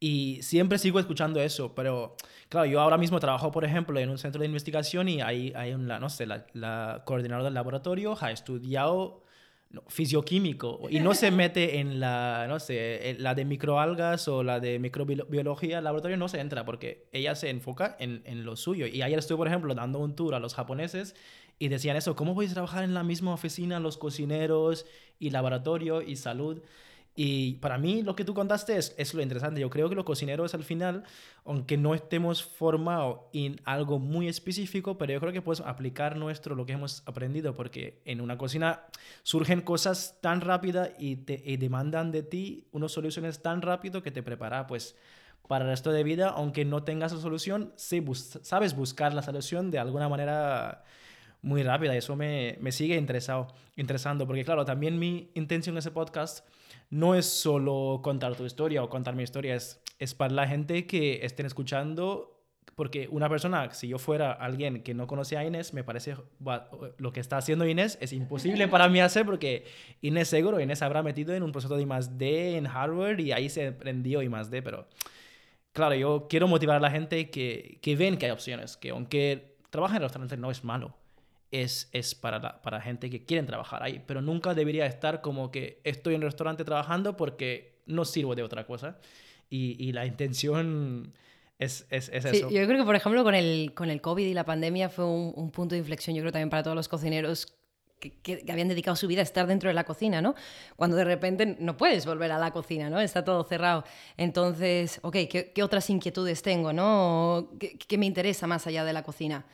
Y 0.00 0.38
siempre 0.42 0.78
sigo 0.78 1.00
escuchando 1.00 1.40
eso, 1.40 1.74
pero 1.74 2.16
claro, 2.48 2.66
yo 2.66 2.80
ahora 2.80 2.96
mismo 2.96 3.18
trabajo, 3.20 3.50
por 3.50 3.64
ejemplo, 3.64 3.98
en 3.98 4.08
un 4.08 4.16
centro 4.16 4.40
de 4.40 4.46
investigación 4.46 5.08
y 5.08 5.20
hay, 5.20 5.52
hay 5.54 5.74
una, 5.74 5.98
no 5.98 6.08
sé, 6.08 6.24
la, 6.24 6.46
la 6.54 7.02
coordinadora 7.04 7.44
del 7.44 7.54
laboratorio 7.54 8.16
ha 8.20 8.30
estudiado 8.30 9.24
fisioquímico 9.88 10.80
y 10.90 11.00
no 11.00 11.14
se 11.14 11.30
mete 11.30 11.78
en 11.78 12.00
la, 12.00 12.46
no 12.48 12.58
sé, 12.58 13.16
la 13.18 13.34
de 13.34 13.44
microalgas 13.44 14.28
o 14.28 14.42
la 14.42 14.60
de 14.60 14.78
microbiología, 14.78 15.78
el 15.78 15.84
laboratorio 15.84 16.16
no 16.16 16.28
se 16.28 16.40
entra 16.40 16.64
porque 16.64 17.06
ella 17.12 17.34
se 17.34 17.50
enfoca 17.50 17.96
en, 17.98 18.22
en, 18.24 18.44
lo 18.44 18.56
suyo. 18.56 18.86
Y 18.86 19.02
ayer 19.02 19.18
estuve, 19.18 19.38
por 19.38 19.48
ejemplo, 19.48 19.74
dando 19.74 19.98
un 19.98 20.14
tour 20.14 20.34
a 20.34 20.40
los 20.40 20.54
japoneses 20.54 21.14
y 21.58 21.68
decían 21.68 21.96
eso, 21.96 22.16
¿cómo 22.16 22.34
voy 22.34 22.46
a 22.46 22.52
trabajar 22.52 22.84
en 22.84 22.94
la 22.94 23.02
misma 23.02 23.32
oficina 23.34 23.80
los 23.80 23.98
cocineros 23.98 24.86
y 25.18 25.30
laboratorio 25.30 26.02
y 26.02 26.16
salud? 26.16 26.62
Y 27.20 27.54
para 27.54 27.78
mí 27.78 28.02
lo 28.02 28.14
que 28.14 28.24
tú 28.24 28.32
contaste 28.32 28.76
es, 28.76 28.94
es, 28.96 29.12
lo 29.12 29.20
interesante. 29.20 29.60
Yo 29.60 29.68
creo 29.70 29.88
que 29.88 29.96
los 29.96 30.04
cocineros 30.04 30.54
al 30.54 30.62
final, 30.62 31.02
aunque 31.44 31.76
no 31.76 31.92
estemos 31.92 32.44
formados 32.44 33.22
en 33.32 33.60
algo 33.64 33.98
muy 33.98 34.28
específico, 34.28 34.98
pero 34.98 35.14
yo 35.14 35.18
creo 35.18 35.32
que 35.32 35.42
podemos 35.42 35.66
aplicar 35.68 36.16
nuestro, 36.16 36.54
lo 36.54 36.64
que 36.64 36.74
hemos 36.74 37.02
aprendido, 37.06 37.56
porque 37.56 38.00
en 38.04 38.20
una 38.20 38.38
cocina 38.38 38.84
surgen 39.24 39.62
cosas 39.62 40.16
tan 40.20 40.40
rápidas 40.40 40.90
y 40.96 41.16
te 41.16 41.42
y 41.44 41.56
demandan 41.56 42.12
de 42.12 42.22
ti 42.22 42.68
unas 42.70 42.92
soluciones 42.92 43.42
tan 43.42 43.62
rápido 43.62 44.00
que 44.00 44.12
te 44.12 44.22
prepara 44.22 44.68
pues 44.68 44.94
para 45.48 45.64
el 45.64 45.72
resto 45.72 45.90
de 45.90 46.04
vida, 46.04 46.28
aunque 46.28 46.64
no 46.64 46.84
tengas 46.84 47.12
la 47.12 47.18
solución, 47.18 47.72
sí 47.74 48.00
sabes 48.14 48.76
buscar 48.76 49.12
la 49.12 49.22
solución 49.22 49.72
de 49.72 49.80
alguna 49.80 50.08
manera 50.08 50.84
muy 51.42 51.64
rápida 51.64 51.96
eso 51.96 52.14
me, 52.14 52.58
me 52.60 52.70
sigue 52.70 52.96
interesado, 52.96 53.48
interesando, 53.74 54.24
porque 54.24 54.44
claro, 54.44 54.64
también 54.64 55.00
mi 55.00 55.30
intención 55.34 55.74
en 55.74 55.78
ese 55.78 55.90
podcast 55.90 56.46
no 56.90 57.14
es 57.14 57.26
solo 57.26 58.00
contar 58.02 58.34
tu 58.36 58.44
historia 58.44 58.82
o 58.82 58.88
contar 58.88 59.14
mi 59.14 59.22
historia, 59.22 59.54
es, 59.54 59.82
es 59.98 60.14
para 60.14 60.32
la 60.32 60.46
gente 60.46 60.86
que 60.86 61.24
estén 61.24 61.46
escuchando 61.46 62.34
porque 62.74 63.08
una 63.10 63.28
persona, 63.28 63.72
si 63.74 63.88
yo 63.88 63.98
fuera 63.98 64.30
alguien 64.30 64.84
que 64.84 64.94
no 64.94 65.08
conocía 65.08 65.40
a 65.40 65.44
Inés, 65.44 65.74
me 65.74 65.82
parece 65.82 66.14
lo 66.98 67.12
que 67.12 67.18
está 67.18 67.36
haciendo 67.36 67.66
Inés 67.66 67.98
es 68.00 68.12
imposible 68.12 68.68
para 68.68 68.88
mí 68.88 69.00
hacer 69.00 69.26
porque 69.26 69.64
Inés 70.00 70.28
seguro, 70.28 70.60
Inés 70.60 70.82
habrá 70.82 71.02
metido 71.02 71.34
en 71.34 71.42
un 71.42 71.50
proceso 71.50 71.76
de 71.76 71.82
I+.D. 71.82 72.56
en 72.56 72.68
Harvard 72.68 73.18
y 73.18 73.32
ahí 73.32 73.48
se 73.48 73.66
aprendió 73.66 74.22
I+.D., 74.22 74.62
pero 74.62 74.86
claro, 75.72 75.96
yo 75.96 76.28
quiero 76.28 76.46
motivar 76.46 76.76
a 76.76 76.80
la 76.80 76.90
gente 76.92 77.30
que, 77.30 77.78
que 77.82 77.96
ven 77.96 78.16
que 78.16 78.26
hay 78.26 78.32
opciones, 78.32 78.76
que 78.76 78.90
aunque 78.90 79.56
trabaja 79.70 79.96
en 79.96 80.02
restaurantes 80.02 80.38
no 80.38 80.50
es 80.50 80.62
malo 80.62 80.94
es, 81.50 81.88
es 81.92 82.14
para, 82.14 82.60
para 82.62 82.80
gente 82.80 83.10
que 83.10 83.24
quieren 83.24 83.46
trabajar 83.46 83.82
ahí, 83.82 84.02
pero 84.06 84.20
nunca 84.20 84.54
debería 84.54 84.86
estar 84.86 85.20
como 85.20 85.50
que 85.50 85.80
estoy 85.84 86.14
en 86.14 86.22
el 86.22 86.28
restaurante 86.28 86.64
trabajando 86.64 87.16
porque 87.16 87.80
no 87.86 88.04
sirvo 88.04 88.34
de 88.34 88.42
otra 88.42 88.66
cosa. 88.66 88.98
Y, 89.50 89.76
y 89.82 89.92
la 89.92 90.04
intención 90.04 91.14
es, 91.58 91.86
es, 91.90 92.10
es 92.10 92.24
eso. 92.24 92.50
Yo 92.50 92.66
creo 92.66 92.78
que, 92.78 92.84
por 92.84 92.94
ejemplo, 92.94 93.24
con 93.24 93.34
el, 93.34 93.72
con 93.74 93.90
el 93.90 94.00
COVID 94.00 94.26
y 94.26 94.34
la 94.34 94.44
pandemia 94.44 94.88
fue 94.88 95.06
un, 95.06 95.32
un 95.34 95.50
punto 95.50 95.74
de 95.74 95.78
inflexión, 95.78 96.14
yo 96.14 96.22
creo 96.22 96.32
también 96.32 96.50
para 96.50 96.62
todos 96.62 96.76
los 96.76 96.88
cocineros 96.88 97.46
que, 97.98 98.12
que, 98.20 98.44
habían 98.52 98.68
dedicado 98.68 98.96
su 98.96 99.06
vida 99.06 99.20
a 99.20 99.24
estar 99.24 99.46
dentro 99.46 99.68
de 99.68 99.74
la 99.74 99.84
cocina, 99.84 100.22
¿no? 100.22 100.34
Cuando 100.76 100.96
de 100.96 101.04
repente 101.04 101.56
no 101.58 101.76
puedes 101.76 102.06
volver 102.06 102.30
a 102.32 102.38
la 102.38 102.52
cocina, 102.52 102.88
¿no? 102.90 103.00
Está 103.00 103.24
todo 103.24 103.42
cerrado. 103.44 103.84
Entonces, 104.16 105.00
ok, 105.02 105.16
¿qué, 105.28 105.52
qué 105.54 105.62
otras 105.62 105.88
inquietudes 105.90 106.42
tengo, 106.42 106.72
¿no? 106.72 107.50
¿Qué, 107.58 107.76
¿Qué, 107.76 107.98
me 107.98 108.06
interesa 108.06 108.46
más 108.46 108.66
allá 108.66 108.84
de 108.84 108.92
la 108.92 109.02
cocina? 109.02 109.46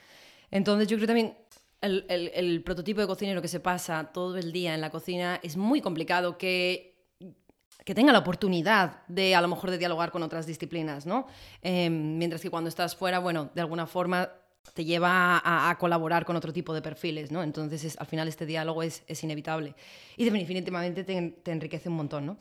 Entonces 0.51 0.89
yo 0.89 0.97
creo 0.97 1.07
también 1.07 1.35
el, 1.85 2.31
el, 2.35 2.63
prototipo 2.63 3.01
de 3.01 3.07
cocinero 3.07 3.43
que 3.43 3.49
se 3.49 3.61
pasa 3.61 4.11
todo 4.13 4.37
el 4.37 4.53
día 4.53 4.75
en 4.75 4.81
la 4.81 4.91
cocina 4.91 5.41
es 5.43 5.57
muy 5.57 5.81
complicado 5.81 6.39
que, 6.39 6.95
que 7.85 7.95
tenga 7.95 8.13
la 8.13 8.21
oportunidad 8.21 9.07
de 9.09 9.35
a 9.35 9.41
lo 9.41 9.49
mejor 9.49 9.71
de 9.71 9.79
dialogar 9.79 10.11
con 10.11 10.23
otras 10.23 10.47
disciplinas, 10.47 11.07
¿no? 11.07 11.27
Em, 11.63 12.19
mientras 12.19 12.41
que 12.41 12.51
cuando 12.51 12.69
estás 12.69 12.97
fuera, 12.97 13.19
bueno, 13.19 13.51
de 13.55 13.61
alguna 13.61 13.87
forma 13.87 14.31
te 14.73 14.85
lleva 14.85 15.43
a, 15.45 15.77
colaborar 15.79 16.25
con 16.25 16.37
otro 16.37 16.53
tipo 16.53 16.73
de 16.73 16.81
perfiles, 16.81 17.31
¿no? 17.31 17.43
Entonces, 17.43 17.97
al 17.99 18.07
final 18.07 18.29
este 18.29 18.47
diálogo 18.47 18.83
es, 18.83 19.03
es 19.07 19.23
inevitable 19.23 19.75
y 20.17 20.25
definitivamente 20.25 21.05
te, 21.05 21.31
te, 21.43 21.53
enriquece 21.53 21.91
un 21.91 21.97
montón, 21.97 22.25
¿no? 22.25 22.39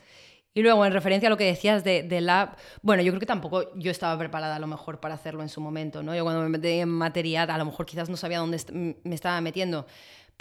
Y 0.56 0.62
luego, 0.62 0.86
en 0.86 0.94
referencia 0.94 1.28
a 1.28 1.30
lo 1.32 1.38
que 1.38 1.46
decías 1.46 1.84
de, 1.84 2.04
de 2.04 2.48
bueno, 2.84 3.02
yo 3.02 3.12
creo 3.12 3.20
que 3.20 3.26
tampoco 3.26 3.74
yo 3.76 3.90
estaba 3.90 4.18
preparada 4.20 4.56
a 4.56 4.60
lo 4.60 4.68
mejor 4.68 5.00
para 5.00 5.16
hacerlo 5.16 5.42
en 5.42 5.50
su 5.50 5.62
momento, 5.62 6.04
¿no? 6.04 6.16
Yo 6.16 6.24
cuando 6.24 6.42
me 6.42 6.50
metí 6.50 6.68
en 6.80 6.90
material, 6.90 7.50
a 7.50 7.58
lo 7.58 7.66
mejor 7.66 7.88
quizás 7.88 8.08
no 8.08 8.18
sabía 8.18 8.38
dónde 8.38 8.96
me 9.04 9.16
estaba 9.16 9.42
metiendo, 9.42 9.88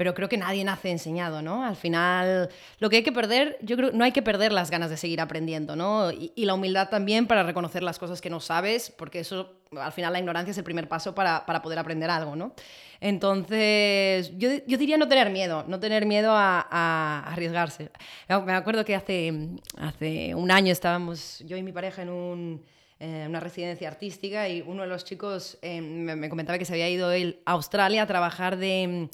pero 0.03 0.15
creo 0.15 0.29
que 0.29 0.37
nadie 0.37 0.65
nace 0.65 0.91
enseñado, 0.91 1.43
¿no? 1.43 1.65
Al 1.65 1.77
final, 1.77 2.49
lo 2.81 2.91
que 2.91 2.97
hay 2.97 3.03
que 3.05 3.13
perder, 3.13 3.57
yo 3.63 3.77
creo, 3.77 3.93
no 3.93 4.03
hay 4.03 4.11
que 4.11 4.21
perder 4.21 4.51
las 4.51 4.69
ganas 4.69 4.91
de 4.91 4.97
seguir 4.97 5.21
aprendiendo, 5.21 5.77
¿no? 5.77 6.11
Y, 6.11 6.33
la 6.45 6.55
humildad 6.55 6.89
también 6.89 7.29
para 7.29 7.45
reconocer 7.45 7.85
las 7.85 8.01
cosas 8.01 8.21
que 8.21 8.29
no 8.29 8.41
sabes, 8.41 8.91
porque 8.91 9.21
eso, 9.21 9.53
al 9.71 9.93
final, 9.93 10.13
la 10.13 10.19
ignorancia 10.19 10.51
es 10.51 10.59
el 10.59 10.65
primer 10.65 10.89
paso 10.89 11.15
para, 11.15 11.47
para 11.47 11.63
poder 11.63 11.79
aprender 11.79 12.11
algo, 12.11 12.35
¿no? 12.35 12.53
Entonces, 13.01 14.37
yo, 14.39 14.49
yo, 14.67 14.77
diría 14.77 14.97
no 14.97 15.07
tener 15.07 15.31
miedo, 15.31 15.65
no 15.69 15.79
tener 15.79 16.05
miedo 16.05 16.33
a, 16.33 16.67
a, 16.69 17.33
arriesgarse. 17.33 17.93
Me 18.29 18.55
acuerdo 18.55 18.85
que 18.85 18.97
hace, 18.97 19.51
hace 19.79 20.35
un 20.35 20.51
año 20.51 20.73
estábamos 20.73 21.45
yo 21.47 21.57
y 21.57 21.63
mi 21.63 21.71
pareja 21.71 22.03
en 22.03 22.09
un 22.11 22.63
eh, 23.05 23.25
una 23.29 23.41
residencia 23.41 23.89
artística 23.89 24.49
y 24.49 24.63
uno 24.63 24.83
de 24.83 24.89
los 24.89 25.05
chicos 25.05 25.59
eh, 25.61 25.81
me, 25.81 26.29
comentaba 26.29 26.57
que 26.57 26.65
se 26.65 26.73
había 26.73 26.89
ido 26.89 27.11
él 27.11 27.41
a 27.47 27.51
Australia 27.51 28.05
a 28.05 28.07
trabajar 28.07 28.57
de, 28.57 29.09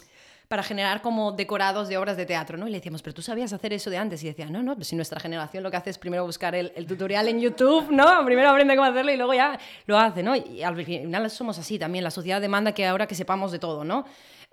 para 0.48 0.62
generar 0.62 1.02
como 1.02 1.32
decorados 1.32 1.88
de 1.88 1.98
obras 1.98 2.16
de 2.16 2.24
teatro, 2.24 2.56
¿no? 2.56 2.66
Y 2.66 2.70
le 2.70 2.78
decíamos, 2.78 3.02
pero 3.02 3.12
tú 3.12 3.20
sabías 3.20 3.52
hacer 3.52 3.74
eso 3.74 3.90
de 3.90 3.98
antes. 3.98 4.24
Y 4.24 4.28
decía, 4.28 4.46
no, 4.46 4.62
no, 4.62 4.74
pues 4.74 4.88
si 4.88 4.96
nuestra 4.96 5.20
generación 5.20 5.62
lo 5.62 5.70
que 5.70 5.76
hace 5.76 5.90
es 5.90 5.98
primero 5.98 6.24
buscar 6.24 6.54
el, 6.54 6.72
tutorial 6.86 7.28
en 7.28 7.38
YouTube, 7.38 7.90
¿no? 7.90 8.24
Primero 8.24 8.48
aprende 8.48 8.74
cómo 8.74 8.88
hacerlo 8.88 9.12
y 9.12 9.16
luego 9.18 9.34
ya 9.34 9.58
lo 9.84 9.98
hace, 9.98 10.22
¿no? 10.22 10.34
Y 10.34 10.62
al 10.62 10.74
final 10.82 11.30
somos 11.30 11.58
así 11.58 11.78
también. 11.78 12.02
La 12.02 12.10
sociedad 12.10 12.40
demanda 12.40 12.72
que 12.72 12.86
ahora 12.86 13.06
que 13.06 13.14
sepamos 13.14 13.52
de 13.52 13.58
todo, 13.58 13.84
¿no? 13.84 14.06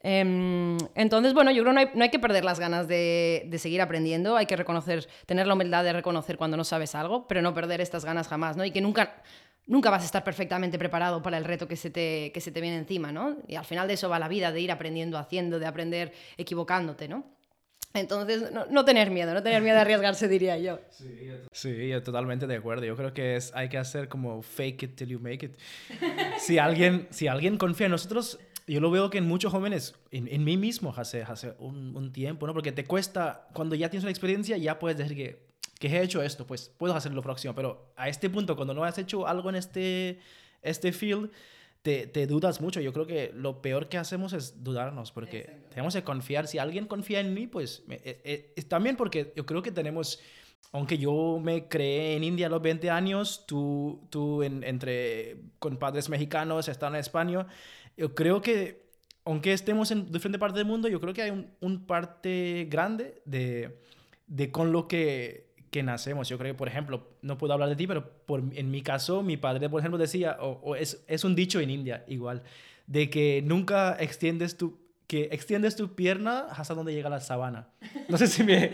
Em, 0.03 0.77
entonces, 0.95 1.33
bueno, 1.33 1.49
yo 1.51 1.63
creo 1.63 1.73
que 1.73 1.75
no 1.75 1.79
hay, 1.79 1.89
no 1.95 2.03
hay 2.03 2.09
que 2.09 2.19
perder 2.19 2.43
las 2.43 2.59
ganas 2.59 2.87
de, 2.87 3.43
de, 3.47 3.57
seguir 3.57 3.81
aprendiendo, 3.81 4.35
hay 4.35 4.45
que 4.45 4.55
reconocer, 4.55 5.07
tener 5.25 5.47
la 5.47 5.55
humildad 5.55 5.83
de 5.83 5.93
reconocer 5.93 6.37
cuando 6.37 6.57
no 6.57 6.63
sabes 6.63 6.93
algo, 6.93 7.25
pero 7.27 7.41
no 7.41 7.55
perder 7.55 7.81
estas 7.81 8.05
ganas 8.05 8.27
jamás, 8.27 8.55
¿no? 8.55 8.63
Y 8.65 8.69
que 8.69 8.81
nunca, 8.81 9.23
nunca 9.67 9.89
vas 9.89 10.03
a 10.03 10.05
estar 10.05 10.23
perfectamente 10.23 10.77
preparado 10.77 11.21
para 11.21 11.37
el 11.37 11.43
reto 11.43 11.67
que 11.67 11.75
se, 11.75 11.89
te, 11.89 12.31
que 12.33 12.41
se 12.41 12.51
te 12.51 12.61
viene 12.61 12.77
encima, 12.77 13.11
¿no? 13.11 13.37
Y 13.47 13.55
al 13.55 13.65
final 13.65 13.87
de 13.87 13.95
eso 13.95 14.09
va 14.09 14.19
la 14.19 14.27
vida, 14.27 14.51
de 14.51 14.61
ir 14.61 14.71
aprendiendo, 14.71 15.17
haciendo, 15.17 15.59
de 15.59 15.65
aprender 15.65 16.13
equivocándote, 16.37 17.07
¿no? 17.07 17.35
Entonces, 17.93 18.51
no, 18.51 18.83
tener 18.83 19.09
miedo, 19.09 19.33
no 19.33 19.41
tener 19.41 19.61
miedo 19.61 19.77
a 19.77 19.81
arriesgarse, 19.81 20.27
diría 20.27 20.57
yo. 20.57 20.81
Sí, 20.89 21.31
sí, 21.53 21.91
totalmente 22.03 22.45
de 22.45 22.57
acuerdo. 22.57 22.85
Yo 22.85 22.97
creo 22.97 23.13
que 23.13 23.37
es, 23.37 23.53
hay 23.55 23.69
que 23.69 23.77
hacer 23.77 24.09
como 24.09 24.41
fake 24.41 24.83
it 24.83 24.95
till 24.95 25.07
you 25.07 25.19
make 25.19 25.45
it. 25.45 25.57
Si 26.39 26.57
alguien, 26.57 27.07
si 27.09 27.27
alguien 27.27 27.57
confía 27.57 27.85
en 27.85 27.91
nosotros, 27.91 28.37
yo 28.67 28.81
lo 28.81 28.91
veo 28.91 29.09
que 29.09 29.19
en 29.19 29.25
muchos 29.25 29.53
jóvenes, 29.53 29.95
en, 30.11 30.27
en 30.27 30.43
mí 30.43 30.57
mismo 30.57 30.93
hace, 30.97 31.23
hace 31.23 31.53
un, 31.59 31.95
un, 31.95 32.11
tiempo, 32.11 32.45
¿no? 32.45 32.53
Porque 32.53 32.73
te 32.73 32.83
cuesta, 32.83 33.47
cuando 33.53 33.75
ya 33.75 33.89
tienes 33.89 34.03
una 34.03 34.11
experiencia, 34.11 34.57
ya 34.57 34.77
puedes 34.77 34.97
decir 34.97 35.15
que 35.15 35.54
que 35.79 35.87
he 35.87 36.01
hecho 36.01 36.21
esto, 36.21 36.47
pues 36.47 36.71
puedo 36.77 36.95
hacer 36.95 37.13
lo 37.13 37.21
próximo. 37.21 37.53
Pero 37.53 37.91
a 37.95 38.09
este 38.09 38.29
punto, 38.29 38.55
cuando 38.55 38.73
no 38.73 38.83
has 38.83 38.97
hecho 38.97 39.27
algo 39.27 39.49
en 39.49 39.55
este, 39.55 40.19
este 40.61 40.91
field, 40.91 41.31
te, 41.81 42.07
te, 42.07 42.25
dudas 42.25 42.61
mucho. 42.61 42.81
Yo 42.81 42.93
creo 42.93 43.05
que 43.05 43.31
lo 43.35 43.61
peor 43.61 43.89
que 43.89 43.97
hacemos 43.97 44.33
es 44.33 44.63
dudarnos, 44.63 45.11
porque 45.11 45.51
tenemos 45.69 45.93
que 45.93 46.03
confiar. 46.03 46.47
Si 46.47 46.57
alguien 46.57 46.87
confía 46.87 47.19
en 47.19 47.33
mí, 47.33 47.45
pues 47.45 47.83
eh, 47.89 48.53
eh, 48.55 48.63
también 48.63 48.95
porque 48.95 49.33
yo 49.35 49.45
creo 49.45 49.61
que 49.61 49.71
tenemos, 49.71 50.19
aunque 50.71 50.97
yo 50.97 51.39
me 51.43 51.67
creé 51.67 52.15
en 52.15 52.23
India 52.23 52.47
a 52.47 52.49
los 52.49 52.61
20 52.61 52.89
años, 52.89 53.45
tú, 53.45 54.07
tú 54.09 54.41
en, 54.41 54.63
entre, 54.63 55.37
con 55.59 55.77
padres 55.77 56.09
mexicanos, 56.09 56.67
están 56.69 56.95
en 56.95 57.01
España, 57.01 57.45
yo 57.95 58.15
creo 58.15 58.41
que, 58.41 58.89
aunque 59.23 59.53
estemos 59.53 59.91
en 59.91 60.11
diferentes 60.11 60.39
partes 60.39 60.57
del 60.57 60.65
mundo, 60.65 60.87
yo 60.87 60.99
creo 60.99 61.13
que 61.13 61.21
hay 61.21 61.31
un, 61.31 61.51
un 61.59 61.85
parte 61.85 62.67
grande 62.67 63.21
de, 63.25 63.79
de 64.25 64.51
con 64.51 64.71
lo 64.71 64.87
que 64.87 65.53
que 65.75 65.83
nacemos. 65.83 66.29
Yo 66.29 66.37
creo 66.37 66.53
que, 66.53 66.57
por 66.57 66.69
ejemplo, 66.69 67.05
no 67.21 67.37
puedo 67.37 67.51
hablar 67.51 67.67
de 67.67 67.75
ti, 67.75 67.85
pero 67.85 68.09
por, 68.25 68.41
en 68.53 68.71
mi 68.71 68.81
caso, 68.81 69.23
mi 69.23 69.35
padre, 69.35 69.69
por 69.69 69.81
ejemplo, 69.81 69.97
decía, 69.97 70.37
o, 70.39 70.73
es, 70.77 71.03
es, 71.05 71.25
un 71.25 71.35
dicho 71.35 71.59
en 71.59 71.69
India 71.69 72.05
igual, 72.07 72.43
de 72.87 73.09
que 73.09 73.41
nunca 73.43 73.97
extiendes 73.99 74.55
tu, 74.55 74.79
que 75.05 75.27
extiendes 75.33 75.75
tu 75.75 75.93
pierna 75.93 76.45
hasta 76.49 76.73
donde 76.75 76.93
llega 76.93 77.09
la 77.09 77.19
sabana. 77.19 77.67
No 78.07 78.17
sé 78.17 78.27
si 78.27 78.41
me, 78.45 78.71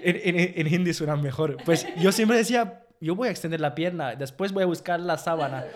en, 0.00 0.38
en, 0.38 0.66
en 0.66 0.74
hindi 0.74 0.94
suena 0.94 1.16
mejor. 1.16 1.58
Pues 1.66 1.86
yo 1.98 2.12
siempre 2.12 2.38
decía, 2.38 2.86
yo 2.98 3.14
voy 3.14 3.28
a 3.28 3.30
extender 3.30 3.60
la 3.60 3.74
pierna, 3.74 4.14
después 4.14 4.52
voy 4.52 4.62
a 4.62 4.66
buscar 4.66 5.00
la 5.00 5.18
sábana. 5.18 5.66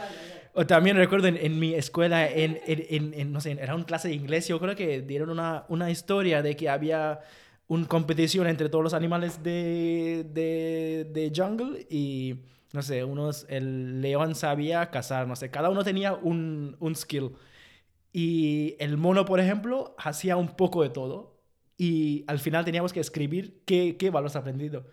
O 0.55 0.65
también 0.65 0.97
recuerdo 0.97 1.29
en, 1.29 1.37
en 1.37 1.59
mi 1.59 1.75
escuela, 1.75 2.27
en, 2.27 2.59
en, 2.67 3.31
no 3.31 3.43
sé, 3.43 3.59
era 3.61 3.75
una 3.75 3.85
clase 3.85 4.09
de 4.09 4.15
inglés, 4.15 4.49
yo 4.49 4.59
creo 4.59 4.75
que 4.75 5.03
dieron 5.03 5.29
una, 5.29 5.65
una 5.69 5.91
historia 5.91 6.41
de 6.41 6.57
que 6.57 6.71
había 6.71 7.21
una 7.73 7.89
competición 7.89 8.47
entre 8.49 8.69
todos 8.69 8.85
los 8.85 8.93
animales 8.93 9.43
de, 9.43 10.27
de, 10.31 11.09
de, 11.11 11.33
jungle 11.35 11.87
y, 11.89 12.41
no 12.75 12.83
sé, 12.83 13.03
unos, 13.03 13.47
el 13.49 14.03
león 14.03 14.35
sabía 14.35 14.91
cazar, 14.91 15.27
no 15.27 15.37
sé, 15.37 15.51
cada 15.51 15.71
uno 15.71 15.83
tenía 15.83 16.13
un, 16.13 16.77
un 16.81 16.95
skill. 16.95 17.31
Y 18.13 18.77
el 18.79 18.99
mono, 18.99 19.25
por 19.25 19.41
ejemplo, 19.41 19.95
hacía 19.97 20.37
un 20.37 20.49
poco 20.49 20.83
de 20.83 20.91
todo 20.91 21.41
y 21.79 22.25
al 22.27 22.41
final 22.41 22.67
teníamos 22.67 22.93
que 22.93 23.01
escribir 23.01 23.63
qué, 23.65 23.97
qué 23.97 24.11
valores 24.11 24.37
aprendido. 24.37 24.87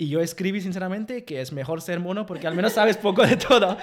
Y 0.00 0.08
yo 0.08 0.22
escribí 0.22 0.62
sinceramente 0.62 1.26
que 1.26 1.42
es 1.42 1.52
mejor 1.52 1.82
ser 1.82 2.00
mono 2.00 2.24
porque 2.24 2.46
al 2.46 2.54
menos 2.54 2.72
sabes 2.72 2.96
poco 2.96 3.26
de 3.26 3.36
todo. 3.36 3.76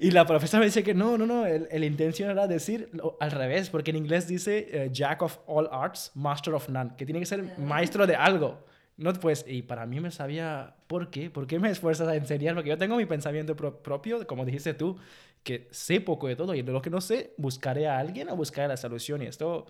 Y 0.00 0.10
la 0.10 0.26
profesora 0.26 0.58
me 0.58 0.64
dice 0.66 0.82
que 0.82 0.94
no, 0.94 1.16
no, 1.16 1.26
no, 1.26 1.46
el, 1.46 1.68
el 1.70 1.84
intención 1.84 2.28
era 2.28 2.48
decir 2.48 2.90
al 3.20 3.30
revés, 3.30 3.70
porque 3.70 3.92
en 3.92 3.98
inglés 3.98 4.26
dice 4.26 4.66
eh, 4.68 4.88
Jack 4.90 5.22
of 5.22 5.38
all 5.46 5.68
arts, 5.70 6.10
master 6.16 6.54
of 6.54 6.68
none, 6.70 6.90
que 6.98 7.06
tiene 7.06 7.20
que 7.20 7.26
ser 7.26 7.56
maestro 7.56 8.04
de 8.08 8.16
algo. 8.16 8.64
No, 8.96 9.12
pues, 9.12 9.44
y 9.46 9.62
para 9.62 9.86
mí 9.86 10.00
me 10.00 10.10
sabía 10.10 10.74
por 10.88 11.08
qué, 11.08 11.30
por 11.30 11.46
qué 11.46 11.60
me 11.60 11.70
esfuerzas 11.70 12.08
a 12.08 12.16
enseñar, 12.16 12.56
porque 12.56 12.70
yo 12.70 12.76
tengo 12.76 12.96
mi 12.96 13.06
pensamiento 13.06 13.54
propio, 13.54 14.26
como 14.26 14.44
dijiste 14.44 14.74
tú, 14.74 14.96
que 15.44 15.68
sé 15.70 16.00
poco 16.00 16.26
de 16.26 16.34
todo 16.34 16.52
y 16.56 16.62
de 16.62 16.72
lo 16.72 16.82
que 16.82 16.90
no 16.90 17.00
sé, 17.00 17.32
buscaré 17.36 17.86
a 17.86 17.96
alguien 17.96 18.28
o 18.28 18.34
buscaré 18.34 18.66
la 18.66 18.76
solución. 18.76 19.22
Y 19.22 19.26
esto 19.26 19.66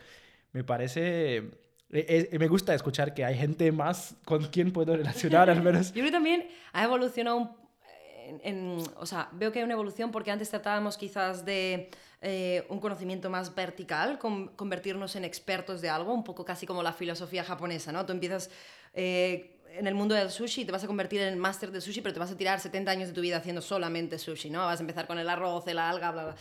me 0.55 0.65
parece 0.65 1.51
me 1.91 2.49
gusta 2.49 2.75
escuchar 2.75 3.15
que 3.15 3.25
hay 3.25 3.37
gente 3.37 3.73
más 3.73 4.15
con 4.25 4.45
quien 4.47 4.73
puedo 4.73 4.97
relacionar 4.97 5.51
al 5.51 5.63
menos. 5.63 5.93
Yo 5.95 6.01
creo 6.03 6.13
también 6.13 6.49
ha 6.73 6.85
evolucionado 6.85 7.57
en, 8.43 8.83
o 8.97 9.07
sea, 9.07 9.29
veo 9.33 9.51
que 9.53 9.59
hay 9.59 9.65
una 9.65 9.75
evolución 9.75 10.11
porque 10.11 10.31
antes 10.31 10.49
tratábamos 10.51 10.97
quizás 10.97 11.45
de 11.45 11.91
eh, 12.23 12.65
un 12.69 12.81
conocimiento 12.81 13.31
más 13.31 13.55
vertical, 13.55 14.19
convertirnos 14.19 15.17
en 15.17 15.25
expertos 15.25 15.81
de 15.81 15.89
algo, 15.89 16.13
un 16.13 16.25
poco 16.25 16.45
casi 16.45 16.67
como 16.67 16.83
la 16.83 16.93
filosofía 16.93 17.45
japonesa, 17.45 17.93
¿no? 17.93 18.07
Tú 18.07 18.13
empiezas 18.13 18.51
eh, 18.95 19.57
en 19.73 19.87
el 19.87 19.95
mundo 19.95 20.15
del 20.15 20.31
sushi, 20.31 20.65
te 20.65 20.73
vas 20.73 20.85
a 20.85 20.87
convertir 20.87 21.21
en 21.23 21.39
máster 21.39 21.71
de 21.71 21.81
sushi, 21.81 22.01
pero 22.01 22.13
te 22.13 22.21
vas 22.21 22.31
a 22.31 22.37
tirar 22.37 22.61
70 22.61 22.91
años 22.91 23.09
de 23.09 23.15
tu 23.15 23.21
vida 23.21 23.37
haciendo 23.37 23.63
solamente 23.63 24.19
sushi, 24.19 24.51
¿no? 24.51 24.61
Vas 24.61 24.81
a 24.81 24.83
empezar 24.83 25.07
con 25.07 25.19
el 25.19 25.29
arroz, 25.29 25.67
el 25.67 25.79
alga, 25.79 26.11
bla, 26.11 26.25
bla. 26.25 26.37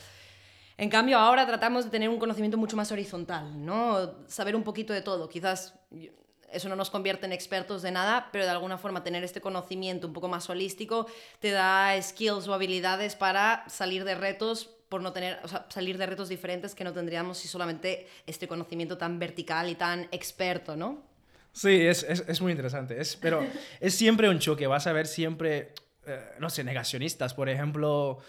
En 0.80 0.90
cambio, 0.90 1.18
ahora 1.18 1.46
tratamos 1.46 1.84
de 1.84 1.92
tener 1.92 2.08
un 2.08 2.20
conocimiento 2.20 2.58
mucho 2.58 2.78
más 2.78 2.90
horizontal, 2.94 3.66
¿no? 3.66 4.16
Saber 4.28 4.56
un 4.56 4.64
poquito 4.64 4.94
de 4.94 5.02
todo. 5.02 5.28
Quizás 5.28 5.74
eso 6.54 6.70
no 6.70 6.78
nos 6.78 6.90
convierte 6.90 7.26
en 7.26 7.34
expertos 7.34 7.82
de 7.82 7.92
nada, 7.92 8.30
pero 8.32 8.46
de 8.46 8.52
alguna 8.52 8.78
forma 8.78 9.04
tener 9.04 9.26
este 9.26 9.42
conocimiento 9.42 10.08
un 10.08 10.14
poco 10.14 10.30
más 10.30 10.50
holístico 10.50 11.06
te 11.42 11.52
da 11.52 12.02
skills 12.02 12.48
o 12.48 12.54
habilidades 12.54 13.18
para 13.18 13.66
salir 13.68 14.06
de 14.06 14.16
retos 14.16 14.70
por 14.88 15.02
no 15.02 15.12
tener, 15.12 15.42
o 15.44 15.50
sea, 15.50 15.66
salir 15.68 15.98
de 15.98 16.06
retos 16.06 16.30
diferentes 16.30 16.74
que 16.76 16.86
no 16.86 16.94
tendríamos 16.94 17.40
si 17.40 17.50
solamente 17.50 18.08
este 18.26 18.48
conocimiento 18.48 18.98
tan 18.98 19.20
vertical 19.20 19.70
y 19.70 19.76
tan 19.76 20.08
experto, 20.14 20.78
¿no? 20.78 21.04
Sí, 21.52 21.88
es, 21.88 22.04
es, 22.04 22.24
es 22.26 22.40
muy 22.40 22.54
interesante, 22.54 23.02
es, 23.02 23.18
pero 23.18 23.46
es 23.82 23.96
siempre 23.96 24.30
un 24.30 24.40
choque, 24.40 24.66
vas 24.66 24.88
a 24.88 24.94
ver 24.94 25.08
siempre, 25.08 25.74
eh, 26.08 26.22
no 26.40 26.50
sé, 26.50 26.64
negacionistas, 26.64 27.34
por 27.34 27.50
ejemplo, 27.50 28.20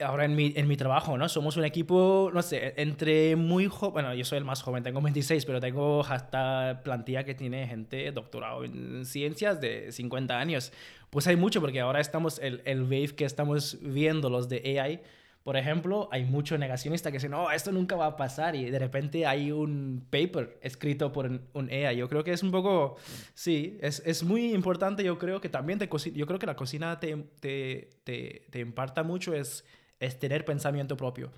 ahora 0.00 0.24
en 0.24 0.36
mi, 0.36 0.52
en 0.56 0.68
mi 0.68 0.76
trabajo, 0.76 1.16
¿no? 1.16 1.28
Somos 1.28 1.56
un 1.56 1.64
equipo, 1.64 2.30
no 2.32 2.42
sé, 2.42 2.74
entre 2.76 3.36
muy 3.36 3.66
joven, 3.66 3.92
bueno, 3.92 4.14
yo 4.14 4.24
soy 4.24 4.38
el 4.38 4.44
más 4.44 4.62
joven, 4.62 4.82
tengo 4.82 5.00
26, 5.00 5.44
pero 5.46 5.60
tengo 5.60 6.04
hasta 6.04 6.82
plantilla 6.84 7.24
que 7.24 7.34
tiene 7.34 7.66
gente 7.66 8.12
doctorado 8.12 8.64
en 8.64 9.04
ciencias 9.04 9.60
de 9.60 9.92
50 9.92 10.38
años. 10.38 10.72
Pues 11.10 11.26
hay 11.26 11.36
mucho, 11.36 11.60
porque 11.60 11.80
ahora 11.80 12.00
estamos, 12.00 12.38
el, 12.40 12.62
el 12.66 12.82
wave 12.82 13.14
que 13.16 13.24
estamos 13.24 13.78
viendo, 13.80 14.28
los 14.28 14.48
de 14.48 14.80
AI, 14.80 15.00
por 15.46 15.56
ejemplo, 15.56 16.08
hay 16.10 16.24
mucho 16.24 16.58
negacionista 16.58 17.12
que 17.12 17.18
dicen, 17.18 17.30
no, 17.30 17.52
esto 17.52 17.70
nunca 17.70 17.94
va 17.94 18.06
a 18.06 18.16
pasar 18.16 18.56
y 18.56 18.68
de 18.68 18.80
repente 18.80 19.26
hay 19.26 19.52
un 19.52 20.04
paper 20.10 20.58
escrito 20.60 21.12
por 21.12 21.30
un 21.52 21.70
AI. 21.70 21.96
Yo 21.98 22.08
creo 22.08 22.24
que 22.24 22.32
es 22.32 22.42
un 22.42 22.50
poco, 22.50 22.96
sí, 23.32 23.78
es, 23.80 24.02
es 24.04 24.24
muy 24.24 24.52
importante, 24.52 25.04
yo 25.04 25.18
creo 25.20 25.40
que 25.40 25.48
también 25.48 25.78
te, 25.78 25.88
yo 26.12 26.26
creo 26.26 26.40
que 26.40 26.46
la 26.46 26.56
cocina 26.56 26.98
te, 26.98 27.16
te, 27.38 27.90
te, 28.02 28.48
te 28.50 28.58
imparta 28.58 29.04
mucho, 29.04 29.34
es 29.34 29.64
es 30.00 30.18
tener 30.18 30.44
pensamiento 30.44 30.96
propio. 30.96 31.30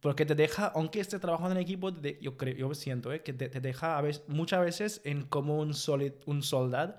porque 0.00 0.24
te 0.24 0.34
deja, 0.34 0.66
aunque 0.66 1.00
estés 1.00 1.20
trabajando 1.20 1.56
en 1.56 1.62
equipo, 1.62 1.90
yo, 2.20 2.36
creo, 2.36 2.54
yo 2.54 2.74
siento 2.74 3.12
¿eh? 3.12 3.22
que 3.22 3.32
te, 3.32 3.48
deja 3.48 3.98
a 3.98 4.02
veces, 4.02 4.22
muchas 4.28 4.60
veces 4.60 5.00
en 5.04 5.24
como 5.24 5.58
un, 5.58 5.74
solid, 5.74 6.12
un 6.26 6.42
soldado, 6.42 6.96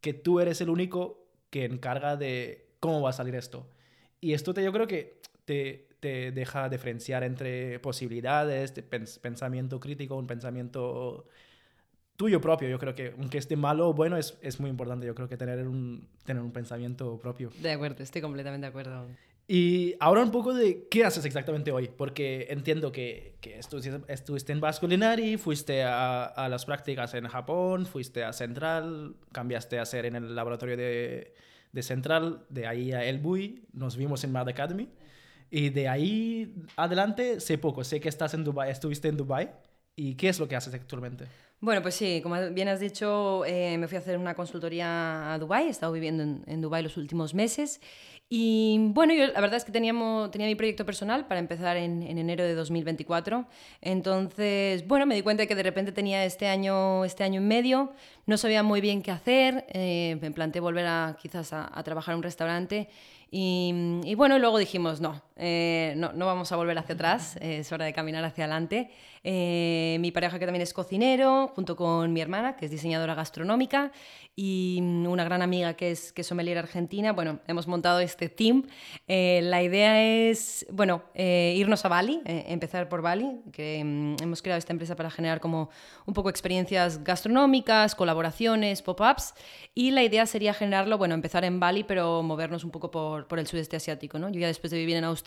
que 0.00 0.14
tú 0.14 0.38
eres 0.40 0.60
el 0.60 0.70
único 0.70 1.26
que 1.50 1.64
encarga 1.64 2.16
de 2.16 2.68
cómo 2.78 3.00
va 3.02 3.10
a 3.10 3.12
salir 3.12 3.34
esto. 3.34 3.68
Y 4.20 4.32
esto 4.34 4.54
te, 4.54 4.62
yo 4.62 4.72
creo 4.72 4.86
que 4.86 5.20
te, 5.44 5.88
te 6.00 6.30
deja 6.30 6.68
diferenciar 6.68 7.24
entre 7.24 7.80
posibilidades, 7.80 8.74
de 8.74 8.82
pensamiento 8.82 9.80
crítico, 9.80 10.16
un 10.16 10.26
pensamiento 10.26 11.26
tuyo 12.16 12.40
propio. 12.40 12.68
Yo 12.68 12.78
creo 12.78 12.94
que, 12.94 13.14
aunque 13.18 13.38
esté 13.38 13.56
malo 13.56 13.88
o 13.88 13.94
bueno, 13.94 14.16
es, 14.16 14.38
es, 14.42 14.60
muy 14.60 14.70
importante. 14.70 15.06
Yo 15.06 15.14
creo 15.14 15.28
que 15.28 15.36
tener 15.36 15.66
un, 15.66 16.08
tener 16.24 16.42
un 16.42 16.52
pensamiento 16.52 17.18
propio. 17.18 17.50
De 17.60 17.72
acuerdo, 17.72 18.02
estoy 18.02 18.22
completamente 18.22 18.64
de 18.66 18.68
acuerdo. 18.68 19.06
Y 19.48 19.94
ahora 20.00 20.22
un 20.22 20.32
poco 20.32 20.52
de 20.54 20.88
qué 20.88 21.04
haces 21.04 21.24
exactamente 21.24 21.70
hoy, 21.70 21.88
porque 21.96 22.48
entiendo 22.50 22.90
que, 22.90 23.36
que 23.40 23.60
estuviste, 23.60 24.52
en 24.52 24.60
Basque 24.60 24.80
Culinary, 24.80 25.36
fuiste 25.36 25.84
a, 25.84 26.24
a, 26.24 26.48
las 26.48 26.64
prácticas 26.64 27.14
en 27.14 27.28
Japón, 27.28 27.86
fuiste 27.86 28.24
a 28.24 28.32
Central, 28.32 29.14
cambiaste 29.30 29.78
a 29.78 29.84
ser 29.84 30.06
en 30.06 30.16
el 30.16 30.34
laboratorio 30.34 30.76
de, 30.76 31.32
de 31.70 31.82
Central, 31.82 32.44
de 32.48 32.66
ahí 32.66 32.92
a 32.92 33.04
El 33.04 33.18
Bui, 33.18 33.66
nos 33.72 33.96
vimos 33.96 34.24
en 34.24 34.32
Mad 34.32 34.48
Academy, 34.48 34.88
y 35.48 35.68
de 35.70 35.88
ahí 35.88 36.54
adelante 36.74 37.38
sé 37.38 37.56
poco, 37.56 37.84
sé 37.84 38.00
que 38.00 38.08
estás 38.08 38.34
en 38.34 38.42
Dubai, 38.42 38.72
estuviste 38.72 39.06
en 39.06 39.16
Dubai, 39.16 39.52
¿y 39.94 40.16
qué 40.16 40.28
es 40.28 40.40
lo 40.40 40.48
que 40.48 40.56
haces 40.56 40.74
actualmente? 40.74 41.26
Bueno, 41.60 41.80
pues 41.80 41.94
sí, 41.94 42.20
como 42.22 42.36
bien 42.50 42.68
has 42.68 42.80
dicho, 42.80 43.44
eh, 43.46 43.78
me 43.78 43.88
fui 43.88 43.96
a 43.96 44.00
hacer 44.00 44.18
una 44.18 44.34
consultoría 44.34 45.32
a 45.32 45.38
Dubai, 45.38 45.66
he 45.66 45.70
estado 45.70 45.92
viviendo 45.92 46.22
en, 46.22 46.44
en 46.46 46.60
Dubai 46.60 46.82
los 46.82 46.98
últimos 46.98 47.32
meses 47.32 47.80
y 48.28 48.78
bueno, 48.90 49.14
la 49.14 49.40
verdad 49.40 49.56
es 49.56 49.64
que 49.64 49.70
teníamos, 49.70 50.32
tenía 50.32 50.48
mi 50.48 50.56
proyecto 50.56 50.84
personal 50.84 51.26
para 51.28 51.38
empezar 51.38 51.76
en, 51.76 52.02
en, 52.02 52.18
enero 52.18 52.42
de 52.42 52.54
2024. 52.54 53.46
Entonces, 53.80 54.86
bueno, 54.88 55.06
me 55.06 55.14
di 55.14 55.22
cuenta 55.22 55.44
de 55.44 55.46
que 55.46 55.54
de 55.54 55.62
repente 55.62 55.92
tenía 55.92 56.24
este 56.24 56.48
año, 56.48 57.04
este 57.04 57.22
año 57.22 57.40
en 57.40 57.46
medio, 57.46 57.92
no 58.26 58.36
sabía 58.36 58.64
muy 58.64 58.80
bien 58.80 59.02
qué 59.02 59.12
hacer, 59.12 59.64
eh, 59.68 60.18
me 60.20 60.32
planteé 60.32 60.60
volver 60.60 60.86
a 60.86 61.16
quizás 61.22 61.52
a, 61.52 61.70
trabajar 61.84 62.14
en 62.14 62.16
un 62.18 62.22
restaurante 62.24 62.88
y, 63.30 64.00
y, 64.04 64.14
bueno, 64.16 64.38
luego 64.40 64.58
dijimos, 64.58 65.00
no, 65.00 65.22
eh, 65.36 65.94
no, 65.96 66.12
no, 66.12 66.26
vamos 66.26 66.50
a 66.52 66.56
volver 66.56 66.78
hacia 66.78 66.94
atrás, 66.94 67.36
eh, 67.40 67.58
es 67.58 67.72
hora 67.72 67.84
de 67.84 67.92
caminar 67.92 68.24
hacia 68.24 68.44
adelante. 68.44 68.90
Eh, 69.28 69.96
mi 70.00 70.12
pareja 70.12 70.38
que 70.38 70.44
también 70.44 70.62
es 70.62 70.72
cocinero, 70.72 71.48
junto 71.48 71.74
con 71.74 72.12
mi 72.12 72.20
hermana, 72.20 72.56
que 72.56 72.66
es 72.66 72.70
diseñadora 72.70 73.14
gastronómica, 73.14 73.90
y 74.36 74.78
una 74.80 75.24
gran 75.24 75.42
amiga 75.42 75.74
que 75.74 75.90
es, 75.90 76.12
que 76.12 76.22
sommelier 76.22 76.58
argentina, 76.58 77.12
bueno, 77.12 77.40
hemos 77.48 77.66
montado 77.66 78.00
este 78.00 78.28
team. 78.28 78.64
la 79.08 79.62
idea 79.62 80.02
es, 80.02 80.66
bueno, 80.70 81.02
irnos 81.14 81.84
a 81.84 81.88
Bali, 81.88 82.20
empezar 82.24 82.88
por 82.88 83.02
Bali, 83.02 83.40
que 83.52 83.82
mm, 83.82 84.22
hemos 84.22 84.42
creado 84.42 84.58
esta 84.58 84.72
empresa 84.72 84.94
para 84.94 85.10
generar 85.10 85.40
como 85.40 85.70
un 86.04 86.14
poco 86.14 86.28
experiencias 86.28 87.02
gastronómicas, 87.02 87.94
colaboraciones, 87.94 88.82
pop-ups, 88.82 89.34
y 89.74 89.90
la 89.90 90.04
idea 90.04 90.26
sería 90.26 90.54
generarlo, 90.54 90.98
bueno, 90.98 91.14
empezar 91.14 91.44
en 91.44 91.58
Bali, 91.58 91.82
pero 91.82 92.22
movernos 92.22 92.62
un 92.62 92.70
poco 92.70 92.90
por 92.90 93.16
por, 93.24 93.38
el 93.38 93.46
sudeste 93.46 93.76
asiático. 93.76 94.18
¿no? 94.18 94.30
Yo 94.30 94.40
ya 94.40 94.46
después 94.46 94.70
de 94.70 94.78
vivir 94.78 94.96
en 94.96 95.04
Australia, 95.04 95.25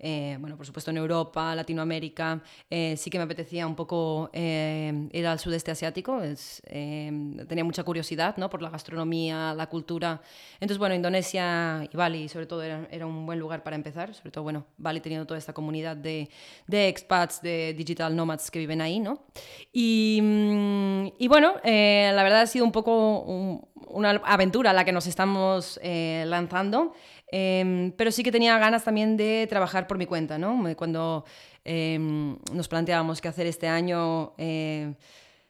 eh, 0.00 0.36
bueno, 0.40 0.56
por 0.56 0.64
supuesto 0.64 0.90
en 0.90 0.96
Europa, 0.96 1.54
Latinoamérica, 1.54 2.40
eh, 2.70 2.96
sí 2.96 3.10
que 3.10 3.18
me 3.18 3.24
apetecía 3.24 3.66
un 3.66 3.74
poco 3.74 4.30
eh, 4.32 5.08
ir 5.12 5.26
al 5.26 5.38
sudeste 5.38 5.70
asiático. 5.70 6.20
tenía 6.68 7.64
mucha 7.64 7.82
curiosidad 7.82 8.36
¿no? 8.36 8.48
por 8.48 8.62
la 8.62 8.70
gastronomía, 8.70 9.54
la 9.54 9.68
cultura. 9.68 10.20
Entonces, 10.54 10.78
bueno, 10.78 10.94
Indonesia 10.94 11.88
y 11.90 11.96
Bali 11.96 12.28
sobre 12.28 12.46
todo 12.46 12.62
era, 12.62 13.06
un 13.06 13.26
buen 13.26 13.38
lugar 13.38 13.62
para 13.62 13.76
empezar, 13.76 14.14
sobre 14.14 14.30
todo, 14.30 14.44
bueno, 14.44 14.66
Bali 14.76 15.00
teniendo 15.00 15.26
toda 15.26 15.38
esta 15.38 15.52
comunidad 15.52 15.96
de, 15.96 16.28
expats, 16.70 17.42
de 17.42 17.74
digital 17.74 18.14
nomads 18.14 18.50
que 18.50 18.58
viven 18.58 18.80
ahí, 18.80 19.00
¿no? 19.00 19.22
Y, 19.72 20.20
mm, 20.22 21.28
bueno, 21.28 21.54
la 21.64 22.22
verdad 22.22 22.42
ha 22.42 22.46
sido 22.46 22.64
un 22.64 22.72
poco 22.72 23.20
una 23.88 24.10
aventura 24.24 24.72
la 24.72 24.84
que 24.84 24.92
nos 24.92 25.06
estamos 25.06 25.80
lanzando. 25.82 26.94
Em, 27.30 27.92
pero 27.92 28.10
sí 28.10 28.22
que 28.22 28.32
tenía 28.32 28.58
ganas 28.58 28.84
también 28.84 29.16
de 29.16 29.46
trabajar 29.48 29.86
por 29.86 29.98
mi 29.98 30.06
cuenta, 30.06 30.38
¿no? 30.38 30.58
Cuando 30.76 31.24
em, 31.64 32.38
nos 32.52 32.68
planteábamos 32.68 33.20
qué 33.20 33.28
hacer 33.28 33.46
este 33.46 33.68
año, 33.68 34.32
eh, 34.38 34.94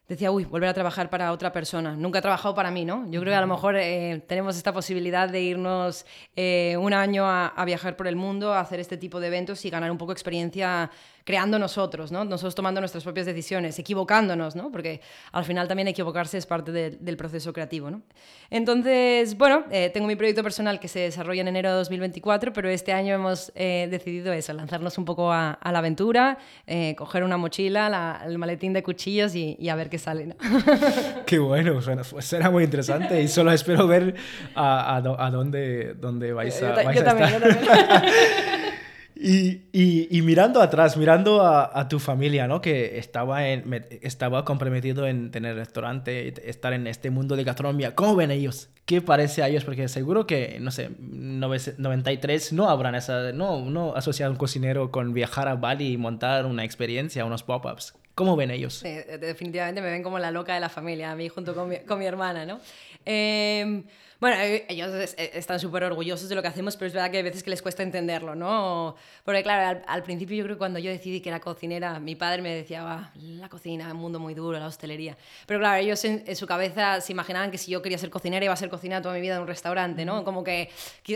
decía, 0.08 0.30
uy, 0.32 0.44
volver 0.44 0.70
a 0.70 0.74
trabajar 0.74 1.10
para 1.10 1.32
otra 1.32 1.52
persona. 1.52 1.94
Nunca 1.94 2.18
he 2.18 2.22
trabajado 2.22 2.54
para 2.54 2.70
mí, 2.70 2.84
¿no? 2.84 3.08
Yo 3.10 3.20
creo 3.20 3.32
que 3.32 3.36
a 3.36 3.40
lo 3.40 3.46
mejor 3.46 3.76
eh, 3.76 4.22
tenemos 4.26 4.56
esta 4.56 4.72
posibilidad 4.72 5.28
de 5.28 5.42
irnos 5.42 6.06
eh, 6.34 6.76
un 6.80 6.94
año 6.94 7.26
a, 7.26 7.48
a, 7.48 7.64
viajar 7.64 7.94
por 7.96 8.08
el 8.08 8.16
mundo, 8.16 8.52
a 8.54 8.60
hacer 8.60 8.80
este 8.80 8.96
tipo 8.96 9.20
de 9.20 9.28
eventos 9.28 9.64
y 9.64 9.70
ganar 9.70 9.90
un 9.90 9.98
poco 9.98 10.12
experiencia 10.12 10.90
creando 11.28 11.58
nosotros, 11.58 12.10
¿no? 12.10 12.24
Nosotros 12.24 12.54
tomando 12.54 12.80
nuestras 12.80 13.04
propias 13.04 13.26
decisiones, 13.26 13.78
equivocándonos, 13.78 14.56
¿no? 14.56 14.72
Porque 14.72 15.02
al 15.32 15.44
final 15.44 15.68
también 15.68 15.86
equivocarse 15.86 16.38
es 16.38 16.46
parte 16.46 16.72
del 16.72 17.16
proceso 17.18 17.52
creativo, 17.52 17.90
¿no? 17.90 18.00
Entonces, 18.48 19.36
bueno, 19.36 19.64
eh, 19.70 19.90
tengo 19.92 20.06
mi 20.06 20.16
proyecto 20.16 20.42
personal 20.42 20.80
que 20.80 20.88
se 20.88 21.00
desarrolla 21.00 21.42
en 21.42 21.48
enero 21.48 21.68
de 21.68 21.76
2024, 21.76 22.54
pero 22.54 22.70
este 22.70 22.94
año 22.94 23.14
hemos 23.14 23.52
eh, 23.56 23.88
decidido 23.90 24.32
eso, 24.32 24.54
lanzarnos 24.54 24.96
un 24.96 25.04
poco 25.04 25.30
a, 25.30 25.58
la 25.62 25.78
aventura, 25.80 26.38
eh, 26.66 26.94
coger 26.96 27.22
una 27.22 27.36
mochila, 27.36 28.22
el 28.24 28.38
maletín 28.38 28.72
de 28.72 28.82
cuchillos 28.82 29.34
y, 29.34 29.68
a 29.68 29.74
ver 29.74 29.90
qué 29.90 29.98
sale, 29.98 30.28
¿no? 30.28 30.34
Qué 31.26 31.38
bueno, 31.38 31.82
suena, 31.82 32.04
pues 32.04 32.34
muy 32.50 32.64
interesante 32.64 33.20
y 33.20 33.28
solo 33.28 33.52
espero 33.52 33.86
ver 33.86 34.14
a, 34.54 34.96
a, 34.96 35.30
dónde, 35.30 35.92
dónde 35.92 36.32
vais 36.32 36.62
a, 36.62 36.72
vais 36.72 36.88
a 36.88 36.92
estar. 36.92 37.30
Yo 37.30 38.46
también. 39.18 39.68
Y, 39.72 40.16
y, 40.16 40.22
mirando 40.22 40.62
atrás, 40.62 40.96
mirando 40.96 41.42
a, 41.42 41.88
tu 41.88 41.98
familia, 41.98 42.46
¿no? 42.46 42.60
Que 42.60 42.98
estaba, 42.98 43.48
en, 43.48 43.84
estaba 44.00 44.44
comprometido 44.44 45.06
en 45.06 45.30
tener 45.30 45.56
restaurante, 45.56 46.48
estar 46.48 46.72
en 46.72 46.86
este 46.86 47.10
mundo 47.10 47.34
de 47.34 47.44
gastronomía. 47.44 47.94
¿Cómo 47.94 48.14
ven 48.14 48.30
ellos? 48.30 48.70
¿Qué 48.84 49.02
parece 49.02 49.42
a 49.42 49.48
ellos? 49.48 49.64
Porque 49.64 49.88
seguro 49.88 50.26
que, 50.26 50.58
no 50.60 50.70
sé, 50.70 50.90
93 50.98 52.52
no 52.52 52.68
habrán 52.68 52.94
esa... 52.94 53.32
No, 53.32 53.64
no 53.64 53.94
asociado 53.96 54.30
un 54.30 54.38
cocinero 54.38 54.92
con 54.92 55.12
viajar 55.12 55.48
a 55.48 55.56
Bali 55.56 55.92
y 55.92 55.96
montar 55.96 56.46
una 56.46 56.64
experiencia, 56.64 57.24
unos 57.24 57.42
pop-ups. 57.42 57.94
¿Cómo 58.14 58.36
ven 58.36 58.50
ellos? 58.50 58.82
definitivamente 58.82 59.80
me 59.80 59.90
ven 59.90 60.02
como 60.02 60.18
la 60.18 60.30
loca 60.30 60.54
de 60.54 60.60
la 60.60 60.68
familia, 60.68 61.12
a 61.12 61.16
mí 61.16 61.28
junto 61.28 61.54
con 61.54 61.68
mi, 61.68 61.78
con 61.78 61.98
mi 61.98 62.06
hermana, 62.06 62.46
¿no? 62.46 62.60
Eh, 63.04 63.84
bueno, 64.20 64.36
eh, 64.40 64.66
ellos 64.68 65.14
eh, 65.16 65.30
están 65.34 65.60
súper 65.60 65.84
orgullosos 65.84 66.28
de 66.28 66.34
lo 66.34 66.42
que 66.42 66.48
hacemos, 66.48 66.76
pero 66.76 66.88
es 66.88 66.92
verdad 66.92 67.10
que 67.10 67.18
hay 67.18 67.22
veces 67.22 67.44
que 67.44 67.50
les 67.50 67.62
cuesta 67.62 67.84
entenderlo, 67.84 68.34
¿no? 68.34 68.96
Porque 69.24 69.44
claro, 69.44 69.80
al, 69.86 70.02
principio 70.02 70.36
yo 70.36 70.42
creo 70.44 70.56
que 70.56 70.58
cuando 70.58 70.80
yo 70.80 70.90
decidí 70.90 71.20
que 71.20 71.28
era 71.28 71.38
cocinera, 71.38 72.00
mi 72.00 72.16
padre 72.16 72.42
me 72.42 72.52
decía, 72.52 73.12
la 73.14 73.48
cocina, 73.48 73.92
un 73.92 73.98
mundo 73.98 74.18
muy 74.18 74.34
duro, 74.34 74.58
la 74.58 74.66
hostelería. 74.66 75.16
Pero 75.46 75.60
claro, 75.60 75.80
ellos 75.80 76.04
en, 76.04 76.34
su 76.34 76.48
cabeza 76.48 77.00
se 77.00 77.12
imaginaban 77.12 77.52
que 77.52 77.58
si 77.58 77.70
yo 77.70 77.80
quería 77.80 77.98
ser 77.98 78.10
cocinera 78.10 78.44
iba 78.44 78.54
a 78.54 78.56
ser 78.56 78.70
cocinera 78.70 79.00
toda 79.00 79.14
mi 79.14 79.20
vida 79.20 79.36
en 79.36 79.42
un 79.42 79.46
restaurante, 79.46 80.04
¿no? 80.04 80.24
Como 80.24 80.42
que, 80.42 80.70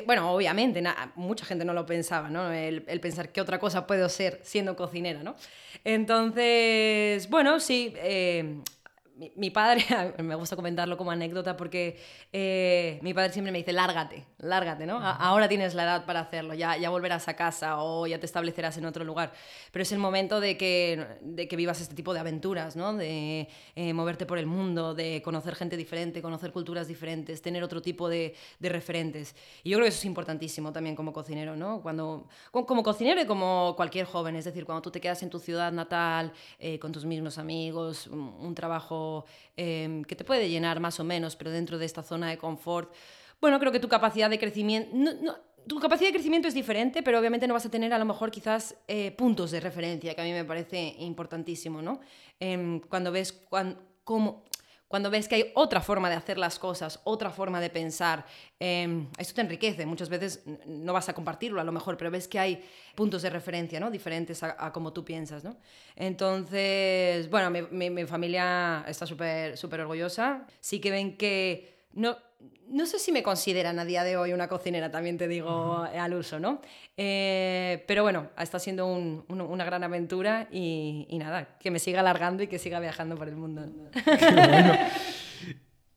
bueno, 0.07 0.33
obviamente, 0.33 0.83
mucha 1.17 1.45
gente 1.45 1.65
no 1.65 1.73
lo 1.73 1.85
pensaba, 1.85 2.31
¿no? 2.31 2.53
El, 2.53 2.83
pensar 3.01 3.31
qué 3.31 3.41
otra 3.41 3.59
cosa 3.59 3.85
puedo 3.85 4.09
ser 4.09 4.41
siendo 4.45 4.77
cocinera, 4.77 5.25
¿no? 5.25 5.35
Entonces, 5.83 7.29
bueno, 7.29 7.59
sí, 7.59 7.93
eh, 7.97 8.61
mi, 9.37 9.51
padre, 9.51 9.85
me 10.23 10.35
gusta 10.35 10.57
comentarlo 10.57 10.97
como 10.97 11.11
anécdota 11.11 11.57
porque 11.57 11.99
eh, 12.33 12.99
mi 13.03 13.15
padre 13.15 13.33
siempre 13.33 13.53
me 13.53 13.59
dice, 13.59 13.73
lárgate, 13.73 14.25
lárgate, 14.39 14.87
¿no? 14.87 14.99
Ahora 15.01 15.49
tienes 15.49 15.75
la 15.75 15.85
edad 15.85 16.05
para 16.05 16.21
hacerlo, 16.21 16.55
ya, 16.55 16.77
ya 16.77 16.91
volverás 16.91 17.29
a 17.29 17.35
casa 17.35 17.83
o 17.83 18.07
ya 18.07 18.19
te 18.19 18.27
establecerás 18.27 18.77
en 18.79 18.87
otro 18.87 19.05
lugar. 19.05 19.33
Pero 19.71 19.83
es 19.83 19.93
el 19.93 19.99
momento 19.99 20.41
de 20.41 20.57
que, 20.57 21.07
de 21.21 21.47
que 21.49 21.57
vivas 21.57 21.81
este 21.81 21.95
tipo 21.95 22.15
de 22.15 22.21
aventuras, 22.21 22.77
¿no? 22.77 22.95
De 22.95 23.49
eh, 23.77 23.93
moverte 23.93 24.27
por 24.27 24.39
el 24.39 24.47
mundo, 24.47 24.95
de 24.95 25.23
conocer 25.23 25.55
gente 25.55 25.77
diferente, 25.77 26.23
conocer 26.23 26.53
culturas 26.53 26.89
diferentes, 26.89 27.43
tener 27.43 27.63
otro 27.63 27.83
tipo 27.83 28.09
de, 28.09 28.35
de, 28.59 28.69
referentes. 28.69 29.37
Y 29.63 29.71
yo 29.71 29.79
creo 29.79 29.85
que 29.85 29.91
eso 29.91 29.99
es 29.99 30.05
importantísimo 30.05 30.73
también 30.73 30.97
como 30.97 31.13
cocinero, 31.13 31.57
¿no? 31.57 31.81
Cuando, 31.83 32.27
como, 32.51 32.83
cocinero 32.83 33.21
y 33.21 33.27
como 33.27 33.75
cualquier 33.77 34.07
joven, 34.07 34.37
es 34.37 34.45
decir, 34.45 34.65
cuando 34.65 34.83
tú 34.83 34.91
te 34.91 35.01
quedas 35.01 35.23
en 35.23 35.31
tu 35.31 35.39
ciudad 35.39 35.73
natal, 35.73 36.33
eh, 36.59 36.79
con 36.79 36.93
tus 36.93 37.05
mismos 37.05 37.39
amigos, 37.39 38.07
un 38.07 38.55
trabajo 38.55 39.12
Em, 39.57 40.05
que 40.05 40.17
te 40.17 40.25
puede 40.25 40.49
llenar 40.49 40.81
más 40.81 40.99
o 41.01 41.05
menos, 41.05 41.37
pero 41.37 41.51
dentro 41.51 41.79
de 41.79 41.85
esta 41.85 42.03
zona 42.03 42.31
de 42.31 42.39
confort, 42.39 42.93
bueno, 43.41 43.59
creo 43.59 43.73
que 43.73 43.81
tu 43.81 43.89
capacidad 43.89 44.31
de 44.31 44.39
crecimiento... 44.39 44.91
Tu 45.65 45.79
capacidad 45.79 46.09
de 46.09 46.15
crecimiento 46.15 46.49
es 46.49 46.55
diferente, 46.55 47.05
pero 47.05 47.21
obviamente 47.21 47.47
no 47.47 47.55
vas 47.55 47.67
a 47.67 47.71
tener 47.71 47.93
a 47.93 47.99
lo 47.99 48.05
mejor 48.05 48.33
quizás 48.33 48.75
eh, 48.89 49.13
puntos 49.13 49.53
de 49.53 49.61
referencia, 49.61 50.13
que 50.13 50.21
a 50.21 50.25
mí 50.25 50.33
me 50.33 50.45
parece 50.45 50.97
importantísimo, 50.99 51.81
¿no? 51.81 52.01
Em, 52.41 52.81
cuando 52.81 53.13
ves 53.13 53.33
cómo, 54.03 54.43
cuando 54.93 55.09
ves 55.09 55.27
que 55.27 55.37
hay 55.37 55.53
otra 55.55 55.81
forma 55.81 56.11
de 56.11 56.17
hacer 56.17 56.37
las 56.37 56.59
cosas, 56.59 57.01
otra 57.05 57.31
forma 57.31 57.63
de 57.63 57.71
pensar, 57.71 58.27
eh, 58.61 59.07
esto 59.17 59.33
te 59.33 59.41
enriquece. 59.41 59.87
Muchas 59.87 60.11
veces 60.11 60.43
no 60.67 60.93
vas 60.93 61.09
a 61.09 61.15
compartirlo 61.15 61.63
a 61.63 61.65
lo 61.65 61.73
mejor, 61.73 61.97
pero 61.97 62.11
ves 62.11 62.29
que 62.29 62.39
hay 62.39 62.63
puntos 62.95 63.23
de 63.23 63.31
referencia 63.31 63.81
¿no? 63.81 63.91
diferentes 63.91 64.43
a, 64.43 64.71
como 64.71 64.93
tú 64.93 65.03
piensas. 65.03 65.45
¿no? 65.45 65.57
Entonces, 65.97 67.31
bueno, 67.31 67.49
mi, 67.49 67.63
mi, 67.71 67.89
mi 67.89 68.05
familia 68.05 68.85
está 68.87 69.07
súper 69.07 69.81
orgullosa. 69.81 70.47
Sí 70.61 70.79
que 70.79 70.91
ven 70.91 71.17
que 71.17 71.72
no, 71.95 72.17
no 72.69 72.87
sé 72.87 72.99
si 72.99 73.13
me 73.13 73.23
consideran 73.23 73.79
a 73.79 73.85
día 73.85 74.03
de 74.03 74.17
hoy 74.17 74.33
una 74.33 74.49
cocinera, 74.49 74.91
también 74.91 75.19
te 75.19 75.29
digo 75.29 75.83
al 75.83 76.15
uso, 76.15 76.41
¿no? 76.41 76.61
Eh, 76.97 77.85
pero 77.87 78.03
bueno, 78.03 78.31
está 78.39 78.59
siendo 78.59 78.87
una 78.87 79.65
gran 79.65 79.85
aventura 79.85 80.49
y, 80.51 81.07
nada, 81.19 81.57
que 81.59 81.71
me 81.71 81.79
siga 81.79 82.01
alargando 82.01 82.43
y 82.43 82.47
que 82.47 82.59
siga 82.59 82.81
viajando 82.81 83.17
por 83.17 83.29
el 83.29 83.37
mundo. 83.37 83.67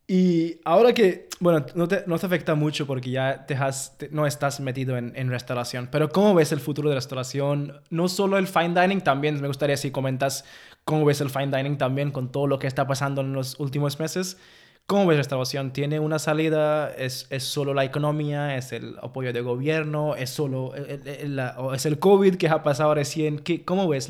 Y 0.08 0.62
ahora 0.66 0.94
que, 0.94 1.30
bueno, 1.40 1.66
no 1.74 1.88
te, 1.88 2.04
no 2.06 2.20
te 2.20 2.26
afecta 2.28 2.54
mucho 2.54 2.86
porque 2.86 3.10
ya 3.10 3.48
te 3.48 3.56
has, 3.56 3.98
no 4.12 4.28
estás 4.28 4.60
metido 4.60 4.98
en, 4.98 5.14
en, 5.16 5.32
restauración, 5.32 5.90
pero 5.92 6.10
¿cómo 6.10 6.36
ves 6.36 6.52
el 6.52 6.60
futuro 6.60 6.90
de 6.90 6.96
restauración? 6.96 7.82
No 7.90 8.08
solo 8.08 8.38
el 8.38 8.46
fine 8.46 8.80
dining, 8.80 9.02
también 9.02 9.42
me 9.42 9.48
gustaría 9.48 9.78
si 9.78 9.90
comentas 9.90 10.46
cómo 10.84 11.06
ves 11.06 11.22
el 11.22 11.32
fine 11.32 11.58
dining 11.58 11.80
también 11.80 12.12
con 12.12 12.32
todo 12.32 12.46
lo 12.46 12.60
que 12.60 12.68
está 12.68 12.86
pasando 12.86 13.22
en 13.22 13.34
los 13.34 13.60
últimos 13.60 14.00
meses. 14.00 14.38
¿Cómo 14.88 15.08
ves 15.08 15.18
restauración? 15.18 15.74
¿Tiene 15.74 16.00
una 16.00 16.20
salida? 16.20 16.92
¿Es, 16.92 17.26
¿Es, 17.32 17.44
solo 17.44 17.74
la 17.74 17.84
economía? 17.84 18.56
¿Es 18.56 18.72
el 18.72 18.98
apoyo 19.02 19.34
de 19.34 19.42
gobierno? 19.42 20.16
¿Es 20.16 20.30
solo 20.30 20.74
o 21.58 21.74
es 21.74 21.86
el 21.88 21.98
COVID 21.98 22.36
que 22.36 22.48
ha 22.50 22.62
pasado 22.62 22.94
recién? 22.94 23.40
¿Qué, 23.40 23.66
¿Cómo 23.66 23.88
ves 23.88 24.10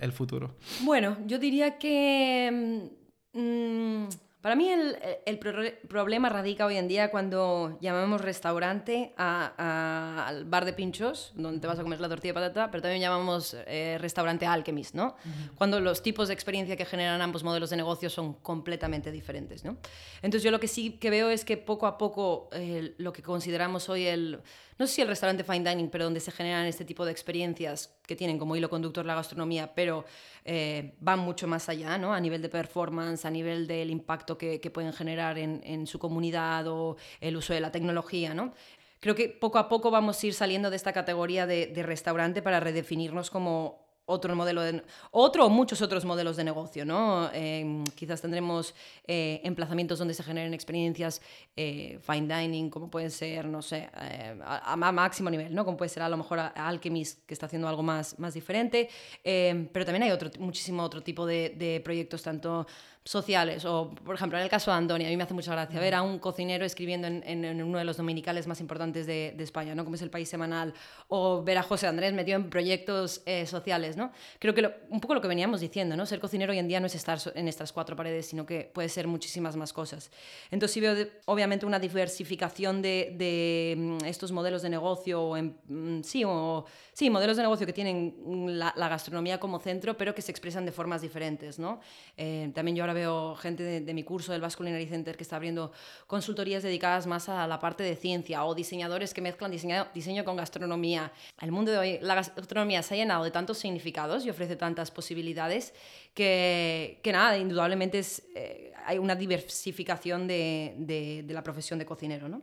el 0.00 0.12
futuro? 0.12 0.54
Bueno, 0.82 1.16
yo 1.26 1.38
diría 1.38 1.78
que... 1.78 2.90
Mm, 3.32 4.04
para 4.44 4.56
mí 4.56 4.68
el, 4.68 4.98
el, 5.24 5.38
problema 5.38 6.28
radica 6.28 6.66
hoy 6.66 6.76
en 6.76 6.86
día 6.86 7.10
cuando 7.10 7.78
llamamos 7.80 8.20
restaurante 8.20 9.14
al 9.16 10.44
bar 10.44 10.66
de 10.66 10.74
pinchos, 10.74 11.32
donde 11.34 11.60
te 11.60 11.66
vas 11.66 11.78
a 11.78 11.82
comer 11.82 11.98
la 11.98 12.10
tortilla 12.10 12.34
de 12.34 12.40
patata, 12.40 12.70
pero 12.70 12.82
también 12.82 13.00
llamamos 13.00 13.56
eh, 13.66 13.96
restaurante 13.98 14.44
Alchemist, 14.44 14.94
¿no? 14.94 15.16
Cuando 15.54 15.80
los 15.80 16.02
tipos 16.02 16.28
de 16.28 16.34
experiencia 16.34 16.76
que 16.76 16.84
generan 16.84 17.22
ambos 17.22 17.42
modelos 17.42 17.70
de 17.70 17.78
negocio 17.78 18.10
son 18.10 18.34
completamente 18.34 19.10
diferentes, 19.10 19.64
¿no? 19.64 19.78
Entonces 20.20 20.42
yo 20.42 20.50
lo 20.50 20.60
que 20.60 20.68
sí 20.68 20.98
que 20.98 21.08
veo 21.08 21.30
es 21.30 21.46
que 21.46 21.56
poco 21.56 21.86
a 21.86 21.96
poco 21.96 22.50
eh, 22.52 22.92
lo 22.98 23.14
que 23.14 23.22
consideramos 23.22 23.88
hoy 23.88 24.06
el 24.06 24.42
no 24.78 24.86
sé 24.86 24.94
si 24.94 25.02
el 25.02 25.08
restaurante 25.08 25.44
fine 25.44 25.68
dining, 25.68 25.88
pero 25.88 26.04
donde 26.04 26.20
se 26.20 26.32
generan 26.32 26.66
este 26.66 26.84
tipo 26.84 27.04
de 27.04 27.12
experiencias 27.12 27.96
que 28.06 28.16
tienen 28.16 28.38
como 28.38 28.56
hilo 28.56 28.68
conductor 28.68 29.06
la 29.06 29.14
gastronomía, 29.14 29.74
pero 29.74 30.04
eh, 30.44 30.94
van 31.00 31.20
mucho 31.20 31.46
más 31.46 31.68
allá, 31.68 31.96
¿no? 31.96 32.12
A 32.12 32.20
nivel 32.20 32.42
de 32.42 32.48
performance, 32.48 33.24
a 33.24 33.30
nivel 33.30 33.66
del 33.66 33.90
impacto 33.90 34.36
que, 34.36 34.58
pueden 34.74 34.92
generar 34.92 35.38
en, 35.38 35.86
su 35.86 35.98
comunidad 35.98 36.66
o 36.66 36.96
el 37.20 37.36
uso 37.36 37.54
de 37.54 37.60
la 37.60 37.70
tecnología, 37.70 38.34
¿no? 38.34 38.52
Creo 38.98 39.14
que 39.14 39.28
poco 39.28 39.58
a 39.58 39.68
poco 39.68 39.90
vamos 39.90 40.22
a 40.22 40.26
ir 40.26 40.34
saliendo 40.34 40.70
de 40.70 40.76
esta 40.76 40.92
categoría 40.92 41.46
de, 41.46 41.66
de 41.66 41.82
restaurante 41.82 42.42
para 42.42 42.58
redefinirnos 42.58 43.30
como 43.30 43.83
otro 44.06 44.36
modelo 44.36 44.62
de, 44.62 44.82
otro 45.10 45.46
o 45.46 45.50
muchos 45.50 45.80
otros 45.80 46.04
modelos 46.04 46.36
de 46.36 46.44
negocio, 46.44 46.84
¿no? 46.84 47.30
Em, 47.32 47.84
quizás 47.94 48.20
tendremos 48.20 48.74
eh, 49.06 49.40
emplazamientos 49.44 49.98
donde 49.98 50.14
se 50.14 50.22
generen 50.22 50.52
experiencias 50.52 51.22
eh, 51.56 51.98
fine 52.02 52.34
dining, 52.34 52.70
como 52.70 52.90
pueden 52.90 53.10
ser, 53.10 53.46
no 53.46 53.62
sé, 53.62 53.88
eh, 54.00 54.38
a, 54.44 54.76
máximo 54.76 55.30
nivel, 55.30 55.54
¿no? 55.54 55.64
Como 55.64 55.76
puede 55.76 55.88
ser 55.88 56.02
a 56.02 56.08
lo 56.08 56.16
mejor 56.16 56.38
Alchemist, 56.38 57.24
que 57.26 57.34
está 57.34 57.46
haciendo 57.46 57.68
algo 57.68 57.82
más, 57.82 58.18
más 58.18 58.34
diferente, 58.34 58.88
em, 59.22 59.68
pero 59.68 59.84
también 59.84 60.02
hay 60.04 60.10
otro, 60.10 60.30
muchísimo 60.38 60.82
otro 60.82 61.02
tipo 61.02 61.26
de 61.26 61.80
proyectos, 61.84 62.22
tanto 62.22 62.66
sociales. 63.04 63.66
O, 63.66 63.90
por 63.90 64.14
ejemplo, 64.14 64.38
en 64.38 64.44
el 64.44 64.50
caso 64.50 64.70
de 64.70 64.78
Andoni, 64.78 65.04
a 65.04 65.08
mí 65.08 65.16
me 65.16 65.24
hace 65.24 65.34
mucha 65.34 65.52
gracia 65.52 65.78
ver 65.78 65.94
a 65.94 66.02
un 66.02 66.18
cocinero 66.18 66.64
escribiendo 66.64 67.06
en, 67.06 67.22
en, 67.24 67.62
uno 67.62 67.78
de 67.78 67.84
los 67.84 67.98
dominicales 67.98 68.46
más 68.46 68.60
importantes 68.60 69.06
de, 69.06 69.34
de, 69.36 69.44
España, 69.44 69.74
¿no? 69.74 69.84
como 69.84 69.96
es 69.96 70.02
el 70.02 70.08
País 70.08 70.28
Semanal, 70.28 70.72
o 71.08 71.42
ver 71.42 71.58
a 71.58 71.62
José 71.62 71.86
Andrés 71.86 72.14
metido 72.14 72.36
en 72.36 72.48
proyectos 72.48 73.20
eh, 73.26 73.46
sociales. 73.46 73.98
¿no? 73.98 74.10
Creo 74.38 74.54
que 74.54 74.74
un 74.88 75.00
poco 75.00 75.12
lo 75.12 75.20
que 75.20 75.28
veníamos 75.28 75.60
diciendo, 75.60 75.96
¿no? 75.96 76.06
ser 76.06 76.18
cocinero 76.18 76.52
hoy 76.52 76.58
en 76.58 76.66
día 76.66 76.80
no 76.80 76.86
es 76.86 76.94
estar 76.94 77.18
en 77.34 77.46
estas 77.46 77.72
cuatro 77.72 77.94
paredes, 77.94 78.26
sino 78.26 78.46
que 78.46 78.70
puede 78.72 78.88
ser 78.88 79.06
muchísimas 79.06 79.54
más 79.54 79.74
cosas. 79.74 80.10
Entonces 80.50 80.72
sí 80.72 80.80
veo, 80.80 81.06
obviamente, 81.26 81.66
una 81.66 81.78
diversificación 81.78 82.80
de, 82.80 83.14
de, 83.18 83.74
mm, 83.76 84.04
estos 84.06 84.32
modelos 84.32 84.62
de 84.62 84.70
negocio, 84.70 85.36
en, 85.36 85.58
mm, 85.68 86.02
sí, 86.02 86.24
o, 86.24 86.64
sí, 86.94 87.10
modelos 87.10 87.36
de 87.36 87.42
negocio 87.42 87.66
que 87.66 87.74
tienen 87.74 88.14
la, 88.58 88.72
la, 88.76 88.88
gastronomía 88.88 89.38
como 89.38 89.58
centro, 89.58 89.96
pero 89.96 90.14
que 90.14 90.22
se 90.22 90.30
expresan 90.30 90.64
de 90.64 90.72
formas 90.72 91.02
diferentes. 91.02 91.58
¿no? 91.58 91.80
Eh, 92.16 92.50
también 92.54 92.76
yo 92.76 92.82
ahora 92.82 92.93
veo 92.94 93.34
gente 93.36 93.62
de, 93.62 93.94
mi 93.94 94.02
curso 94.02 94.32
del 94.32 94.40
Basque 94.40 94.58
Culinary 94.58 94.86
Center 94.86 95.16
que 95.16 95.22
está 95.22 95.36
abriendo 95.36 95.72
consultorías 96.06 96.62
dedicadas 96.62 97.06
más 97.06 97.28
a 97.28 97.46
la 97.46 97.58
parte 97.60 97.82
de 97.82 97.96
ciencia 97.96 98.44
o 98.44 98.54
diseñadores 98.54 99.12
que 99.12 99.20
mezclan 99.20 99.50
diseño, 99.50 99.86
diseño 99.92 100.24
con 100.24 100.36
gastronomía. 100.36 101.12
El 101.40 101.52
mundo 101.52 101.72
de 101.72 101.78
hoy, 101.78 101.98
la 102.00 102.14
gastronomía 102.14 102.82
se 102.82 102.94
ha 102.94 102.96
llenado 102.96 103.24
de 103.24 103.30
tantos 103.30 103.58
significados 103.58 104.24
y 104.24 104.30
ofrece 104.30 104.56
tantas 104.56 104.90
posibilidades 104.90 105.74
que, 106.14 107.00
que 107.02 107.12
nada, 107.12 107.36
indudablemente 107.36 107.98
es, 107.98 108.22
eh, 108.34 108.72
hay 108.86 108.98
una 108.98 109.16
diversificación 109.16 110.26
de, 110.26 110.74
de, 110.78 111.24
de, 111.26 111.34
la 111.34 111.42
profesión 111.42 111.78
de 111.78 111.86
cocinero, 111.86 112.28
¿no? 112.28 112.42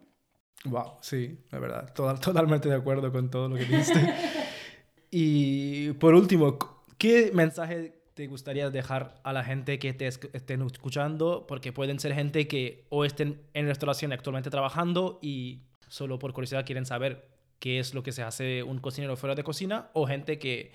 Wow, 0.66 0.98
sí, 1.02 1.40
la 1.50 1.60
verdad, 1.60 1.94
totalmente 1.94 2.70
de 2.70 2.76
acuerdo 2.76 3.12
con 3.12 3.32
todo 3.32 3.50
lo 3.50 3.56
que 3.56 3.66
dijiste. 3.66 4.14
y 5.10 5.94
por 5.94 6.14
último, 6.14 6.58
¿qué 6.98 7.32
mensaje 7.34 8.01
te 8.14 8.28
gustaría 8.28 8.70
dejar 8.70 9.16
a 9.24 9.34
la 9.34 9.44
gente 9.44 9.80
que 9.80 9.94
te 9.94 10.08
estén 10.08 10.62
escuchando? 10.62 11.46
Porque 11.48 11.72
pueden 11.72 12.00
ser 12.00 12.14
gente 12.14 12.48
que 12.48 12.86
o 12.90 13.06
estén 13.06 13.42
en 13.54 13.68
restauración 13.68 14.12
actualmente 14.12 14.50
trabajando 14.50 15.20
y 15.22 15.62
solo 15.88 16.20
por 16.20 16.34
curiosidad 16.34 16.66
quieren 16.66 16.86
saber 16.86 17.30
qué 17.60 17.80
es 17.80 17.94
lo 17.94 18.04
que 18.04 18.12
se 18.12 18.24
hace 18.24 18.64
un 18.64 18.80
cocinero 18.80 19.16
fuera 19.16 19.36
de 19.36 19.44
cocina, 19.44 19.90
o 19.94 20.08
gente 20.08 20.40
que, 20.40 20.72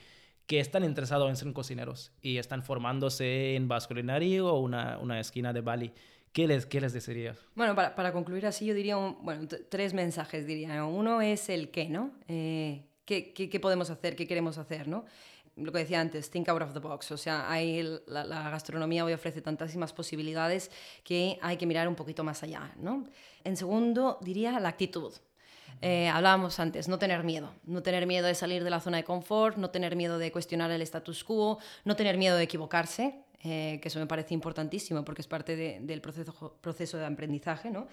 que 0.46 0.60
están 0.60 0.84
interesados 0.84 1.28
en 1.28 1.36
ser 1.36 1.52
cocineros 1.52 2.12
y 2.22 2.38
están 2.38 2.62
formándose 2.62 3.56
en 3.56 3.66
Vasco 3.68 3.94
o 3.94 4.60
una, 4.60 4.98
una 4.98 5.20
esquina 5.20 5.52
de 5.52 5.60
Bali. 5.60 5.92
¿Qué 6.32 6.46
les, 6.46 6.66
qué 6.66 6.80
les 6.80 6.92
desearías? 6.92 7.38
Bueno, 7.54 7.74
para, 7.74 7.94
para 7.94 8.12
concluir 8.12 8.46
así, 8.46 8.66
yo 8.66 8.74
diría 8.74 8.96
bueno, 8.96 9.48
tres 9.68 9.94
mensajes, 9.94 10.46
diría. 10.46 10.84
Uno 10.84 11.22
es 11.22 11.48
el 11.48 11.70
qué, 11.70 11.88
¿no? 11.88 12.12
Eh, 12.28 12.84
¿qué, 13.06 13.32
qué, 13.32 13.48
qué, 13.48 13.58
podemos 13.58 13.88
hacer? 13.88 14.14
¿Qué 14.16 14.26
queremos 14.26 14.58
hacer? 14.58 14.86
¿no? 14.86 15.06
Lo 15.56 15.72
que 15.72 15.78
decía 15.78 16.00
antes, 16.00 16.30
think 16.30 16.48
out 16.48 16.62
of 16.62 16.72
the 16.74 16.78
box. 16.78 17.10
O 17.10 17.16
sea, 17.16 17.50
hay, 17.50 17.82
la, 18.06 18.50
gastronomía 18.50 19.04
hoy 19.04 19.12
ofrece 19.12 19.40
tantísimas 19.40 19.92
posibilidades 19.92 20.70
que 21.02 21.38
hay 21.40 21.56
que 21.56 21.66
mirar 21.66 21.88
un 21.88 21.94
poquito 21.94 22.22
más 22.22 22.42
allá. 22.42 22.72
¿no? 22.76 23.06
En 23.44 23.56
segundo, 23.56 24.18
diría 24.20 24.60
la 24.60 24.68
actitud. 24.68 25.12
Eh, 25.82 26.08
hablábamos 26.08 26.58
antes, 26.58 26.88
no 26.88 26.98
tener 26.98 27.22
miedo, 27.22 27.52
no 27.64 27.82
tener 27.82 28.06
miedo 28.06 28.26
de 28.26 28.34
salir 28.34 28.64
de 28.64 28.70
la 28.70 28.80
zona 28.80 28.96
de 28.98 29.04
confort, 29.04 29.58
no 29.58 29.68
tener 29.68 29.94
miedo 29.94 30.18
de 30.18 30.32
cuestionar 30.32 30.70
el 30.70 30.80
status 30.80 31.22
quo, 31.22 31.58
no 31.84 31.96
tener 31.96 32.16
miedo 32.16 32.36
de 32.36 32.44
equivocarse, 32.44 33.14
eh, 33.44 33.78
que 33.82 33.88
eso 33.88 33.98
me 33.98 34.06
parece 34.06 34.32
importantísimo 34.32 35.04
porque 35.04 35.20
es 35.20 35.28
parte 35.28 35.54
del 35.54 36.00
proceso, 36.00 36.56
proceso 36.62 36.96
de 36.96 37.04
aprendizaje. 37.04 37.70
¿no? 37.70 37.88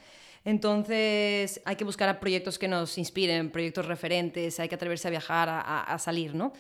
Entonces 0.45 1.61
hay 1.66 1.76
que 1.76 1.84
buscar 1.84 2.20
proyectos 2.22 2.57
que 2.57 2.70
nos 2.70 2.97
inspiren, 2.97 3.51
proyectos 3.51 3.86
referentes, 3.86 4.61
hay 4.61 4.70
que 4.70 4.76
atreverse 4.76 5.09
a 5.09 5.11
viajar, 5.11 5.49
a, 5.49 5.84
a 5.84 5.99
salir. 5.99 6.34
¿no? 6.36 6.53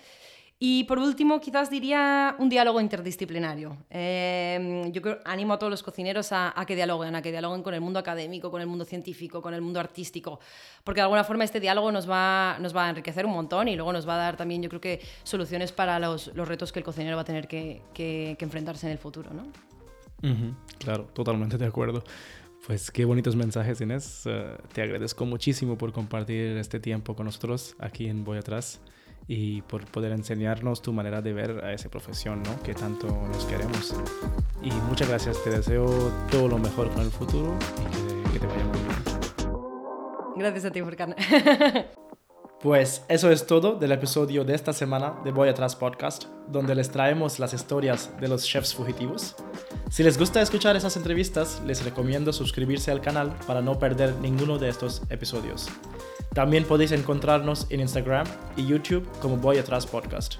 Y 0.65 0.85
por 0.85 0.97
último, 0.97 1.41
quizás 1.41 1.69
diría 1.69 2.37
un 2.39 2.47
diálogo 2.47 2.79
interdisciplinario. 2.79 3.75
Eh, 3.89 4.89
yo 4.93 5.01
animo 5.25 5.55
a 5.55 5.59
todos 5.59 5.69
los 5.69 5.83
cocineros 5.83 6.29
a, 6.31 6.53
que 6.65 6.73
dialoguen, 6.73 7.15
a 7.15 7.21
que 7.21 7.31
dialoguen 7.31 7.63
con 7.63 7.73
el 7.73 7.81
mundo 7.81 7.99
académico, 7.99 8.49
con 8.49 8.61
el 8.61 8.67
mundo 8.67 8.85
científico, 8.85 9.41
con 9.41 9.53
el 9.53 9.59
mundo 9.59 9.81
artístico, 9.81 10.39
porque 10.85 11.01
de 11.01 11.03
alguna 11.03 11.25
forma 11.25 11.43
este 11.43 11.59
diálogo 11.59 11.91
nos 11.91 12.09
va, 12.09 12.55
a 12.55 12.89
enriquecer 12.89 13.25
un 13.25 13.33
montón 13.33 13.67
y 13.67 13.75
luego 13.75 13.91
nos 13.91 14.07
va 14.07 14.15
a 14.15 14.17
dar 14.19 14.37
también, 14.37 14.63
yo 14.63 14.69
creo 14.69 14.79
que, 14.79 15.01
soluciones 15.23 15.73
para 15.73 15.99
los, 15.99 16.33
retos 16.33 16.71
que 16.71 16.79
el 16.79 16.85
cocinero 16.85 17.17
va 17.17 17.23
a 17.23 17.25
tener 17.25 17.49
que, 17.49 18.37
enfrentarse 18.39 18.85
en 18.85 18.93
el 18.93 18.99
futuro. 18.99 19.31
¿no? 19.33 19.43
Claro, 20.77 21.09
totalmente 21.11 21.57
de 21.57 21.65
acuerdo. 21.65 22.05
Pues 22.65 22.89
qué 22.89 23.03
bonitos 23.03 23.35
mensajes, 23.35 23.81
Inés. 23.81 24.23
Uh, 24.25 24.65
te 24.71 24.81
agradezco 24.81 25.25
muchísimo 25.25 25.77
por 25.77 25.91
compartir 25.91 26.55
este 26.55 26.79
tiempo 26.79 27.17
con 27.17 27.25
nosotros 27.25 27.75
aquí 27.79 28.07
en 28.07 28.23
Voy 28.23 28.37
Atrás 28.37 28.79
y 29.27 29.61
por 29.63 29.85
poder 29.85 30.11
enseñarnos 30.11 30.81
tu 30.81 30.93
manera 30.93 31.21
de 31.21 31.33
ver 31.33 31.63
a 31.63 31.73
esa 31.73 31.89
profesión, 31.89 32.43
¿no? 32.43 32.61
Que 32.63 32.73
tanto 32.73 33.07
nos 33.07 33.45
queremos. 33.45 33.95
Y 34.61 34.71
muchas 34.89 35.09
gracias, 35.09 35.43
te 35.43 35.49
deseo 35.49 35.85
todo 36.31 36.47
lo 36.47 36.57
mejor 36.57 36.89
con 36.91 37.01
el 37.01 37.11
futuro 37.11 37.53
y 38.27 38.31
que, 38.31 38.39
te 38.39 38.47
vaya 38.47 38.63
muy 38.65 38.79
bien. 38.79 38.93
Gracias 40.37 40.65
a 40.65 40.71
ti, 40.71 40.81
Furkan. 40.81 41.15
Pues 42.63 43.03
eso 43.09 43.29
es 43.29 43.45
todo 43.45 43.75
del 43.75 43.91
episodio 43.91 44.45
de 44.45 44.55
esta 44.55 44.71
semana 44.71 45.15
de 45.25 45.33
Voy 45.33 45.49
Atrás 45.49 45.75
Podcast, 45.75 46.27
donde 46.47 46.75
les 46.75 46.89
traemos 46.89 47.37
las 47.37 47.53
historias 47.53 48.09
de 48.21 48.29
los 48.29 48.45
chefs 48.45 48.73
fugitivos. 48.73 49.35
Si 49.89 50.01
les 50.01 50.17
gusta 50.17 50.41
escuchar 50.41 50.77
esas 50.77 50.95
entrevistas, 50.95 51.61
les 51.65 51.83
recomiendo 51.83 52.31
suscribirse 52.31 52.89
al 52.89 53.01
canal 53.01 53.35
para 53.47 53.61
no 53.61 53.77
perder 53.79 54.15
ninguno 54.21 54.59
de 54.59 54.69
estos 54.69 55.01
episodios. 55.09 55.67
También 56.33 56.63
podéis 56.65 56.91
encontrarnos 56.91 57.67
en 57.69 57.81
Instagram 57.81 58.25
y 58.57 58.65
YouTube 58.65 59.07
como 59.21 59.37
Voy 59.37 59.57
Atrás 59.57 59.85
Podcast. 59.85 60.35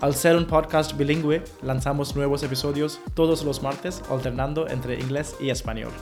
Al 0.00 0.14
ser 0.14 0.36
un 0.36 0.46
podcast 0.46 0.96
bilingüe, 0.96 1.42
lanzamos 1.62 2.14
nuevos 2.14 2.42
episodios 2.42 3.00
todos 3.14 3.44
los 3.44 3.62
martes 3.62 4.02
alternando 4.10 4.68
entre 4.68 5.00
inglés 5.00 5.34
y 5.40 5.50
español. 5.50 5.92